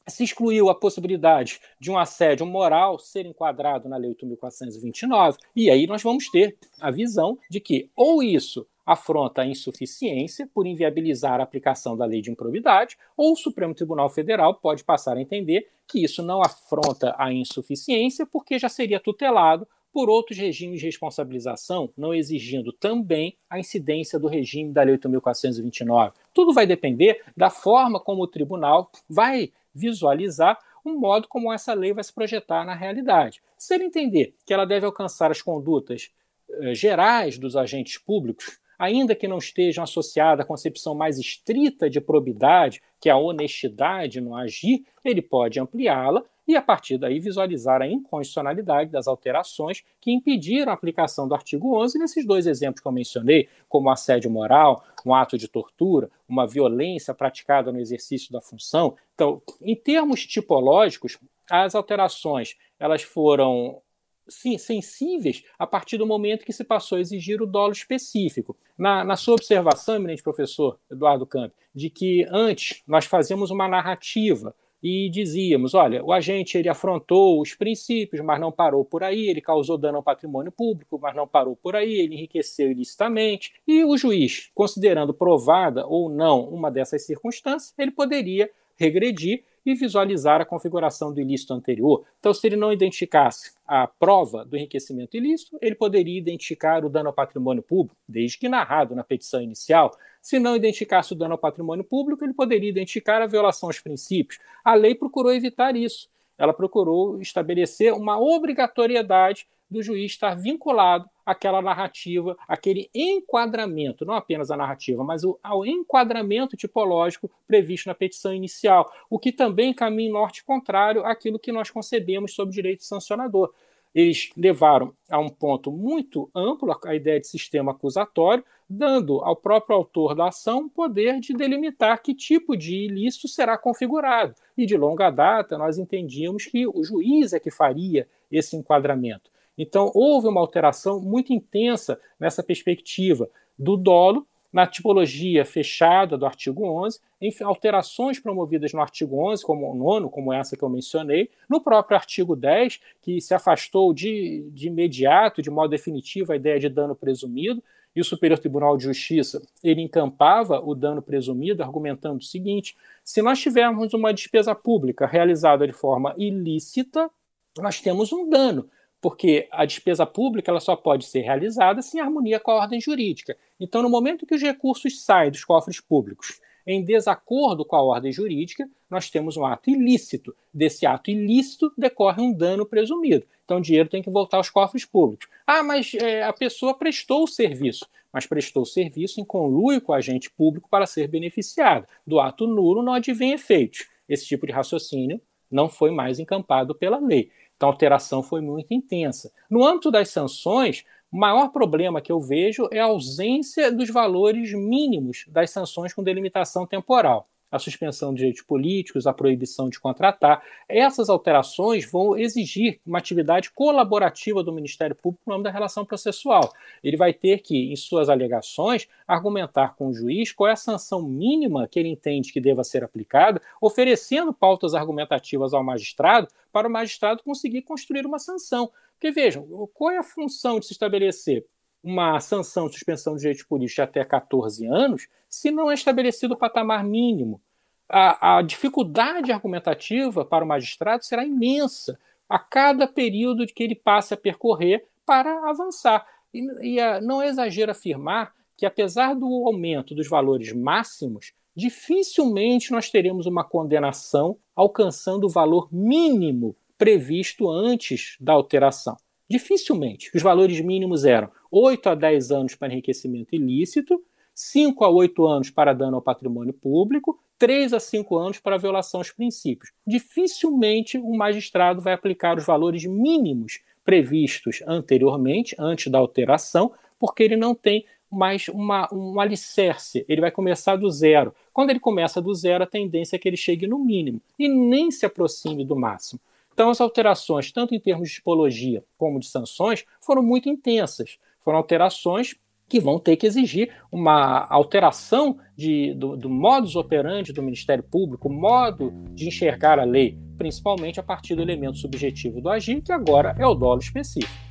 se 0.07 0.23
excluiu 0.23 0.69
a 0.69 0.75
possibilidade 0.75 1.59
de 1.79 1.89
um 1.89 1.97
assédio 1.97 2.45
moral 2.45 2.99
ser 2.99 3.25
enquadrado 3.25 3.89
na 3.89 3.97
Lei 3.97 4.13
8.429, 4.13 5.37
e 5.55 5.69
aí 5.69 5.87
nós 5.87 6.03
vamos 6.03 6.29
ter 6.29 6.57
a 6.79 6.91
visão 6.91 7.37
de 7.49 7.59
que 7.59 7.89
ou 7.95 8.21
isso 8.21 8.67
afronta 8.85 9.41
a 9.41 9.45
insuficiência 9.45 10.47
por 10.53 10.67
inviabilizar 10.67 11.39
a 11.39 11.43
aplicação 11.43 11.95
da 11.95 12.05
lei 12.05 12.21
de 12.21 12.31
improbidade, 12.31 12.97
ou 13.15 13.33
o 13.33 13.35
Supremo 13.35 13.73
Tribunal 13.73 14.09
Federal 14.09 14.55
pode 14.55 14.83
passar 14.83 15.17
a 15.17 15.21
entender 15.21 15.69
que 15.87 16.03
isso 16.03 16.21
não 16.21 16.41
afronta 16.41 17.15
a 17.17 17.31
insuficiência 17.31 18.25
porque 18.25 18.59
já 18.59 18.69
seria 18.69 18.99
tutelado 18.99 19.67
por 19.91 20.09
outros 20.09 20.37
regimes 20.37 20.79
de 20.79 20.87
responsabilização, 20.87 21.91
não 21.95 22.13
exigindo 22.13 22.73
também 22.73 23.37
a 23.47 23.59
incidência 23.59 24.17
do 24.17 24.27
regime 24.27 24.73
da 24.73 24.81
Lei 24.81 24.97
8.429. 24.97 26.13
Tudo 26.33 26.51
vai 26.51 26.65
depender 26.65 27.21
da 27.37 27.51
forma 27.51 27.99
como 27.99 28.23
o 28.23 28.27
tribunal 28.27 28.91
vai 29.07 29.51
visualizar 29.73 30.59
o 30.83 30.91
modo 30.99 31.27
como 31.27 31.53
essa 31.53 31.73
lei 31.73 31.93
vai 31.93 32.03
se 32.03 32.11
projetar 32.11 32.65
na 32.65 32.75
realidade. 32.75 33.41
Se 33.57 33.73
ele 33.73 33.85
entender 33.85 34.33
que 34.45 34.53
ela 34.53 34.65
deve 34.65 34.85
alcançar 34.85 35.31
as 35.31 35.41
condutas 35.41 36.11
eh, 36.49 36.75
gerais 36.75 37.37
dos 37.37 37.55
agentes 37.55 37.97
públicos, 37.97 38.59
ainda 38.77 39.15
que 39.15 39.27
não 39.27 39.37
estejam 39.37 39.83
associadas 39.83 40.43
à 40.43 40.47
concepção 40.47 40.95
mais 40.95 41.17
estrita 41.17 41.89
de 41.89 42.01
probidade, 42.01 42.81
que 42.99 43.09
é 43.09 43.11
a 43.11 43.17
honestidade 43.17 44.21
no 44.21 44.35
agir, 44.35 44.85
ele 45.03 45.21
pode 45.21 45.59
ampliá-la 45.59 46.23
e, 46.47 46.55
a 46.55 46.61
partir 46.61 46.97
daí, 46.97 47.19
visualizar 47.19 47.81
a 47.81 47.87
inconstitucionalidade 47.87 48.91
das 48.91 49.07
alterações 49.07 49.83
que 50.01 50.11
impediram 50.11 50.71
a 50.71 50.75
aplicação 50.75 51.27
do 51.27 51.33
artigo 51.33 51.77
11 51.81 51.97
nesses 51.97 52.25
dois 52.25 52.45
exemplos 52.45 52.81
que 52.81 52.87
eu 52.87 52.91
mencionei, 52.91 53.47
como 53.69 53.89
assédio 53.89 54.29
moral, 54.29 54.83
um 55.05 55.13
ato 55.13 55.37
de 55.37 55.47
tortura, 55.47 56.09
uma 56.27 56.45
violência 56.45 57.13
praticada 57.13 57.71
no 57.71 57.79
exercício 57.79 58.31
da 58.31 58.41
função. 58.41 58.95
Então, 59.13 59.41
em 59.61 59.75
termos 59.75 60.25
tipológicos, 60.25 61.17
as 61.49 61.75
alterações 61.75 62.55
elas 62.79 63.01
foram 63.01 63.81
sensíveis 64.27 65.43
a 65.57 65.67
partir 65.67 65.97
do 65.97 66.07
momento 66.07 66.45
que 66.45 66.53
se 66.53 66.63
passou 66.63 66.97
a 66.97 67.01
exigir 67.01 67.41
o 67.41 67.45
dolo 67.45 67.71
específico. 67.71 68.55
Na, 68.77 69.03
na 69.03 69.15
sua 69.15 69.35
observação, 69.35 69.95
eminente 69.95 70.23
professor 70.23 70.79
Eduardo 70.89 71.25
Camp, 71.25 71.51
de 71.73 71.89
que 71.89 72.25
antes 72.29 72.81
nós 72.87 73.05
fazíamos 73.05 73.51
uma 73.51 73.67
narrativa 73.67 74.55
e 74.83 75.09
dizíamos, 75.09 75.73
olha, 75.73 76.03
o 76.03 76.11
agente 76.11 76.57
ele 76.57 76.67
afrontou 76.67 77.39
os 77.39 77.55
princípios, 77.55 78.21
mas 78.21 78.39
não 78.39 78.51
parou 78.51 78.83
por 78.83 79.01
aí, 79.01 79.29
ele 79.29 79.39
causou 79.39 79.77
dano 79.77 79.97
ao 79.97 80.03
patrimônio 80.03 80.51
público, 80.51 80.99
mas 81.01 81.15
não 81.15 81.25
parou 81.25 81.55
por 81.55 81.73
aí, 81.73 81.93
ele 81.93 82.15
enriqueceu 82.15 82.69
ilicitamente, 82.69 83.53
e 83.65 83.85
o 83.85 83.95
juiz, 83.95 84.51
considerando 84.53 85.13
provada 85.13 85.87
ou 85.87 86.09
não 86.09 86.41
uma 86.49 86.69
dessas 86.69 87.05
circunstâncias, 87.05 87.73
ele 87.77 87.91
poderia 87.91 88.51
regredir 88.75 89.45
e 89.65 89.73
visualizar 89.73 90.41
a 90.41 90.45
configuração 90.45 91.13
do 91.13 91.21
ilícito 91.21 91.53
anterior. 91.53 92.05
Então, 92.19 92.33
se 92.33 92.45
ele 92.45 92.55
não 92.55 92.71
identificasse 92.71 93.53
a 93.65 93.87
prova 93.87 94.43
do 94.43 94.57
enriquecimento 94.57 95.15
ilícito, 95.15 95.57
ele 95.61 95.75
poderia 95.75 96.17
identificar 96.17 96.83
o 96.83 96.89
dano 96.89 97.07
ao 97.07 97.13
patrimônio 97.13 97.63
público, 97.63 97.95
desde 98.07 98.37
que 98.37 98.49
narrado 98.49 98.95
na 98.95 99.03
petição 99.03 99.41
inicial. 99.41 99.95
Se 100.21 100.39
não 100.39 100.55
identificasse 100.55 101.13
o 101.13 101.15
dano 101.15 101.33
ao 101.33 101.37
patrimônio 101.37 101.83
público, 101.83 102.23
ele 102.23 102.33
poderia 102.33 102.69
identificar 102.69 103.21
a 103.21 103.27
violação 103.27 103.69
aos 103.69 103.79
princípios. 103.79 104.39
A 104.63 104.73
lei 104.73 104.95
procurou 104.95 105.33
evitar 105.33 105.75
isso. 105.75 106.09
Ela 106.37 106.53
procurou 106.53 107.21
estabelecer 107.21 107.93
uma 107.93 108.19
obrigatoriedade 108.19 109.47
do 109.69 109.81
juiz 109.81 110.11
estar 110.11 110.35
vinculado 110.35 111.09
àquela 111.25 111.61
narrativa, 111.61 112.37
aquele 112.47 112.89
enquadramento, 112.93 114.05
não 114.05 114.13
apenas 114.13 114.51
a 114.51 114.57
narrativa, 114.57 115.03
mas 115.03 115.23
o, 115.23 115.39
ao 115.43 115.65
enquadramento 115.65 116.57
tipológico 116.57 117.29
previsto 117.47 117.87
na 117.87 117.95
petição 117.95 118.33
inicial, 118.33 118.91
o 119.09 119.17
que 119.17 119.31
também 119.31 119.73
caminha 119.73 120.09
em 120.09 120.11
norte 120.11 120.43
contrário 120.43 121.05
àquilo 121.05 121.39
que 121.39 121.51
nós 121.51 121.69
concebemos 121.69 122.33
sobre 122.33 122.53
direito 122.53 122.83
sancionador. 122.83 123.53
Eles 123.93 124.31
levaram 124.35 124.93
a 125.09 125.19
um 125.19 125.29
ponto 125.29 125.71
muito 125.71 126.29
amplo 126.33 126.75
a 126.83 126.95
ideia 126.95 127.19
de 127.19 127.27
sistema 127.27 127.71
acusatório, 127.71 128.43
dando 128.67 129.19
ao 129.19 129.35
próprio 129.35 129.75
autor 129.75 130.15
da 130.15 130.29
ação 130.29 130.67
poder 130.67 131.19
de 131.19 131.33
delimitar 131.33 132.01
que 132.01 132.15
tipo 132.15 132.57
de 132.57 132.75
ilícito 132.75 133.27
será 133.27 133.55
configurado. 133.55 134.33
E 134.57 134.65
de 134.65 134.75
longa 134.75 135.11
data 135.11 135.59
nós 135.59 135.77
entendíamos 135.77 136.45
que 136.45 136.65
o 136.65 136.83
juiz 136.83 137.33
é 137.33 137.39
que 137.39 137.51
faria 137.51 138.07
esse 138.31 138.55
enquadramento. 138.55 139.31
Então, 139.57 139.91
houve 139.93 140.27
uma 140.27 140.41
alteração 140.41 140.99
muito 140.99 141.31
intensa 141.33 141.99
nessa 142.19 142.41
perspectiva 142.43 143.29
do 143.57 143.77
dolo 143.77 144.27
na 144.53 144.67
tipologia 144.67 145.43
fechada 145.43 146.15
do 146.15 146.27
artigo 146.27 146.63
11, 146.63 146.99
em 147.19 147.33
alterações 147.41 148.19
promovidas 148.19 148.71
no 148.71 148.81
artigo 148.81 149.17
11, 149.31 149.43
como 149.43 149.71
o 149.71 149.75
nono, 149.75 150.11
como 150.11 150.31
essa 150.31 150.55
que 150.55 150.63
eu 150.63 150.69
mencionei, 150.69 151.31
no 151.49 151.59
próprio 151.59 151.97
artigo 151.97 152.35
10, 152.35 152.79
que 153.01 153.19
se 153.19 153.33
afastou 153.33 153.91
de, 153.91 154.47
de 154.51 154.67
imediato, 154.67 155.41
de 155.41 155.49
modo 155.49 155.71
definitivo, 155.71 156.31
a 156.31 156.35
ideia 156.35 156.59
de 156.59 156.69
dano 156.69 156.95
presumido, 156.95 157.63
e 157.95 158.01
o 158.01 158.03
Superior 158.03 158.39
Tribunal 158.39 158.77
de 158.77 158.83
Justiça 158.83 159.41
ele 159.63 159.81
encampava 159.81 160.59
o 160.59 160.75
dano 160.75 161.01
presumido, 161.01 161.63
argumentando 161.63 162.17
o 162.17 162.23
seguinte: 162.23 162.75
se 163.03 163.21
nós 163.21 163.39
tivermos 163.39 163.93
uma 163.93 164.13
despesa 164.13 164.53
pública 164.53 165.05
realizada 165.05 165.65
de 165.65 165.73
forma 165.73 166.13
ilícita, 166.17 167.09
nós 167.57 167.79
temos 167.81 168.11
um 168.11 168.29
dano 168.29 168.67
porque 169.03 169.49
a 169.51 169.65
despesa 169.65 170.05
pública 170.05 170.49
ela 170.49 170.61
só 170.61 170.77
pode 170.77 171.03
ser 171.05 171.19
realizada 171.19 171.81
se 171.81 171.97
em 171.97 171.99
harmonia 171.99 172.39
com 172.39 172.51
a 172.51 172.55
ordem 172.55 172.79
jurídica. 172.79 173.35
Então, 173.59 173.83
no 173.83 173.89
momento 173.89 174.25
que 174.25 174.33
os 174.33 174.41
recursos 174.41 175.03
saem 175.03 175.29
dos 175.29 175.43
cofres 175.43 175.81
públicos 175.81 176.39
em 176.65 176.81
desacordo 176.81 177.65
com 177.65 177.75
a 177.75 177.81
ordem 177.81 178.13
jurídica, 178.13 178.65
nós 178.89 179.09
temos 179.09 179.35
um 179.35 179.45
ato 179.45 179.69
ilícito. 179.69 180.33
Desse 180.53 180.85
ato 180.85 181.11
ilícito 181.11 181.73
decorre 181.77 182.21
um 182.21 182.31
dano 182.31 182.65
presumido. 182.65 183.25
Então, 183.43 183.57
o 183.57 183.61
dinheiro 183.61 183.89
tem 183.89 184.01
que 184.01 184.09
voltar 184.09 184.37
aos 184.37 184.49
cofres 184.49 184.85
públicos. 184.85 185.27
Ah, 185.45 185.61
mas 185.61 185.93
é, 185.95 186.23
a 186.23 186.31
pessoa 186.31 186.73
prestou 186.73 187.25
o 187.25 187.27
serviço, 187.27 187.85
mas 188.13 188.25
prestou 188.25 188.63
o 188.63 188.65
serviço 188.65 189.19
em 189.19 189.25
conluio 189.25 189.81
com 189.81 189.91
o 189.91 189.95
agente 189.95 190.31
público 190.31 190.69
para 190.69 190.85
ser 190.85 191.09
beneficiado. 191.09 191.85
Do 192.07 192.21
ato 192.21 192.47
nulo 192.47 192.81
não 192.81 192.93
advém 192.93 193.33
efeitos. 193.33 193.85
Esse 194.07 194.25
tipo 194.25 194.47
de 194.47 194.53
raciocínio 194.53 195.19
não 195.51 195.67
foi 195.69 195.91
mais 195.91 196.19
encampado 196.19 196.73
pela 196.73 196.99
lei. 196.99 197.29
Então 197.63 197.69
a 197.69 197.73
alteração 197.73 198.21
foi 198.21 198.41
muito 198.41 198.73
intensa. 198.73 199.31
No 199.49 199.65
âmbito 199.65 199.89
das 199.89 200.09
sanções, 200.09 200.83
o 201.09 201.17
maior 201.17 201.47
problema 201.47 202.01
que 202.01 202.11
eu 202.11 202.19
vejo 202.19 202.67
é 202.69 202.79
a 202.81 202.85
ausência 202.85 203.71
dos 203.71 203.89
valores 203.89 204.51
mínimos 204.51 205.23
das 205.29 205.49
sanções 205.49 205.93
com 205.93 206.03
delimitação 206.03 206.67
temporal 206.67 207.29
a 207.53 207.59
suspensão 207.59 208.11
de 208.11 208.17
direitos 208.17 208.41
políticos, 208.41 209.05
a 209.05 209.13
proibição 209.13 209.69
de 209.69 209.79
contratar. 209.79 210.43
Essas 210.67 211.07
alterações 211.07 211.89
vão 211.89 212.17
exigir 212.17 212.79
uma 212.83 212.97
atividade 212.97 213.51
colaborativa 213.51 214.43
do 214.43 214.51
Ministério 214.51 214.95
Público 214.95 215.23
no 215.27 215.35
âmbito 215.35 215.43
da 215.43 215.51
relação 215.51 215.85
processual. 215.85 216.51
Ele 216.83 216.97
vai 216.97 217.13
ter 217.13 217.43
que, 217.43 217.71
em 217.71 217.75
suas 217.75 218.09
alegações, 218.09 218.87
argumentar 219.07 219.75
com 219.75 219.89
o 219.89 219.93
juiz 219.93 220.31
qual 220.31 220.49
é 220.49 220.53
a 220.53 220.55
sanção 220.55 221.03
mínima 221.03 221.67
que 221.67 221.79
ele 221.79 221.89
entende 221.89 222.33
que 222.33 222.41
deva 222.41 222.63
ser 222.63 222.83
aplicada, 222.83 223.39
oferecendo 223.61 224.33
pautas 224.33 224.73
argumentativas 224.73 225.53
ao 225.53 225.63
magistrado 225.63 226.27
para 226.51 226.67
o 226.67 226.71
magistrado 226.71 227.21
conseguir 227.21 227.61
construir 227.61 228.03
uma 228.03 228.17
sanção. 228.17 228.71
Porque 228.93 229.11
vejam, 229.11 229.45
qual 229.73 229.91
é 229.91 229.97
a 229.99 230.03
função 230.03 230.59
de 230.59 230.65
se 230.65 230.73
estabelecer 230.73 231.45
uma 231.83 232.19
sanção 232.19 232.69
suspensão 232.69 233.15
de 233.15 233.21
direitos 233.21 233.43
políticos 233.43 233.75
de 233.75 233.81
até 233.81 234.05
14 234.05 234.65
anos 234.65 235.07
se 235.27 235.51
não 235.51 235.69
é 235.69 235.73
estabelecido 235.73 236.33
o 236.33 236.37
patamar 236.37 236.83
mínimo. 236.83 237.41
A, 237.89 238.37
a 238.37 238.41
dificuldade 238.41 239.31
argumentativa 239.31 240.23
para 240.23 240.45
o 240.45 240.47
magistrado 240.47 241.03
será 241.03 241.25
imensa 241.25 241.99
a 242.29 242.39
cada 242.39 242.87
período 242.87 243.45
que 243.45 243.63
ele 243.63 243.75
passe 243.75 244.13
a 244.13 244.17
percorrer 244.17 244.85
para 245.05 245.49
avançar. 245.49 246.07
E, 246.33 246.75
e 246.75 246.79
a, 246.79 247.01
não 247.01 247.21
é 247.21 247.27
exagero 247.27 247.71
afirmar 247.71 248.33
que, 248.55 248.65
apesar 248.65 249.13
do 249.13 249.25
aumento 249.45 249.93
dos 249.93 250.07
valores 250.07 250.53
máximos, 250.53 251.33
dificilmente 251.55 252.71
nós 252.71 252.89
teremos 252.89 253.25
uma 253.25 253.43
condenação 253.43 254.37
alcançando 254.55 255.25
o 255.25 255.29
valor 255.29 255.67
mínimo 255.71 256.55
previsto 256.77 257.49
antes 257.49 258.15
da 258.19 258.33
alteração. 258.33 258.97
Dificilmente. 259.33 260.11
Os 260.13 260.21
valores 260.21 260.61
mínimos 260.61 261.05
eram 261.05 261.27
8 261.49 261.89
a 261.89 261.95
10 261.95 262.29
anos 262.29 262.53
para 262.53 262.71
enriquecimento 262.71 263.33
ilícito, 263.33 263.99
5 264.35 264.85
a 264.85 264.89
8 264.91 265.25
anos 265.25 265.49
para 265.49 265.73
dano 265.73 265.95
ao 265.95 266.03
patrimônio 266.03 266.53
público, 266.53 267.19
3 267.39 267.73
a 267.73 267.79
5 267.79 268.15
anos 268.15 268.37
para 268.37 268.59
violação 268.59 268.99
aos 268.99 269.09
princípios. 269.09 269.71
Dificilmente 269.87 270.99
um 270.99 271.17
magistrado 271.17 271.81
vai 271.81 271.93
aplicar 271.93 272.37
os 272.37 272.45
valores 272.45 272.85
mínimos 272.85 273.59
previstos 273.83 274.61
anteriormente, 274.67 275.55
antes 275.57 275.91
da 275.91 275.97
alteração, 275.97 276.71
porque 276.99 277.23
ele 277.23 277.35
não 277.35 277.55
tem 277.55 277.87
mais 278.11 278.47
uma, 278.49 278.87
um 278.93 279.19
alicerce, 279.19 280.05
ele 280.07 280.21
vai 280.21 280.29
começar 280.29 280.75
do 280.75 280.91
zero. 280.91 281.33
Quando 281.51 281.71
ele 281.71 281.79
começa 281.79 282.21
do 282.21 282.35
zero, 282.35 282.65
a 282.65 282.67
tendência 282.67 283.15
é 283.15 283.19
que 283.19 283.27
ele 283.27 283.35
chegue 283.35 283.65
no 283.65 283.79
mínimo 283.79 284.21
e 284.37 284.47
nem 284.47 284.91
se 284.91 285.07
aproxime 285.07 285.65
do 285.65 285.75
máximo. 285.75 286.21
Então, 286.53 286.69
as 286.69 286.79
alterações, 286.79 287.51
tanto 287.51 287.73
em 287.73 287.79
termos 287.79 288.09
de 288.09 288.15
tipologia 288.15 288.83
como 288.97 289.19
de 289.19 289.25
sanções, 289.25 289.83
foram 289.99 290.21
muito 290.21 290.47
intensas. 290.47 291.17
Foram 291.39 291.57
alterações 291.57 292.35
que 292.69 292.79
vão 292.79 292.97
ter 292.99 293.17
que 293.17 293.27
exigir 293.27 293.71
uma 293.91 294.47
alteração 294.49 295.37
de, 295.55 295.93
do, 295.93 296.15
do 296.15 296.29
modus 296.29 296.75
operandi 296.75 297.33
do 297.33 297.43
Ministério 297.43 297.83
Público, 297.83 298.29
modo 298.29 298.91
de 299.11 299.27
enxergar 299.27 299.79
a 299.79 299.83
lei, 299.83 300.17
principalmente 300.37 300.99
a 300.99 301.03
partir 301.03 301.35
do 301.35 301.41
elemento 301.41 301.77
subjetivo 301.77 302.41
do 302.41 302.49
agir, 302.49 302.81
que 302.81 302.91
agora 302.91 303.35
é 303.37 303.45
o 303.45 303.53
dolo 303.53 303.79
específico. 303.79 304.42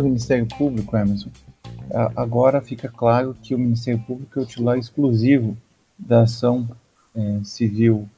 Do 0.00 0.08
Ministério 0.08 0.46
Público, 0.46 0.96
Emerson, 0.96 1.30
agora 2.16 2.60
fica 2.60 2.88
claro 2.88 3.36
que 3.42 3.54
o 3.54 3.58
Ministério 3.58 4.00
Público 4.00 4.38
é 4.38 4.42
o 4.42 4.46
titular 4.46 4.78
exclusivo 4.78 5.56
da 5.98 6.22
ação 6.22 6.68
é, 7.14 7.40
civil 7.44 8.08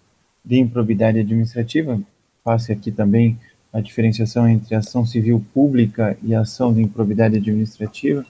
de 0.44 0.58
improbidade 0.58 1.18
administrativa. 1.18 2.00
Passe 2.42 2.72
aqui 2.72 2.90
também 2.90 3.38
a 3.72 3.80
diferenciação 3.80 4.48
entre 4.48 4.74
ação 4.74 5.04
civil 5.04 5.44
pública 5.52 6.16
e 6.22 6.34
ação 6.34 6.72
de 6.72 6.80
improbidade 6.80 7.36
administrativa, 7.36 8.24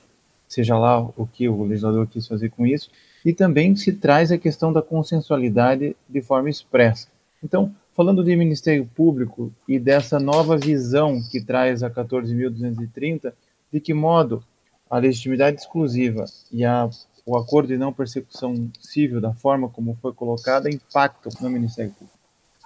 seja 0.49 0.76
lá 0.76 1.01
o 1.01 1.26
que 1.26 1.49
o 1.49 1.62
legislador 1.64 2.07
quis 2.07 2.26
fazer 2.26 2.51
com 2.51 2.66
isso, 2.66 2.90
e 3.24 3.32
também 3.32 3.76
se 3.76 3.92
traz 3.92 4.32
a 4.32 4.38
questão 4.38 4.72
da 4.72 4.82
consensualidade 4.82 5.94
de 6.09 6.20
forma 6.20 6.51
expressa. 6.51 7.09
Então, 7.42 7.72
falando 7.97 8.22
de 8.22 8.36
Ministério 8.36 8.86
Público 8.94 9.51
e 9.66 9.78
dessa 9.78 10.20
nova 10.20 10.59
visão 10.59 11.18
que 11.30 11.40
traz 11.40 11.82
a 11.82 11.90
14.230, 11.90 13.32
de 13.72 13.80
que 13.80 13.94
modo 13.94 14.44
a 14.90 14.99
legitimidade 14.99 15.61
exclusiva 15.61 16.26
e 16.53 16.62
a, 16.62 16.90
o 17.24 17.38
acordo 17.38 17.68
de 17.68 17.78
não 17.78 17.94
persecução 17.94 18.70
civil, 18.78 19.18
da 19.18 19.32
forma 19.32 19.70
como 19.70 19.97
foi 20.01 20.12
colocada, 20.12 20.68
impactam 20.68 21.32
no 21.40 21.49
Ministério 21.49 21.90
Público? 21.92 22.16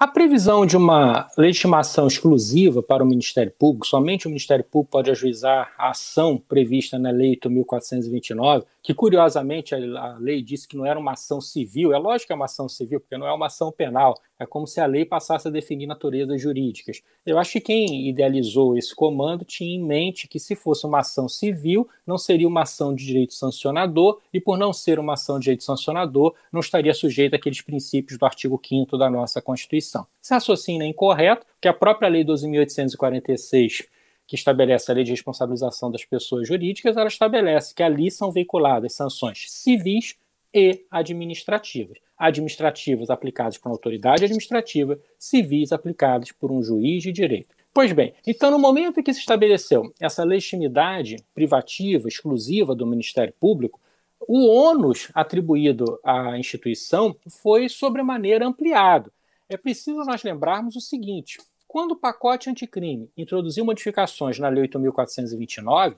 A 0.00 0.08
previsão 0.08 0.64
de 0.64 0.78
uma 0.78 1.28
legitimação 1.36 2.06
exclusiva 2.06 2.82
para 2.82 3.04
o 3.04 3.06
Ministério 3.06 3.52
Público, 3.56 3.86
somente 3.86 4.26
o 4.26 4.30
Ministério 4.30 4.64
Público 4.64 4.92
pode 4.92 5.10
ajuizar 5.10 5.74
a 5.76 5.90
ação 5.90 6.38
prevista 6.38 6.98
na 6.98 7.10
Lei 7.10 7.36
8.429, 7.36 8.64
que 8.82 8.94
curiosamente 8.94 9.74
a 9.74 10.16
lei 10.18 10.42
disse 10.42 10.66
que 10.66 10.74
não 10.74 10.86
era 10.86 10.98
uma 10.98 11.12
ação 11.12 11.38
civil, 11.38 11.92
é 11.92 11.98
lógico 11.98 12.28
que 12.28 12.32
é 12.32 12.36
uma 12.36 12.46
ação 12.46 12.66
civil, 12.66 12.98
porque 12.98 13.18
não 13.18 13.26
é 13.26 13.32
uma 13.32 13.48
ação 13.48 13.70
penal, 13.70 14.18
é 14.40 14.46
como 14.46 14.66
se 14.66 14.80
a 14.80 14.86
lei 14.86 15.04
passasse 15.04 15.46
a 15.46 15.50
definir 15.50 15.86
naturezas 15.86 16.40
jurídicas. 16.40 17.02
Eu 17.26 17.38
acho 17.38 17.52
que 17.52 17.60
quem 17.60 18.08
idealizou 18.08 18.76
esse 18.76 18.94
comando 18.94 19.44
tinha 19.44 19.76
em 19.76 19.84
mente 19.84 20.26
que 20.26 20.40
se 20.40 20.56
fosse 20.56 20.86
uma 20.86 21.00
ação 21.00 21.28
civil, 21.28 21.86
não 22.06 22.16
seria 22.16 22.48
uma 22.48 22.62
ação 22.62 22.94
de 22.94 23.04
direito 23.04 23.34
sancionador, 23.34 24.18
e 24.32 24.40
por 24.40 24.56
não 24.56 24.72
ser 24.72 24.98
uma 24.98 25.12
ação 25.12 25.38
de 25.38 25.44
direito 25.44 25.62
sancionador, 25.62 26.34
não 26.50 26.60
estaria 26.60 26.94
sujeita 26.94 27.36
àqueles 27.36 27.60
princípios 27.60 28.18
do 28.18 28.24
artigo 28.24 28.58
5 28.66 28.96
da 28.96 29.10
nossa 29.10 29.42
Constituição. 29.42 30.06
Esse 30.22 30.32
raciocínio 30.32 30.84
é 30.84 30.86
incorreto, 30.86 31.46
que 31.60 31.68
a 31.68 31.74
própria 31.74 32.08
Lei 32.08 32.24
12.846 32.24 33.86
que 34.26 34.36
estabelece 34.36 34.88
a 34.88 34.94
lei 34.94 35.02
de 35.02 35.10
responsabilização 35.10 35.90
das 35.90 36.04
pessoas 36.04 36.46
jurídicas, 36.46 36.96
ela 36.96 37.08
estabelece 37.08 37.74
que 37.74 37.82
ali 37.82 38.12
são 38.12 38.30
veiculadas 38.30 38.94
sanções 38.94 39.50
civis 39.50 40.14
e 40.54 40.84
administrativas. 40.90 41.98
Administrativas 42.18 43.10
aplicadas 43.10 43.56
por 43.56 43.68
uma 43.68 43.74
autoridade 43.74 44.24
administrativa, 44.24 44.98
civis 45.18 45.72
aplicadas 45.72 46.32
por 46.32 46.52
um 46.52 46.62
juiz 46.62 47.02
de 47.02 47.12
direito. 47.12 47.54
Pois 47.72 47.92
bem, 47.92 48.14
então 48.26 48.50
no 48.50 48.58
momento 48.58 48.98
em 48.98 49.02
que 49.02 49.14
se 49.14 49.20
estabeleceu 49.20 49.94
essa 50.00 50.24
legitimidade 50.24 51.16
privativa, 51.32 52.08
exclusiva 52.08 52.74
do 52.74 52.86
Ministério 52.86 53.32
Público, 53.38 53.80
o 54.28 54.46
ônus 54.46 55.08
atribuído 55.14 55.98
à 56.04 56.36
instituição 56.36 57.16
foi 57.42 57.68
sobremaneira 57.68 58.46
ampliado. 58.46 59.12
É 59.48 59.56
preciso 59.56 59.98
nós 60.00 60.22
lembrarmos 60.22 60.76
o 60.76 60.80
seguinte: 60.80 61.38
quando 61.66 61.92
o 61.92 61.96
pacote 61.96 62.50
anticrime 62.50 63.08
introduziu 63.16 63.64
modificações 63.64 64.38
na 64.38 64.48
Lei 64.48 64.64
8.429, 64.68 65.92
o 65.92 65.96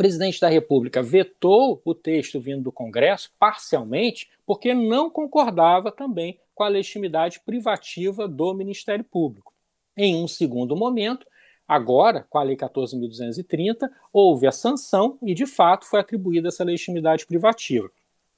presidente 0.00 0.40
da 0.40 0.48
República 0.48 1.02
vetou 1.02 1.78
o 1.84 1.94
texto 1.94 2.40
vindo 2.40 2.62
do 2.62 2.72
Congresso 2.72 3.30
parcialmente, 3.38 4.30
porque 4.46 4.72
não 4.72 5.10
concordava 5.10 5.92
também 5.92 6.40
com 6.54 6.64
a 6.64 6.68
legitimidade 6.68 7.38
privativa 7.44 8.26
do 8.26 8.54
Ministério 8.54 9.04
Público. 9.04 9.52
Em 9.94 10.16
um 10.16 10.26
segundo 10.26 10.74
momento, 10.74 11.26
agora, 11.68 12.26
com 12.30 12.38
a 12.38 12.42
Lei 12.42 12.56
14.230, 12.56 13.90
houve 14.10 14.46
a 14.46 14.52
sanção 14.52 15.18
e, 15.22 15.34
de 15.34 15.44
fato, 15.44 15.84
foi 15.84 16.00
atribuída 16.00 16.48
essa 16.48 16.64
legitimidade 16.64 17.26
privativa. 17.26 17.90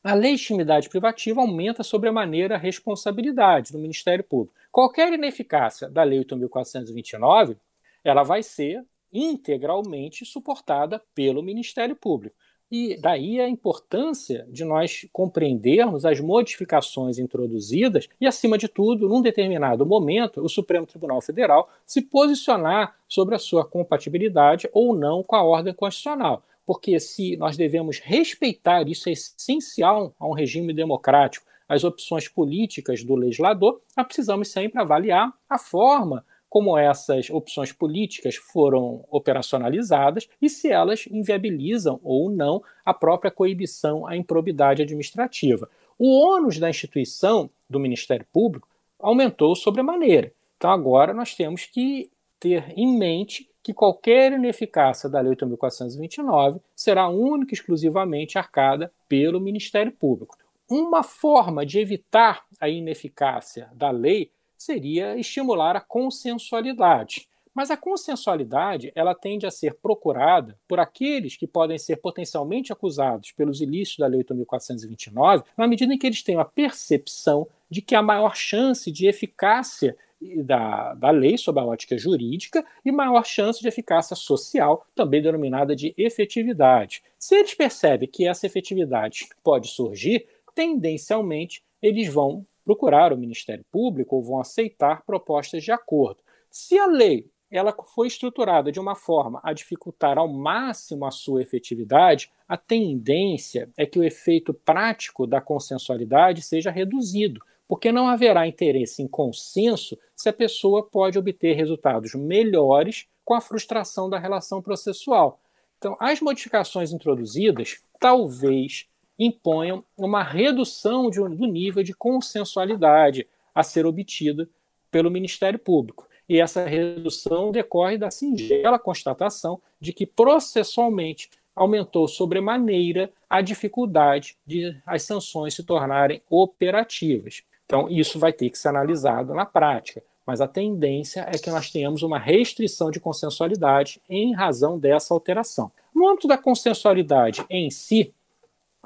A 0.03 0.15
legitimidade 0.15 0.89
privativa 0.89 1.43
aumenta 1.43 1.85
sobremaneira 1.85 2.57
a 2.57 2.59
responsabilidade 2.59 3.71
do 3.71 3.79
Ministério 3.79 4.25
Público. 4.25 4.57
Qualquer 4.73 5.13
ineficácia 5.13 5.89
da 5.89 6.03
Lei 6.03 6.19
8.429, 6.25 7.57
ela 8.03 8.25
vai 8.25 8.43
ser 8.43 8.85
integralmente 9.13 10.25
suportada 10.25 11.03
pelo 11.15 11.43
Ministério 11.43 11.95
Público. 11.95 12.37
E 12.71 12.97
daí 12.97 13.39
a 13.39 13.49
importância 13.49 14.47
de 14.49 14.65
nós 14.65 15.07
compreendermos 15.13 16.07
as 16.07 16.21
modificações 16.21 17.19
introduzidas 17.19 18.09
e, 18.19 18.27
acima 18.27 18.57
de 18.57 18.67
tudo, 18.67 19.09
num 19.09 19.21
determinado 19.21 19.85
momento, 19.85 20.41
o 20.43 20.49
Supremo 20.49 20.87
Tribunal 20.87 21.21
Federal 21.21 21.69
se 21.85 22.01
posicionar 22.01 22.97
sobre 23.07 23.35
a 23.35 23.39
sua 23.39 23.63
compatibilidade 23.63 24.71
ou 24.73 24.97
não 24.97 25.23
com 25.23 25.37
a 25.37 25.43
ordem 25.43 25.75
constitucional 25.75 26.43
porque 26.65 26.99
se 27.01 27.37
nós 27.37 27.57
devemos 27.57 27.99
respeitar, 27.99 28.89
isso 28.89 29.09
é 29.09 29.13
essencial 29.13 30.15
a 30.19 30.27
um 30.27 30.33
regime 30.33 30.73
democrático, 30.73 31.47
as 31.69 31.85
opções 31.85 32.29
políticas 32.29 33.03
do 33.03 33.15
legislador, 33.15 33.81
nós 33.97 34.07
precisamos 34.07 34.49
sempre 34.49 34.81
avaliar 34.81 35.33
a 35.49 35.59
forma 35.59 36.25
como 36.53 36.77
essas 36.77 37.31
opções 37.31 37.73
políticas 37.73 38.37
foram 38.37 39.07
operacionalizadas 39.11 40.29
e 40.39 40.51
se 40.51 40.71
elas 40.71 41.07
inviabilizam 41.11 41.99
ou 42.05 42.31
não 42.31 42.63
a 42.85 42.93
própria 42.93 43.31
coibição 43.31 44.07
à 44.07 44.19
improbidade 44.19 44.83
administrativa. 44.83 45.67
O 45.99 46.11
ônus 46.11 46.59
da 46.59 46.69
instituição 46.69 47.49
do 47.71 47.81
Ministério 47.81 48.27
Público 48.31 48.69
aumentou 49.01 49.57
sobremaneira. 49.57 50.31
Então 50.59 50.71
agora 50.71 51.15
nós 51.15 51.35
temos 51.35 51.65
que 51.65 52.11
ter 52.39 52.71
em 52.77 52.99
mente 52.99 53.49
que 53.63 53.73
qualquer 53.73 54.35
ineficácia 54.35 55.09
da 55.09 55.23
Lei 55.23 55.35
8.429 55.35 56.61
será 56.77 57.09
única 57.09 57.55
e 57.55 57.57
exclusivamente 57.57 58.37
arcada 58.37 58.93
pelo 59.09 59.41
Ministério 59.41 59.93
Público. 59.93 60.37
Uma 60.69 61.03
forma 61.03 61.65
de 61.65 61.79
evitar 61.79 62.45
a 62.61 62.69
ineficácia 62.69 63.71
da 63.73 63.91
lei 63.91 64.31
seria 64.63 65.17
estimular 65.19 65.77
a 65.77 65.81
consensualidade. 65.81 67.29
Mas 67.55 67.71
a 67.71 67.77
consensualidade 67.77 68.91
ela 68.95 69.15
tende 69.15 69.45
a 69.45 69.51
ser 69.51 69.75
procurada 69.75 70.59
por 70.67 70.81
aqueles 70.81 71.37
que 71.37 71.47
podem 71.47 71.79
ser 71.79 71.97
potencialmente 71.97 72.73
acusados 72.73 73.31
pelos 73.33 73.61
ilícitos 73.61 73.99
da 73.99 74.07
Lei 74.07 74.25
8.429, 74.25 75.45
na 75.57 75.69
medida 75.69 75.93
em 75.93 75.99
que 75.99 76.07
eles 76.07 76.23
têm 76.23 76.39
a 76.39 76.45
percepção 76.45 77.47
de 77.69 77.83
que 77.83 77.95
a 77.95 78.03
maior 78.03 78.35
chance 78.35 78.91
de 78.91 79.07
eficácia 79.07 79.97
da, 80.45 80.95
da 80.95 81.11
lei 81.11 81.37
sob 81.37 81.61
a 81.61 81.65
ótica 81.65 81.99
jurídica 81.99 82.65
e 82.85 82.93
maior 82.93 83.27
chance 83.27 83.61
de 83.61 83.69
eficácia 83.69 84.15
social, 84.15 84.87
também 84.95 85.21
denominada 85.21 85.75
de 85.75 85.93
efetividade. 85.97 87.03
Se 87.19 87.35
eles 87.35 87.55
percebem 87.55 88.09
que 88.09 88.27
essa 88.27 88.47
efetividade 88.47 89.29
pode 89.43 89.69
surgir, 89.69 90.27
tendencialmente 90.55 91.63
eles 91.83 92.09
vão 92.13 92.47
procurar 92.65 93.13
o 93.13 93.19
Ministério 93.19 93.65
Público 93.71 94.17
ou 94.17 94.23
vão 94.23 94.41
aceitar 94.41 95.05
propostas 95.05 95.63
de 95.63 95.73
acordo. 95.73 96.23
Se 96.51 96.79
a 96.79 96.87
lei 96.87 97.31
ela 97.53 97.75
foi 97.95 98.07
estruturada 98.07 98.73
de 98.73 98.81
uma 98.81 98.95
forma 98.95 99.39
a 99.45 99.53
dificultar 99.53 100.17
ao 100.17 100.27
máximo 100.27 101.05
a 101.05 101.11
sua 101.11 101.43
efetividade, 101.43 102.31
a 102.49 102.57
tendência 102.57 103.71
é 103.77 103.85
que 103.85 103.99
o 103.99 104.03
efeito 104.03 104.55
prático 104.55 105.27
da 105.27 105.39
consensualidade 105.39 106.41
seja 106.41 106.71
reduzido, 106.71 107.43
porque 107.69 107.93
não 107.93 108.09
haverá 108.09 108.47
interesse 108.47 109.03
em 109.03 109.09
consenso 109.09 109.99
se 110.17 110.31
a 110.31 110.33
pessoa 110.33 110.83
pode 110.83 111.19
obter 111.19 111.55
resultados 111.55 112.15
melhores 112.15 113.07
com 113.23 113.35
a 113.35 113.41
frustração 113.41 114.09
da 114.09 114.19
relação 114.19 114.63
processual. 114.63 115.39
Então, 115.77 115.95
as 116.01 116.21
modificações 116.21 116.91
introduzidas 116.91 117.83
talvez 118.01 118.87
imponham 119.25 119.85
uma 119.97 120.23
redução 120.23 121.11
de, 121.11 121.19
do 121.21 121.47
nível 121.47 121.83
de 121.83 121.95
consensualidade 121.95 123.27
a 123.55 123.63
ser 123.63 123.87
obtida 123.87 124.49
pelo 124.91 125.11
Ministério 125.11 125.59
Público. 125.59 126.09
E 126.29 126.41
essa 126.41 126.65
redução 126.65 127.53
decorre 127.53 127.99
da 127.99 128.11
singela 128.11 128.79
constatação 128.79 129.61
de 129.81 129.93
que 129.93 130.07
processualmente 130.07 131.31
aumentou 131.55 132.09
sobremaneira 132.09 133.13
a 133.29 133.41
dificuldade 133.41 134.37
de 134.47 134.75
as 134.87 135.03
sanções 135.03 135.55
se 135.55 135.63
tornarem 135.63 136.23
operativas. 136.31 137.43
Então, 137.67 137.89
isso 137.89 138.19
vai 138.19 138.33
ter 138.33 138.51
que 138.51 138.59
ser 138.59 138.69
analisado 138.69 139.35
na 139.35 139.45
prática. 139.45 140.03
Mas 140.27 140.41
a 140.41 140.49
tendência 140.49 141.27
é 141.29 141.39
que 141.39 141.51
nós 141.51 141.71
tenhamos 141.71 142.03
uma 142.03 142.19
restrição 142.19 142.91
de 142.91 143.01
consensualidade 143.01 144.01
em 144.09 144.35
razão 144.35 144.79
dessa 144.79 145.13
alteração. 145.13 145.71
No 145.95 146.09
âmbito 146.09 146.29
da 146.29 146.39
consensualidade 146.39 147.45
em 147.51 147.71
si, 147.71 148.15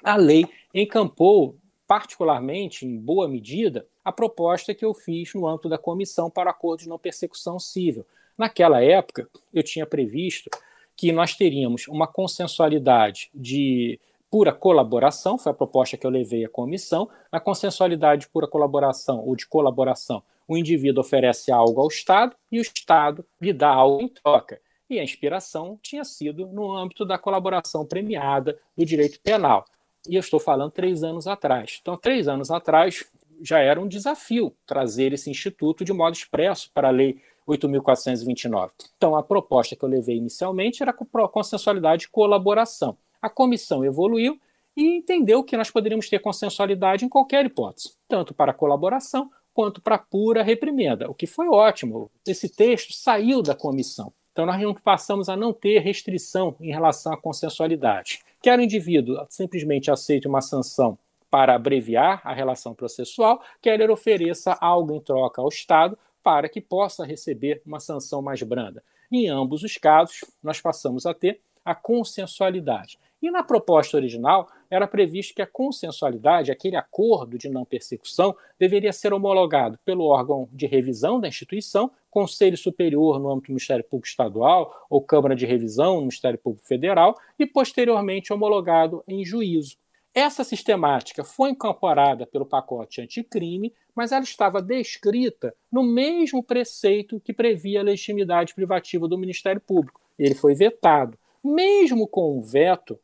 a 0.03 0.17
lei 0.17 0.47
encampou, 0.75 1.57
particularmente, 1.87 2.87
em 2.87 2.99
boa 2.99 3.29
medida, 3.29 3.87
a 4.05 4.13
proposta 4.13 4.75
que 4.75 4.85
eu 4.85 4.95
fiz 4.95 5.33
no 5.35 5.47
âmbito 5.47 5.69
da 5.69 5.79
Comissão 5.79 6.31
para 6.31 6.51
Acordos 6.51 6.85
de 6.85 6.89
Não 6.89 6.99
Persecução 6.99 7.59
Civil. 7.59 8.07
Naquela 8.37 8.83
época, 8.83 9.29
eu 9.53 9.63
tinha 9.63 9.87
previsto 9.87 10.51
que 10.97 11.13
nós 11.13 11.35
teríamos 11.35 11.89
uma 11.89 12.07
consensualidade 12.07 13.31
de 13.35 13.99
pura 14.31 14.53
colaboração, 14.53 15.39
foi 15.39 15.53
a 15.53 15.55
proposta 15.55 15.97
que 15.97 16.07
eu 16.07 16.11
levei 16.11 16.45
à 16.45 16.49
comissão. 16.49 17.09
Na 17.31 17.41
consensualidade 17.41 18.23
de 18.23 18.29
pura 18.29 18.47
colaboração 18.47 19.21
ou 19.21 19.37
de 19.37 19.47
colaboração, 19.47 20.23
o 20.49 20.57
indivíduo 20.57 21.01
oferece 21.01 21.51
algo 21.51 21.81
ao 21.81 21.89
Estado 21.89 22.37
e 22.51 22.59
o 22.59 22.63
Estado 22.63 23.25
lhe 23.41 23.53
dá 23.53 23.69
algo 23.69 24.03
em 24.03 24.09
troca. 24.09 24.61
E 24.89 25.01
a 25.01 25.05
inspiração 25.05 25.79
tinha 25.83 26.05
sido 26.05 26.47
no 26.47 26.73
âmbito 26.73 27.05
da 27.05 27.19
colaboração 27.19 27.85
premiada 27.85 28.59
do 28.77 28.85
direito 28.85 29.21
penal. 29.21 29.65
E 30.09 30.15
eu 30.15 30.21
estou 30.21 30.41
falando 30.41 30.71
três 30.71 31.03
anos 31.03 31.27
atrás. 31.27 31.79
Então, 31.81 31.97
três 31.97 32.29
anos 32.29 32.51
atrás 32.51 33.05
já 33.43 33.59
era 33.59 33.81
um 33.81 33.89
desafio 33.89 34.55
trazer 34.65 35.13
esse 35.13 35.31
instituto 35.31 35.85
de 35.85 35.93
modo 35.93 36.15
expresso 36.15 36.71
para 36.73 36.89
a 36.89 36.91
Lei 36.91 37.21
8.429. 37.47 38.71
Então, 38.97 39.15
a 39.15 39.23
proposta 39.23 39.77
que 39.77 39.85
eu 39.85 39.89
levei 39.89 40.17
inicialmente 40.17 40.83
era 40.83 40.93
consensualidade 40.93 42.05
e 42.05 42.09
colaboração. 42.09 42.97
A 43.23 43.31
comissão 43.31 43.85
evoluiu 43.85 44.39
e 44.77 44.97
entendeu 44.97 45.43
que 45.43 45.57
nós 45.57 45.71
poderíamos 45.71 46.09
ter 46.09 46.19
consensualidade 46.19 47.05
em 47.05 47.09
qualquer 47.09 47.47
hipótese, 47.47 47.95
tanto 48.09 48.35
para 48.35 48.53
colaboração 48.53 49.31
quanto 49.55 49.81
para 49.81 49.97
pura 49.97 50.43
reprimenda, 50.43 51.11
o 51.11 51.15
que 51.15 51.27
foi 51.27 51.49
ótimo. 51.49 52.11
Esse 52.27 52.49
texto 52.49 52.93
saiu 52.93 53.41
da 53.41 53.55
comissão. 53.55 54.13
Então, 54.33 54.45
nós 54.45 54.61
passamos 54.85 55.31
a 55.31 55.37
não 55.37 55.51
ter 55.51 55.79
restrição 55.79 56.55
em 56.61 56.71
relação 56.71 57.11
à 57.11 57.17
consensualidade. 57.17 58.21
Quer 58.43 58.59
o 58.59 58.63
indivíduo 58.63 59.27
simplesmente 59.29 59.91
aceite 59.91 60.29
uma 60.29 60.41
sanção 60.41 60.99
para 61.31 61.55
abreviar 61.55 62.21
a 62.25 62.33
relação 62.33 62.75
processual, 62.75 63.43
quer 63.61 63.81
ele 63.81 63.93
ofereça 63.93 64.57
algo 64.61 64.95
em 64.95 65.01
troca 65.01 65.43
ao 65.43 65.49
Estado 65.49 65.99
para 66.23 66.49
que 66.49 66.61
possa 66.61 67.05
receber 67.05 67.63
uma 67.67 67.81
sanção 67.81 68.23
mais 68.23 68.43
branda. 68.43 68.83
Em 69.11 69.29
ambos 69.29 69.63
os 69.63 69.77
casos, 69.77 70.25
nós 70.43 70.61
passamos 70.61 71.07
a 71.07 71.15
ter 71.15 71.41
a 71.65 71.75
consensualidade. 71.75 72.99
E 73.23 73.31
na 73.31 73.43
proposta 73.43 73.97
original, 73.97 74.49
era 74.71 74.87
previsto 74.87 75.35
que 75.35 75.43
a 75.43 75.47
consensualidade, 75.47 76.53
aquele 76.53 76.77
acordo 76.77 77.39
de 77.39 77.49
não 77.49 77.65
persecução, 77.65 78.37
deveria 78.59 78.93
ser 78.93 79.13
homologado 79.13 79.79
pelo 79.85 80.05
órgão 80.05 80.49
de 80.53 80.67
revisão 80.67 81.19
da 81.19 81.29
instituição, 81.29 81.91
Conselho 82.11 82.57
Superior 82.57 83.19
no 83.19 83.31
âmbito 83.31 83.49
do 83.49 83.55
Ministério 83.55 83.85
Público 83.85 84.09
Estadual 84.09 84.87
ou 84.91 85.01
Câmara 85.01 85.35
de 85.35 85.47
Revisão 85.47 85.97
no 85.97 86.01
Ministério 86.03 86.39
Público 86.39 86.67
Federal, 86.67 87.17
e 87.39 87.47
posteriormente 87.47 88.33
homologado 88.33 89.03
em 89.09 89.25
juízo. 89.25 89.77
Essa 90.15 90.43
sistemática 90.45 91.23
foi 91.23 91.51
incorporada 91.51 92.27
pelo 92.27 92.47
pacote 92.47 93.03
anticrime, 93.03 93.75
mas 93.95 94.13
ela 94.13 94.25
estava 94.25 94.63
descrita 94.63 95.55
no 95.71 95.83
mesmo 95.83 96.43
preceito 96.43 97.21
que 97.21 97.35
previa 97.35 97.81
a 97.81 97.85
legitimidade 97.85 98.55
privativa 98.55 99.07
do 99.07 99.19
Ministério 99.19 99.61
Público. 99.61 100.01
Ele 100.19 100.35
foi 100.35 100.55
vetado. 100.55 101.19
Mesmo 101.45 102.09
com 102.09 102.39
o 102.39 102.43
veto, 102.43 102.99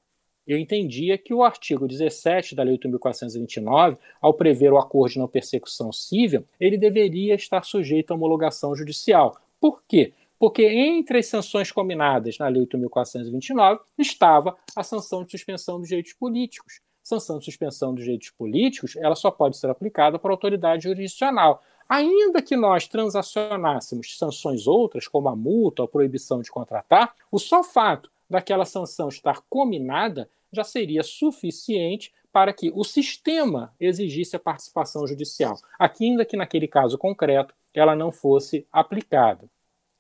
eu 0.46 0.58
entendia 0.58 1.16
que 1.16 1.32
o 1.32 1.42
artigo 1.42 1.86
17 1.86 2.54
da 2.54 2.62
Lei 2.62 2.76
8.429, 2.76 3.96
ao 4.20 4.34
prever 4.34 4.72
o 4.72 4.78
acordo 4.78 5.12
de 5.12 5.18
não 5.18 5.28
persecução 5.28 5.92
civil, 5.92 6.44
ele 6.58 6.76
deveria 6.76 7.34
estar 7.34 7.64
sujeito 7.64 8.10
à 8.10 8.16
homologação 8.16 8.74
judicial. 8.74 9.36
Por 9.60 9.82
quê? 9.86 10.12
Porque 10.38 10.64
entre 10.66 11.18
as 11.18 11.26
sanções 11.26 11.70
combinadas 11.70 12.36
na 12.38 12.48
Lei 12.48 12.66
8.429 12.66 13.78
estava 13.96 14.56
a 14.74 14.82
sanção 14.82 15.24
de 15.24 15.30
suspensão 15.30 15.78
dos 15.78 15.88
direitos 15.88 16.12
políticos. 16.14 16.80
Sanção 17.02 17.38
de 17.38 17.44
suspensão 17.44 17.94
dos 17.94 18.04
direitos 18.04 18.30
políticos, 18.30 18.96
ela 18.96 19.14
só 19.14 19.30
pode 19.30 19.56
ser 19.56 19.70
aplicada 19.70 20.18
por 20.18 20.30
autoridade 20.30 20.84
jurisdicional. 20.84 21.62
Ainda 21.88 22.40
que 22.40 22.56
nós 22.56 22.88
transacionássemos 22.88 24.16
sanções 24.16 24.66
outras, 24.66 25.06
como 25.06 25.28
a 25.28 25.36
multa 25.36 25.82
ou 25.82 25.86
a 25.86 25.88
proibição 25.88 26.40
de 26.40 26.50
contratar, 26.50 27.14
o 27.30 27.38
só 27.38 27.62
fato 27.62 28.10
daquela 28.32 28.64
sanção 28.64 29.08
estar 29.08 29.42
combinada 29.48 30.28
já 30.50 30.64
seria 30.64 31.02
suficiente 31.02 32.12
para 32.32 32.52
que 32.52 32.72
o 32.74 32.82
sistema 32.82 33.74
exigisse 33.78 34.34
a 34.34 34.40
participação 34.40 35.06
judicial, 35.06 35.54
aqui 35.78 36.06
ainda 36.06 36.24
que 36.24 36.36
naquele 36.36 36.66
caso 36.66 36.96
concreto 36.96 37.54
ela 37.74 37.94
não 37.94 38.10
fosse 38.10 38.66
aplicada. 38.72 39.48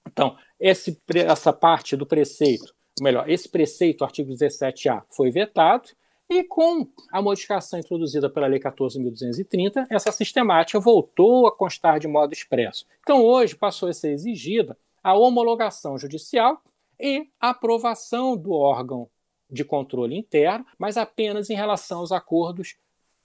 Então, 0.06 0.36
esse, 0.58 1.00
essa 1.14 1.52
parte 1.52 1.94
do 1.94 2.06
preceito, 2.06 2.74
ou 2.98 3.04
melhor, 3.04 3.28
esse 3.28 3.48
preceito, 3.48 4.02
artigo 4.02 4.32
17A, 4.32 5.02
foi 5.10 5.30
vetado, 5.30 5.90
e 6.28 6.42
com 6.44 6.88
a 7.12 7.20
modificação 7.20 7.78
introduzida 7.78 8.30
pela 8.30 8.46
Lei 8.46 8.58
14.230, 8.58 9.86
essa 9.90 10.10
sistemática 10.10 10.80
voltou 10.80 11.46
a 11.46 11.54
constar 11.54 12.00
de 12.00 12.08
modo 12.08 12.32
expresso. 12.32 12.86
Então, 13.00 13.22
hoje 13.22 13.54
passou 13.54 13.90
a 13.90 13.92
ser 13.92 14.12
exigida 14.12 14.76
a 15.02 15.14
homologação 15.14 15.98
judicial 15.98 16.62
e 16.98 17.26
aprovação 17.40 18.36
do 18.36 18.52
órgão 18.52 19.08
de 19.50 19.64
controle 19.64 20.16
interno, 20.16 20.64
mas 20.78 20.96
apenas 20.96 21.50
em 21.50 21.54
relação 21.54 22.00
aos 22.00 22.12
acordos 22.12 22.76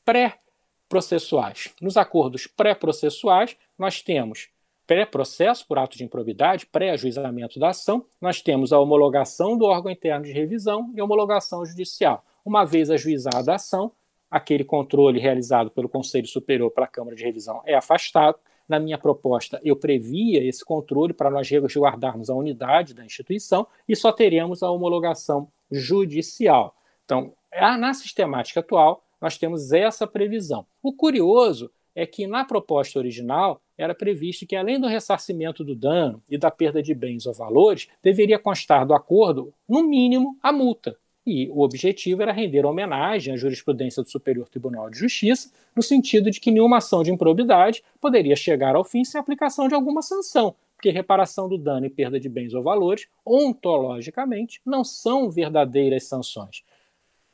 pré-processuais. 0.04 1.74
Nos 1.82 1.96
acordos 1.96 2.48
pré-processuais, 2.48 3.56
nós 3.78 4.02
temos 4.02 4.50
pré-processo 4.86 5.68
por 5.68 5.78
ato 5.78 5.98
de 5.98 6.04
improbidade, 6.04 6.66
pré-ajuizamento 6.66 7.60
da 7.60 7.70
ação, 7.70 8.06
nós 8.22 8.42
temos 8.42 8.72
a 8.72 8.80
homologação 8.80 9.58
do 9.58 9.66
órgão 9.66 9.92
interno 9.92 10.26
de 10.26 10.32
revisão 10.32 10.92
e 10.96 11.02
homologação 11.02 11.66
judicial. 11.66 12.24
Uma 12.44 12.64
vez 12.64 12.90
ajuizada 12.90 13.52
a 13.52 13.56
ação, 13.56 13.92
aquele 14.32 14.64
controle 14.64 15.20
realizado 15.20 15.70
pelo 15.70 15.90
Conselho 15.90 16.28
Superior 16.28 16.72
pela 16.72 16.88
Câmara 16.88 17.16
de 17.16 17.24
Revisão 17.24 17.62
é 17.66 17.76
afastado 17.76 18.40
na 18.68 18.80
minha 18.80 18.98
proposta, 18.98 19.60
eu 19.64 19.76
previa 19.76 20.44
esse 20.44 20.64
controle 20.64 21.14
para 21.14 21.30
nós 21.30 21.50
resguardarmos 21.50 22.30
a 22.30 22.36
unidade 22.36 22.94
da 22.94 23.06
instituição 23.06 23.66
e 23.88 23.96
só 23.96 24.12
teremos 24.12 24.62
a 24.62 24.70
homologação 24.70 25.48
judicial. 25.72 26.76
Então, 27.06 27.34
na 27.80 27.94
sistemática 27.94 28.60
atual, 28.60 29.04
nós 29.22 29.38
temos 29.38 29.72
essa 29.72 30.06
previsão. 30.06 30.66
O 30.84 30.94
curioso 30.94 31.72
é 31.96 32.06
que 32.06 32.28
na 32.28 32.46
proposta 32.46 33.00
original 33.00 33.60
era 33.78 33.96
previsto 33.96 34.46
que, 34.46 34.56
além 34.56 34.80
do 34.80 34.88
ressarcimento 34.88 35.64
do 35.64 35.76
dano 35.76 36.22
e 36.30 36.38
da 36.38 36.52
perda 36.52 36.84
de 36.84 36.94
bens 36.94 37.26
ou 37.26 37.34
valores, 37.34 37.88
deveria 38.04 38.38
constar 38.38 38.86
do 38.86 38.94
acordo, 38.94 39.54
no 39.68 39.82
mínimo, 39.82 40.38
a 40.44 40.52
multa. 40.52 40.98
E 41.28 41.50
o 41.50 41.60
objetivo 41.60 42.22
era 42.22 42.32
render 42.32 42.66
homenagem 42.66 43.34
à 43.34 43.38
jurisprudência 43.38 44.02
do 44.02 44.10
Superior 44.10 44.48
Tribunal 44.48 44.90
de 44.90 44.98
Justiça, 44.98 45.52
no 45.76 45.84
sentido 45.84 46.32
de 46.32 46.40
que 46.40 46.50
nenhuma 46.50 46.78
ação 46.78 47.04
de 47.04 47.12
improbidade 47.12 47.84
poderia 48.00 48.34
chegar 48.34 48.78
ao 48.78 48.86
fim 48.86 49.04
sem 49.04 49.20
aplicação 49.20 49.68
de 49.68 49.76
alguma 49.76 50.02
sanção, 50.02 50.56
porque 50.74 50.90
reparação 50.90 51.50
do 51.50 51.58
dano 51.58 51.86
e 51.86 51.90
perda 51.90 52.18
de 52.18 52.30
bens 52.30 52.54
ou 52.54 52.64
valores, 52.64 53.10
ontologicamente, 53.26 54.62
não 54.66 54.86
são 54.86 55.30
verdadeiras 55.30 56.06
sanções. 56.06 56.64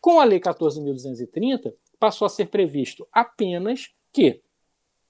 Com 0.02 0.20
a 0.20 0.24
Lei 0.24 0.39
14.230, 0.39 1.72
passou 2.00 2.26
a 2.26 2.30
ser 2.30 2.48
previsto 2.48 3.08
apenas 3.14 3.91
que 4.12 4.41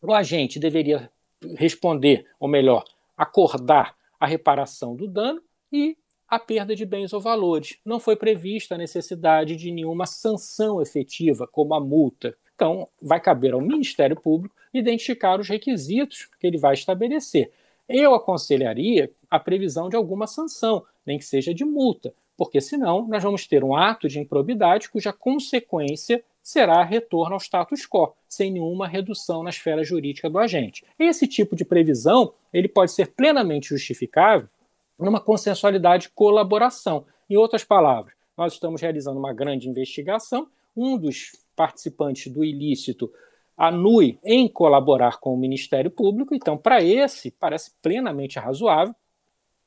o 0.02 0.14
agente 0.14 0.60
deveria 0.60 1.10
responder, 1.56 2.26
ou 2.38 2.50
melhor, 2.50 2.84
acordar 3.16 3.96
a 4.20 4.28
reparação 4.28 4.94
do 4.94 5.08
dano 5.08 5.42
e 5.72 5.96
a 6.34 6.40
perda 6.40 6.76
de 6.76 6.84
bens 6.84 7.14
ou 7.14 7.22
valores. 7.22 7.78
Não 7.86 8.00
foi 8.00 8.16
prevista 8.16 8.74
a 8.74 8.78
necessidade 8.78 9.56
de 9.56 9.70
nenhuma 9.72 10.08
sanção 10.08 10.82
efetiva, 10.82 11.46
como 11.46 11.76
a 11.76 11.80
multa. 11.80 12.36
Então, 12.56 12.88
vai 13.00 13.20
caber 13.20 13.54
ao 13.54 13.62
Ministério 13.62 14.20
Público 14.20 14.56
identificar 14.74 15.40
os 15.40 15.48
requisitos 15.48 16.28
que 16.40 16.48
ele 16.48 16.58
vai 16.58 16.74
estabelecer. 16.74 17.52
Eu 17.88 18.16
aconselharia 18.16 19.12
a 19.30 19.40
previsão 19.40 19.90
de 19.90 19.96
alguma 19.96 20.26
sanção, 20.26 20.84
nem 21.06 21.20
que 21.20 21.26
seja 21.26 21.54
de 21.54 21.64
multa, 21.64 22.14
porque 22.36 22.60
senão 22.60 23.08
nós 23.08 23.22
vamos 23.22 23.46
ter 23.46 23.64
um 23.64 23.76
ato 23.76 24.08
de 24.08 24.20
improbidade 24.20 24.90
cuja 24.90 25.14
consequência 25.14 26.24
será 26.42 26.84
retorno 26.84 27.36
ao 27.36 27.40
status 27.40 27.86
quo, 27.86 28.14
sem 28.28 28.52
nenhuma 28.52 28.88
redução 28.88 29.44
na 29.44 29.50
esfera 29.50 29.84
jurídica 29.84 30.30
do 30.30 30.40
agente. 30.40 30.84
Esse 30.98 31.28
tipo 31.28 31.56
de 31.56 31.64
previsão 31.64 32.34
ele 32.52 32.68
pode 32.68 32.92
ser 32.92 33.14
plenamente 33.14 33.70
justificável 33.70 34.50
numa 35.00 35.20
consensualidade 35.20 36.10
colaboração. 36.10 37.06
Em 37.30 37.36
outras 37.36 37.64
palavras, 37.64 38.14
nós 38.38 38.54
estamos 38.54 38.82
realizando 38.82 39.20
uma 39.20 39.34
grande 39.34 39.70
investigação, 39.70 40.48
um 40.76 40.98
dos 40.98 41.32
participantes 41.56 42.32
do 42.32 42.44
ilícito 42.44 43.12
anui 43.56 44.18
em 44.24 44.48
colaborar 44.48 45.20
com 45.20 45.34
o 45.34 45.38
Ministério 45.38 45.91
Público, 45.91 46.34
então, 46.34 46.58
para 46.58 46.84
esse, 46.84 47.30
parece 47.32 47.72
plenamente 47.82 48.39
razoável 48.39 48.96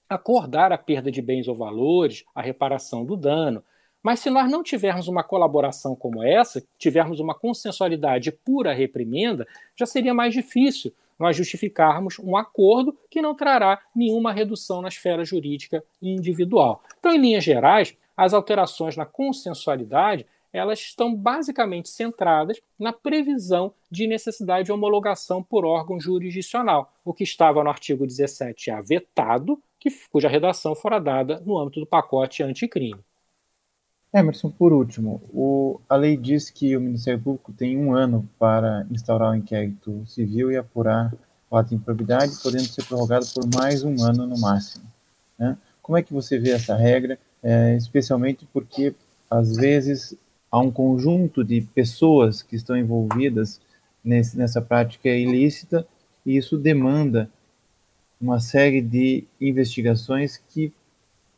acordar 0.09 0.73
a 0.73 0.79
perda 0.79 1.11
de 1.11 1.21
bens 1.21 1.49
ou 1.49 1.55
valores, 1.55 2.25
a 2.35 2.41
reparação 2.41 3.05
do 3.05 3.17
dano. 3.17 3.63
Mas 4.03 4.21
se 4.21 4.31
nós 4.31 4.51
não 4.51 4.63
tivermos 4.63 5.09
uma 5.09 5.25
colaboração 5.25 5.97
como 5.97 6.23
essa, 6.23 6.63
tivermos 6.79 7.19
uma 7.19 7.35
consensualidade 7.35 8.31
pura 8.31 8.73
reprimenda, 8.73 9.47
já 9.75 9.85
seria 9.85 10.15
mais 10.15 10.33
difícil 10.33 10.93
nós 11.19 11.37
justificarmos 11.37 12.19
um 12.19 12.37
acordo 12.37 12.97
que 13.11 13.23
não 13.23 13.35
trará 13.35 13.81
nenhuma 13.95 14.33
redução 14.33 14.83
na 14.83 14.89
esfera 14.89 15.25
jurídica 15.25 15.83
individual. 16.01 16.83
Então, 16.99 17.13
em 17.13 17.19
linhas 17.19 17.45
gerais, 17.45 17.97
as 18.17 18.33
alterações 18.35 18.97
na 18.97 19.05
consensualidade 19.05 20.27
elas 20.53 20.79
estão 20.81 21.15
basicamente 21.15 21.89
centradas 21.89 22.61
na 22.79 22.93
previsão 22.93 23.75
de 23.91 24.07
necessidade 24.07 24.67
de 24.67 24.73
homologação 24.73 25.43
por 25.43 25.67
órgão 25.67 26.01
jurisdicional, 26.01 26.93
o 27.05 27.13
que 27.13 27.25
estava 27.25 27.63
no 27.63 27.69
artigo 27.69 28.07
17A 28.07 28.83
vetado, 28.83 29.61
que, 29.79 29.91
cuja 30.11 30.29
redação 30.29 30.75
fora 30.75 30.99
dada 30.99 31.43
no 31.45 31.59
âmbito 31.59 31.81
do 31.81 31.87
pacote 31.87 32.43
anticrime. 32.43 33.01
Emerson, 34.17 34.51
por 34.51 34.73
último, 34.73 35.21
o, 35.31 35.79
a 35.87 35.95
lei 35.95 36.17
diz 36.17 36.49
que 36.49 36.75
o 36.75 36.81
Ministério 36.81 37.21
Público 37.21 37.53
tem 37.53 37.77
um 37.77 37.95
ano 37.95 38.27
para 38.39 38.87
instaurar 38.91 39.29
o 39.29 39.33
um 39.33 39.37
inquérito 39.37 40.07
civil 40.07 40.51
e 40.51 40.57
apurar 40.57 41.13
o 41.51 41.57
ato 41.57 41.69
de 41.69 41.75
improbidade, 41.75 42.33
podendo 42.43 42.65
ser 42.65 42.83
prorrogado 42.85 43.27
por 43.35 43.45
mais 43.55 43.85
um 43.85 44.03
ano 44.03 44.27
no 44.27 44.39
máximo. 44.39 44.85
Né? 45.39 45.55
Como 45.83 45.99
é 45.99 46.03
que 46.03 46.15
você 46.15 46.39
vê 46.39 46.53
essa 46.53 46.75
regra, 46.75 47.19
é, 47.43 47.77
especialmente 47.77 48.49
porque, 48.55 48.95
às 49.31 49.55
vezes, 49.57 50.17
há 50.51 50.59
um 50.61 50.71
conjunto 50.71 51.45
de 51.45 51.61
pessoas 51.61 52.43
que 52.43 52.57
estão 52.57 52.75
envolvidas 52.75 53.61
nesse, 54.03 54.39
nessa 54.39 54.63
prática 54.63 55.11
ilícita 55.11 55.87
e 56.25 56.39
isso 56.39 56.57
demanda 56.57 57.29
uma 58.19 58.41
série 58.41 58.81
de 58.81 59.25
investigações 59.39 60.39
que 60.39 60.73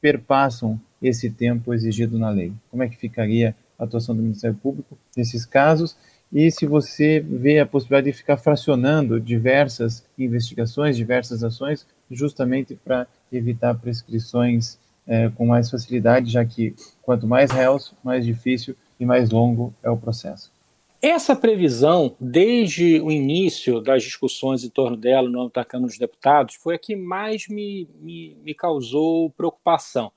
perpassam 0.00 0.80
esse 1.02 1.30
tempo 1.30 1.72
exigido 1.72 2.18
na 2.18 2.30
lei. 2.30 2.52
Como 2.70 2.82
é 2.82 2.88
que 2.88 2.96
ficaria 2.96 3.54
a 3.78 3.84
atuação 3.84 4.14
do 4.14 4.22
Ministério 4.22 4.56
Público 4.56 4.98
nesses 5.16 5.46
casos? 5.46 5.96
E 6.32 6.50
se 6.50 6.66
você 6.66 7.20
vê 7.20 7.58
a 7.58 7.66
possibilidade 7.66 8.10
de 8.10 8.16
ficar 8.16 8.36
fracionando 8.36 9.18
diversas 9.18 10.04
investigações, 10.18 10.96
diversas 10.96 11.42
ações, 11.42 11.86
justamente 12.10 12.74
para 12.74 13.06
evitar 13.32 13.74
prescrições 13.74 14.78
é, 15.06 15.30
com 15.30 15.46
mais 15.46 15.70
facilidade, 15.70 16.30
já 16.30 16.44
que 16.44 16.74
quanto 17.02 17.26
mais 17.26 17.50
réus, 17.50 17.94
mais 18.04 18.26
difícil 18.26 18.76
e 19.00 19.06
mais 19.06 19.30
longo 19.30 19.72
é 19.82 19.88
o 19.88 19.96
processo. 19.96 20.52
Essa 21.00 21.36
previsão, 21.36 22.16
desde 22.18 23.00
o 23.00 23.10
início 23.10 23.80
das 23.80 24.02
discussões 24.02 24.64
em 24.64 24.68
torno 24.68 24.96
dela 24.96 25.30
no 25.30 25.40
âmbito 25.40 25.60
da 25.60 25.64
Câmara 25.64 25.88
dos 25.88 25.98
Deputados, 25.98 26.56
foi 26.56 26.74
a 26.74 26.78
que 26.78 26.96
mais 26.96 27.46
me, 27.48 27.88
me, 28.00 28.36
me 28.44 28.52
causou 28.52 29.30
preocupação. 29.30 30.10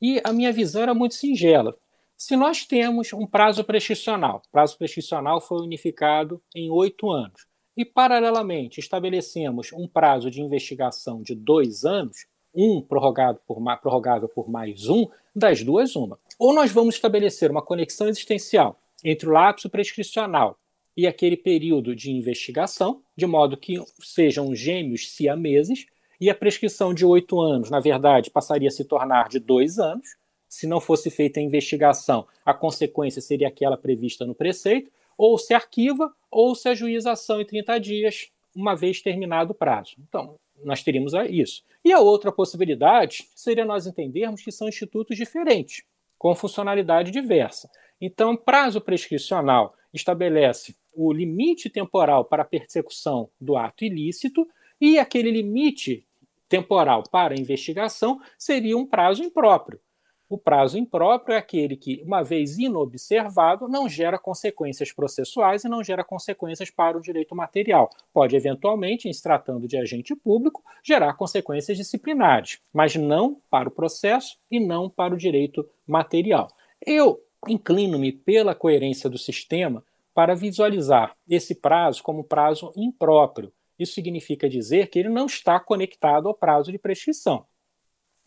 E 0.00 0.20
a 0.24 0.32
minha 0.32 0.52
visão 0.52 0.82
era 0.82 0.94
muito 0.94 1.14
singela. 1.14 1.76
Se 2.16 2.36
nós 2.36 2.64
temos 2.64 3.12
um 3.12 3.26
prazo 3.26 3.64
prescricional, 3.64 4.42
o 4.46 4.52
prazo 4.52 4.78
prescricional 4.78 5.40
foi 5.40 5.60
unificado 5.60 6.40
em 6.54 6.70
oito 6.70 7.10
anos, 7.10 7.46
e 7.76 7.84
paralelamente 7.84 8.78
estabelecemos 8.78 9.72
um 9.72 9.88
prazo 9.88 10.30
de 10.30 10.40
investigação 10.40 11.22
de 11.22 11.34
dois 11.34 11.84
anos, 11.84 12.26
um 12.54 12.80
prorrogado 12.80 13.40
por, 13.46 13.58
prorrogável 13.80 14.28
por 14.28 14.48
mais 14.48 14.88
um, 14.88 15.06
das 15.34 15.62
duas, 15.62 15.96
uma. 15.96 16.18
Ou 16.38 16.54
nós 16.54 16.70
vamos 16.70 16.94
estabelecer 16.94 17.50
uma 17.50 17.62
conexão 17.62 18.08
existencial 18.08 18.78
entre 19.02 19.28
o 19.28 19.32
lapso 19.32 19.68
prescricional 19.68 20.56
e 20.96 21.06
aquele 21.06 21.36
período 21.36 21.96
de 21.96 22.12
investigação, 22.12 23.02
de 23.16 23.26
modo 23.26 23.56
que 23.56 23.82
sejam 24.00 24.54
gêmeos 24.54 25.10
siameses, 25.10 25.86
e 26.24 26.30
a 26.30 26.34
prescrição 26.34 26.94
de 26.94 27.04
oito 27.04 27.38
anos, 27.38 27.68
na 27.68 27.80
verdade, 27.80 28.30
passaria 28.30 28.68
a 28.68 28.70
se 28.70 28.82
tornar 28.82 29.28
de 29.28 29.38
dois 29.38 29.78
anos. 29.78 30.16
Se 30.48 30.66
não 30.66 30.80
fosse 30.80 31.10
feita 31.10 31.38
a 31.38 31.42
investigação, 31.42 32.26
a 32.46 32.54
consequência 32.54 33.20
seria 33.20 33.48
aquela 33.48 33.76
prevista 33.76 34.24
no 34.24 34.34
preceito, 34.34 34.90
ou 35.18 35.36
se 35.36 35.52
arquiva, 35.52 36.10
ou 36.30 36.54
se 36.54 36.66
ajuiza 36.66 37.10
a 37.10 37.12
ação 37.12 37.42
em 37.42 37.44
30 37.44 37.78
dias, 37.78 38.30
uma 38.56 38.74
vez 38.74 39.02
terminado 39.02 39.52
o 39.52 39.54
prazo. 39.54 39.96
Então, 39.98 40.36
nós 40.64 40.82
teríamos 40.82 41.12
isso. 41.28 41.62
E 41.84 41.92
a 41.92 42.00
outra 42.00 42.32
possibilidade 42.32 43.28
seria 43.34 43.66
nós 43.66 43.86
entendermos 43.86 44.40
que 44.40 44.50
são 44.50 44.66
institutos 44.66 45.18
diferentes, 45.18 45.82
com 46.18 46.34
funcionalidade 46.34 47.10
diversa. 47.10 47.68
Então, 48.00 48.34
prazo 48.34 48.80
prescricional 48.80 49.74
estabelece 49.92 50.74
o 50.94 51.12
limite 51.12 51.68
temporal 51.68 52.24
para 52.24 52.44
a 52.44 52.46
persecução 52.46 53.28
do 53.38 53.58
ato 53.58 53.84
ilícito 53.84 54.48
e 54.80 54.98
aquele 54.98 55.30
limite 55.30 56.06
temporal 56.54 57.02
para 57.10 57.34
investigação 57.34 58.20
seria 58.38 58.78
um 58.78 58.86
prazo 58.86 59.24
impróprio. 59.24 59.80
O 60.28 60.38
prazo 60.38 60.78
impróprio 60.78 61.34
é 61.34 61.38
aquele 61.38 61.76
que, 61.76 62.00
uma 62.06 62.22
vez 62.22 62.58
inobservado, 62.58 63.68
não 63.68 63.88
gera 63.88 64.18
consequências 64.18 64.92
processuais 64.92 65.64
e 65.64 65.68
não 65.68 65.82
gera 65.82 66.04
consequências 66.04 66.70
para 66.70 66.96
o 66.96 67.00
direito 67.00 67.34
material. 67.34 67.90
Pode, 68.12 68.36
eventualmente, 68.36 69.08
em 69.08 69.12
se 69.12 69.22
tratando 69.22 69.66
de 69.66 69.76
agente 69.76 70.14
público, 70.14 70.62
gerar 70.82 71.14
consequências 71.14 71.76
disciplinares, 71.76 72.60
mas 72.72 72.94
não 72.94 73.40
para 73.50 73.68
o 73.68 73.72
processo 73.72 74.38
e 74.48 74.60
não 74.60 74.88
para 74.88 75.12
o 75.12 75.18
direito 75.18 75.68
material. 75.86 76.48
Eu 76.86 77.20
inclino-me 77.48 78.12
pela 78.12 78.54
coerência 78.54 79.10
do 79.10 79.18
sistema 79.18 79.84
para 80.14 80.36
visualizar 80.36 81.16
esse 81.28 81.56
prazo 81.56 82.00
como 82.02 82.22
prazo 82.22 82.72
impróprio. 82.76 83.52
Isso 83.78 83.94
significa 83.94 84.48
dizer 84.48 84.88
que 84.88 84.98
ele 84.98 85.08
não 85.08 85.26
está 85.26 85.58
conectado 85.58 86.28
ao 86.28 86.34
prazo 86.34 86.70
de 86.70 86.78
prescrição. 86.78 87.46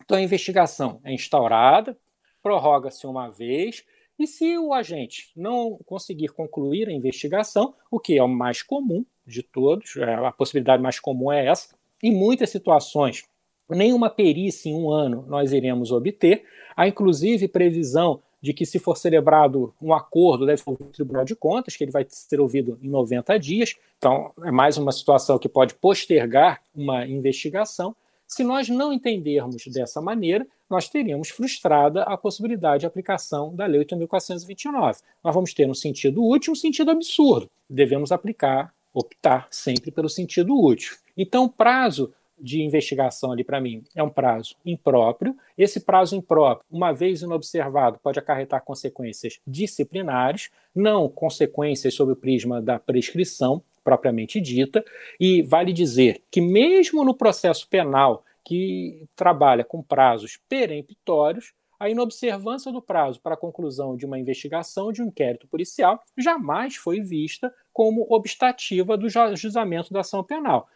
Então 0.04 0.16
a 0.16 0.22
investigação 0.22 1.00
é 1.04 1.12
instaurada, 1.12 1.96
prorroga-se 2.42 3.06
uma 3.06 3.28
vez, 3.28 3.84
e 4.18 4.26
se 4.26 4.58
o 4.58 4.72
agente 4.72 5.30
não 5.36 5.78
conseguir 5.86 6.28
concluir 6.28 6.88
a 6.88 6.92
investigação, 6.92 7.74
o 7.90 8.00
que 8.00 8.18
é 8.18 8.22
o 8.22 8.28
mais 8.28 8.62
comum 8.62 9.04
de 9.26 9.42
todos, 9.42 9.96
é, 9.96 10.14
a 10.14 10.32
possibilidade 10.32 10.82
mais 10.82 10.98
comum 10.98 11.30
é 11.30 11.46
essa, 11.46 11.76
em 12.02 12.12
muitas 12.12 12.50
situações, 12.50 13.24
nenhuma 13.68 14.10
perícia 14.10 14.70
em 14.70 14.74
um 14.74 14.90
ano 14.90 15.24
nós 15.28 15.52
iremos 15.52 15.92
obter. 15.92 16.44
Há 16.76 16.88
inclusive 16.88 17.48
previsão 17.48 18.22
de 18.40 18.52
que, 18.52 18.64
se 18.64 18.78
for 18.78 18.96
celebrado 18.96 19.74
um 19.80 19.92
acordo, 19.92 20.46
deve 20.46 20.62
ouvir 20.64 20.84
o 20.84 20.90
Tribunal 20.90 21.24
de 21.24 21.34
Contas, 21.34 21.76
que 21.76 21.84
ele 21.84 21.90
vai 21.90 22.06
ser 22.08 22.40
ouvido 22.40 22.78
em 22.82 22.88
90 22.88 23.38
dias. 23.38 23.74
Então, 23.98 24.32
é 24.42 24.50
mais 24.50 24.76
uma 24.76 24.92
situação 24.92 25.38
que 25.38 25.48
pode 25.48 25.74
postergar 25.74 26.62
uma 26.74 27.06
investigação. 27.06 27.94
Se 28.26 28.44
nós 28.44 28.68
não 28.68 28.92
entendermos 28.92 29.64
dessa 29.66 30.00
maneira, 30.00 30.46
nós 30.68 30.88
teríamos 30.88 31.30
frustrada 31.30 32.02
a 32.02 32.16
possibilidade 32.16 32.80
de 32.80 32.86
aplicação 32.86 33.54
da 33.54 33.66
Lei 33.66 33.82
8.429. 33.84 35.00
Nós 35.24 35.34
vamos 35.34 35.54
ter 35.54 35.68
um 35.68 35.74
sentido 35.74 36.24
útil 36.24 36.52
e 36.52 36.52
um 36.52 36.56
sentido 36.56 36.90
absurdo. 36.90 37.50
Devemos 37.68 38.12
aplicar, 38.12 38.72
optar 38.92 39.48
sempre 39.50 39.90
pelo 39.90 40.08
sentido 40.08 40.54
útil. 40.54 40.96
Então, 41.16 41.44
o 41.44 41.48
prazo 41.48 42.12
de 42.40 42.62
investigação 42.62 43.32
ali 43.32 43.44
para 43.44 43.60
mim 43.60 43.82
é 43.94 44.02
um 44.02 44.10
prazo 44.10 44.54
impróprio. 44.64 45.36
Esse 45.56 45.80
prazo 45.80 46.16
impróprio, 46.16 46.66
uma 46.70 46.92
vez 46.92 47.22
inobservado, 47.22 47.98
pode 48.02 48.18
acarretar 48.18 48.64
consequências 48.64 49.40
disciplinares, 49.46 50.50
não 50.74 51.08
consequências 51.08 51.94
sob 51.94 52.12
o 52.12 52.16
prisma 52.16 52.60
da 52.60 52.78
prescrição 52.78 53.62
propriamente 53.82 54.40
dita. 54.40 54.84
E 55.18 55.42
vale 55.42 55.72
dizer 55.72 56.22
que, 56.30 56.40
mesmo 56.40 57.04
no 57.04 57.14
processo 57.14 57.66
penal 57.68 58.24
que 58.44 59.06
trabalha 59.14 59.64
com 59.64 59.82
prazos 59.82 60.38
peremptórios, 60.48 61.52
a 61.78 61.88
inobservância 61.88 62.72
do 62.72 62.82
prazo 62.82 63.20
para 63.20 63.34
a 63.34 63.38
conclusão 63.38 63.96
de 63.96 64.04
uma 64.04 64.18
investigação 64.18 64.90
de 64.92 65.00
um 65.00 65.06
inquérito 65.06 65.46
policial 65.46 66.02
jamais 66.16 66.74
foi 66.74 67.00
vista 67.00 67.54
como 67.72 68.06
obstativa 68.10 68.96
do 68.96 69.08
juizamento 69.08 69.92
da 69.92 70.00
ação 70.00 70.24
penal 70.24 70.68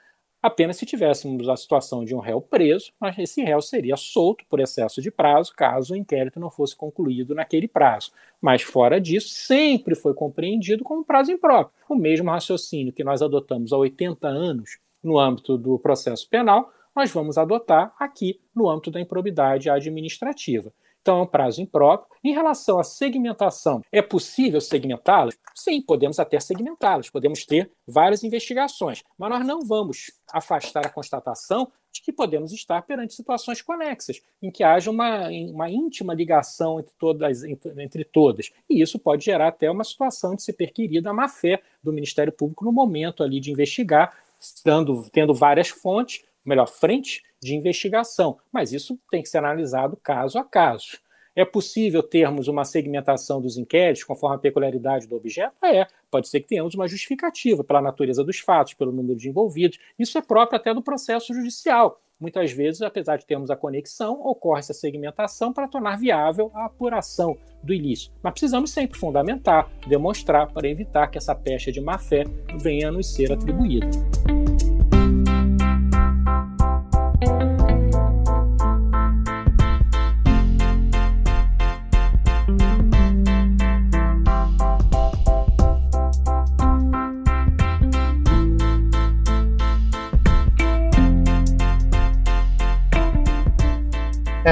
apenas 0.42 0.76
se 0.76 0.84
tivéssemos 0.84 1.48
a 1.48 1.56
situação 1.56 2.04
de 2.04 2.14
um 2.14 2.18
réu 2.18 2.40
preso, 2.40 2.92
mas 2.98 3.16
esse 3.16 3.42
réu 3.42 3.62
seria 3.62 3.96
solto 3.96 4.44
por 4.50 4.58
excesso 4.58 5.00
de 5.00 5.10
prazo 5.10 5.52
caso 5.56 5.94
o 5.94 5.96
inquérito 5.96 6.40
não 6.40 6.50
fosse 6.50 6.74
concluído 6.74 7.34
naquele 7.34 7.68
prazo. 7.68 8.10
Mas 8.40 8.62
fora 8.62 9.00
disso, 9.00 9.28
sempre 9.28 9.94
foi 9.94 10.12
compreendido 10.12 10.82
como 10.82 11.04
prazo 11.04 11.30
impróprio. 11.30 11.72
O 11.88 11.94
mesmo 11.94 12.30
raciocínio 12.30 12.92
que 12.92 13.04
nós 13.04 13.22
adotamos 13.22 13.72
há 13.72 13.76
80 13.76 14.26
anos 14.26 14.78
no 15.02 15.18
âmbito 15.18 15.56
do 15.56 15.78
processo 15.78 16.28
penal, 16.28 16.72
nós 16.94 17.10
vamos 17.10 17.38
adotar 17.38 17.94
aqui 17.98 18.40
no 18.54 18.68
âmbito 18.68 18.90
da 18.90 19.00
improbidade 19.00 19.70
administrativa. 19.70 20.72
Então, 21.02 21.18
é 21.18 21.22
um 21.22 21.26
prazo 21.26 21.60
impróprio. 21.60 22.08
Em 22.22 22.32
relação 22.32 22.78
à 22.78 22.84
segmentação, 22.84 23.82
é 23.90 24.00
possível 24.00 24.60
segmentá-las? 24.60 25.36
Sim, 25.52 25.82
podemos 25.82 26.20
até 26.20 26.38
segmentá-las, 26.38 27.10
podemos 27.10 27.44
ter 27.44 27.72
várias 27.86 28.22
investigações, 28.22 29.02
mas 29.18 29.28
nós 29.28 29.44
não 29.44 29.60
vamos 29.62 30.12
afastar 30.32 30.86
a 30.86 30.90
constatação 30.90 31.70
de 31.92 32.00
que 32.00 32.12
podemos 32.12 32.52
estar 32.52 32.80
perante 32.82 33.14
situações 33.14 33.60
conexas, 33.60 34.22
em 34.40 34.50
que 34.50 34.62
haja 34.62 34.90
uma, 34.90 35.28
uma 35.28 35.68
íntima 35.68 36.14
ligação 36.14 36.80
entre 36.80 36.92
todas, 36.98 37.42
entre 37.44 38.04
todas. 38.04 38.50
E 38.70 38.80
isso 38.80 38.98
pode 38.98 39.24
gerar 39.24 39.48
até 39.48 39.70
uma 39.70 39.84
situação 39.84 40.34
de 40.34 40.42
se 40.42 40.52
perquirir 40.52 41.02
da 41.02 41.12
má-fé 41.12 41.60
do 41.82 41.92
Ministério 41.92 42.32
Público 42.32 42.64
no 42.64 42.72
momento 42.72 43.22
ali 43.22 43.40
de 43.40 43.50
investigar, 43.50 44.16
estando, 44.40 45.08
tendo 45.12 45.34
várias 45.34 45.68
fontes, 45.68 46.24
melhor, 46.44 46.66
frente 46.66 47.22
de 47.40 47.54
investigação, 47.54 48.38
mas 48.52 48.72
isso 48.72 48.98
tem 49.10 49.22
que 49.22 49.28
ser 49.28 49.38
analisado 49.38 49.96
caso 49.96 50.38
a 50.38 50.44
caso. 50.44 50.98
É 51.34 51.44
possível 51.46 52.02
termos 52.02 52.46
uma 52.46 52.64
segmentação 52.64 53.40
dos 53.40 53.56
inquéritos 53.56 54.04
conforme 54.04 54.36
a 54.36 54.38
peculiaridade 54.38 55.08
do 55.08 55.16
objeto? 55.16 55.54
É. 55.64 55.86
Pode 56.10 56.28
ser 56.28 56.40
que 56.40 56.48
tenhamos 56.48 56.74
uma 56.74 56.86
justificativa 56.86 57.64
pela 57.64 57.80
natureza 57.80 58.22
dos 58.22 58.38
fatos, 58.38 58.74
pelo 58.74 58.92
número 58.92 59.18
de 59.18 59.30
envolvidos. 59.30 59.78
Isso 59.98 60.18
é 60.18 60.22
próprio 60.22 60.58
até 60.58 60.74
do 60.74 60.82
processo 60.82 61.32
judicial. 61.32 61.98
Muitas 62.20 62.52
vezes, 62.52 62.82
apesar 62.82 63.16
de 63.16 63.26
termos 63.26 63.50
a 63.50 63.56
conexão, 63.56 64.20
ocorre 64.24 64.60
essa 64.60 64.74
segmentação 64.74 65.52
para 65.52 65.66
tornar 65.66 65.98
viável 65.98 66.52
a 66.54 66.66
apuração 66.66 67.36
do 67.64 67.72
ilícito. 67.74 68.14
Mas 68.22 68.32
precisamos 68.32 68.70
sempre 68.70 68.98
fundamentar, 68.98 69.68
demonstrar 69.88 70.52
para 70.52 70.68
evitar 70.68 71.08
que 71.08 71.18
essa 71.18 71.34
pecha 71.34 71.72
de 71.72 71.80
má-fé 71.80 72.24
venha 72.60 72.90
a 72.90 72.92
nos 72.92 73.12
ser 73.12 73.32
atribuída. 73.32 73.88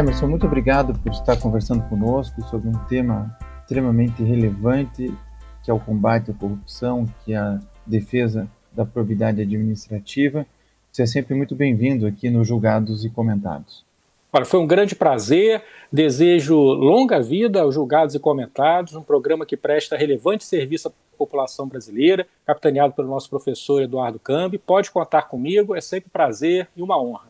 Emerson, 0.01 0.29
muito 0.29 0.47
obrigado 0.47 0.99
por 0.99 1.13
estar 1.13 1.39
conversando 1.39 1.87
conosco 1.87 2.41
sobre 2.45 2.71
um 2.71 2.85
tema 2.87 3.37
extremamente 3.61 4.23
relevante, 4.23 5.15
que 5.63 5.71
é 5.71 5.75
o 5.75 5.79
combate 5.79 6.31
à 6.31 6.35
corrupção, 6.35 7.05
que 7.23 7.35
é 7.35 7.37
a 7.37 7.61
defesa 7.87 8.49
da 8.73 8.87
probidade 8.87 9.43
administrativa. 9.43 10.47
Você 10.91 11.03
é 11.03 11.07
sempre 11.07 11.35
muito 11.35 11.55
bem-vindo 11.55 12.07
aqui 12.07 12.31
no 12.31 12.43
Julgados 12.43 13.05
e 13.05 13.11
Comentados. 13.11 13.85
Olha, 14.33 14.47
foi 14.47 14.59
um 14.61 14.67
grande 14.67 14.95
prazer. 14.95 15.63
Desejo 15.93 16.57
longa 16.57 17.21
vida 17.21 17.61
aos 17.61 17.75
julgados 17.75 18.15
e 18.15 18.19
comentados, 18.19 18.95
um 18.95 19.03
programa 19.03 19.45
que 19.45 19.57
presta 19.57 19.99
relevante 19.99 20.45
serviço 20.45 20.89
à 20.89 20.93
população 21.19 21.69
brasileira, 21.69 22.27
capitaneado 22.47 22.95
pelo 22.95 23.09
nosso 23.09 23.29
professor 23.29 23.83
Eduardo 23.83 24.19
Cambi. 24.19 24.57
Pode 24.57 24.91
contar 24.91 25.29
comigo, 25.29 25.77
é 25.77 25.81
sempre 25.83 26.09
prazer 26.09 26.69
e 26.75 26.81
uma 26.81 26.99
honra. 26.99 27.30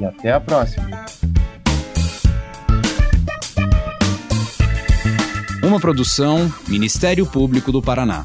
e 0.00 0.04
até 0.04 0.32
a 0.32 0.40
próxima. 0.40 1.04
Uma 5.62 5.78
produção 5.78 6.52
Ministério 6.66 7.26
Público 7.26 7.70
do 7.70 7.82
Paraná. 7.82 8.24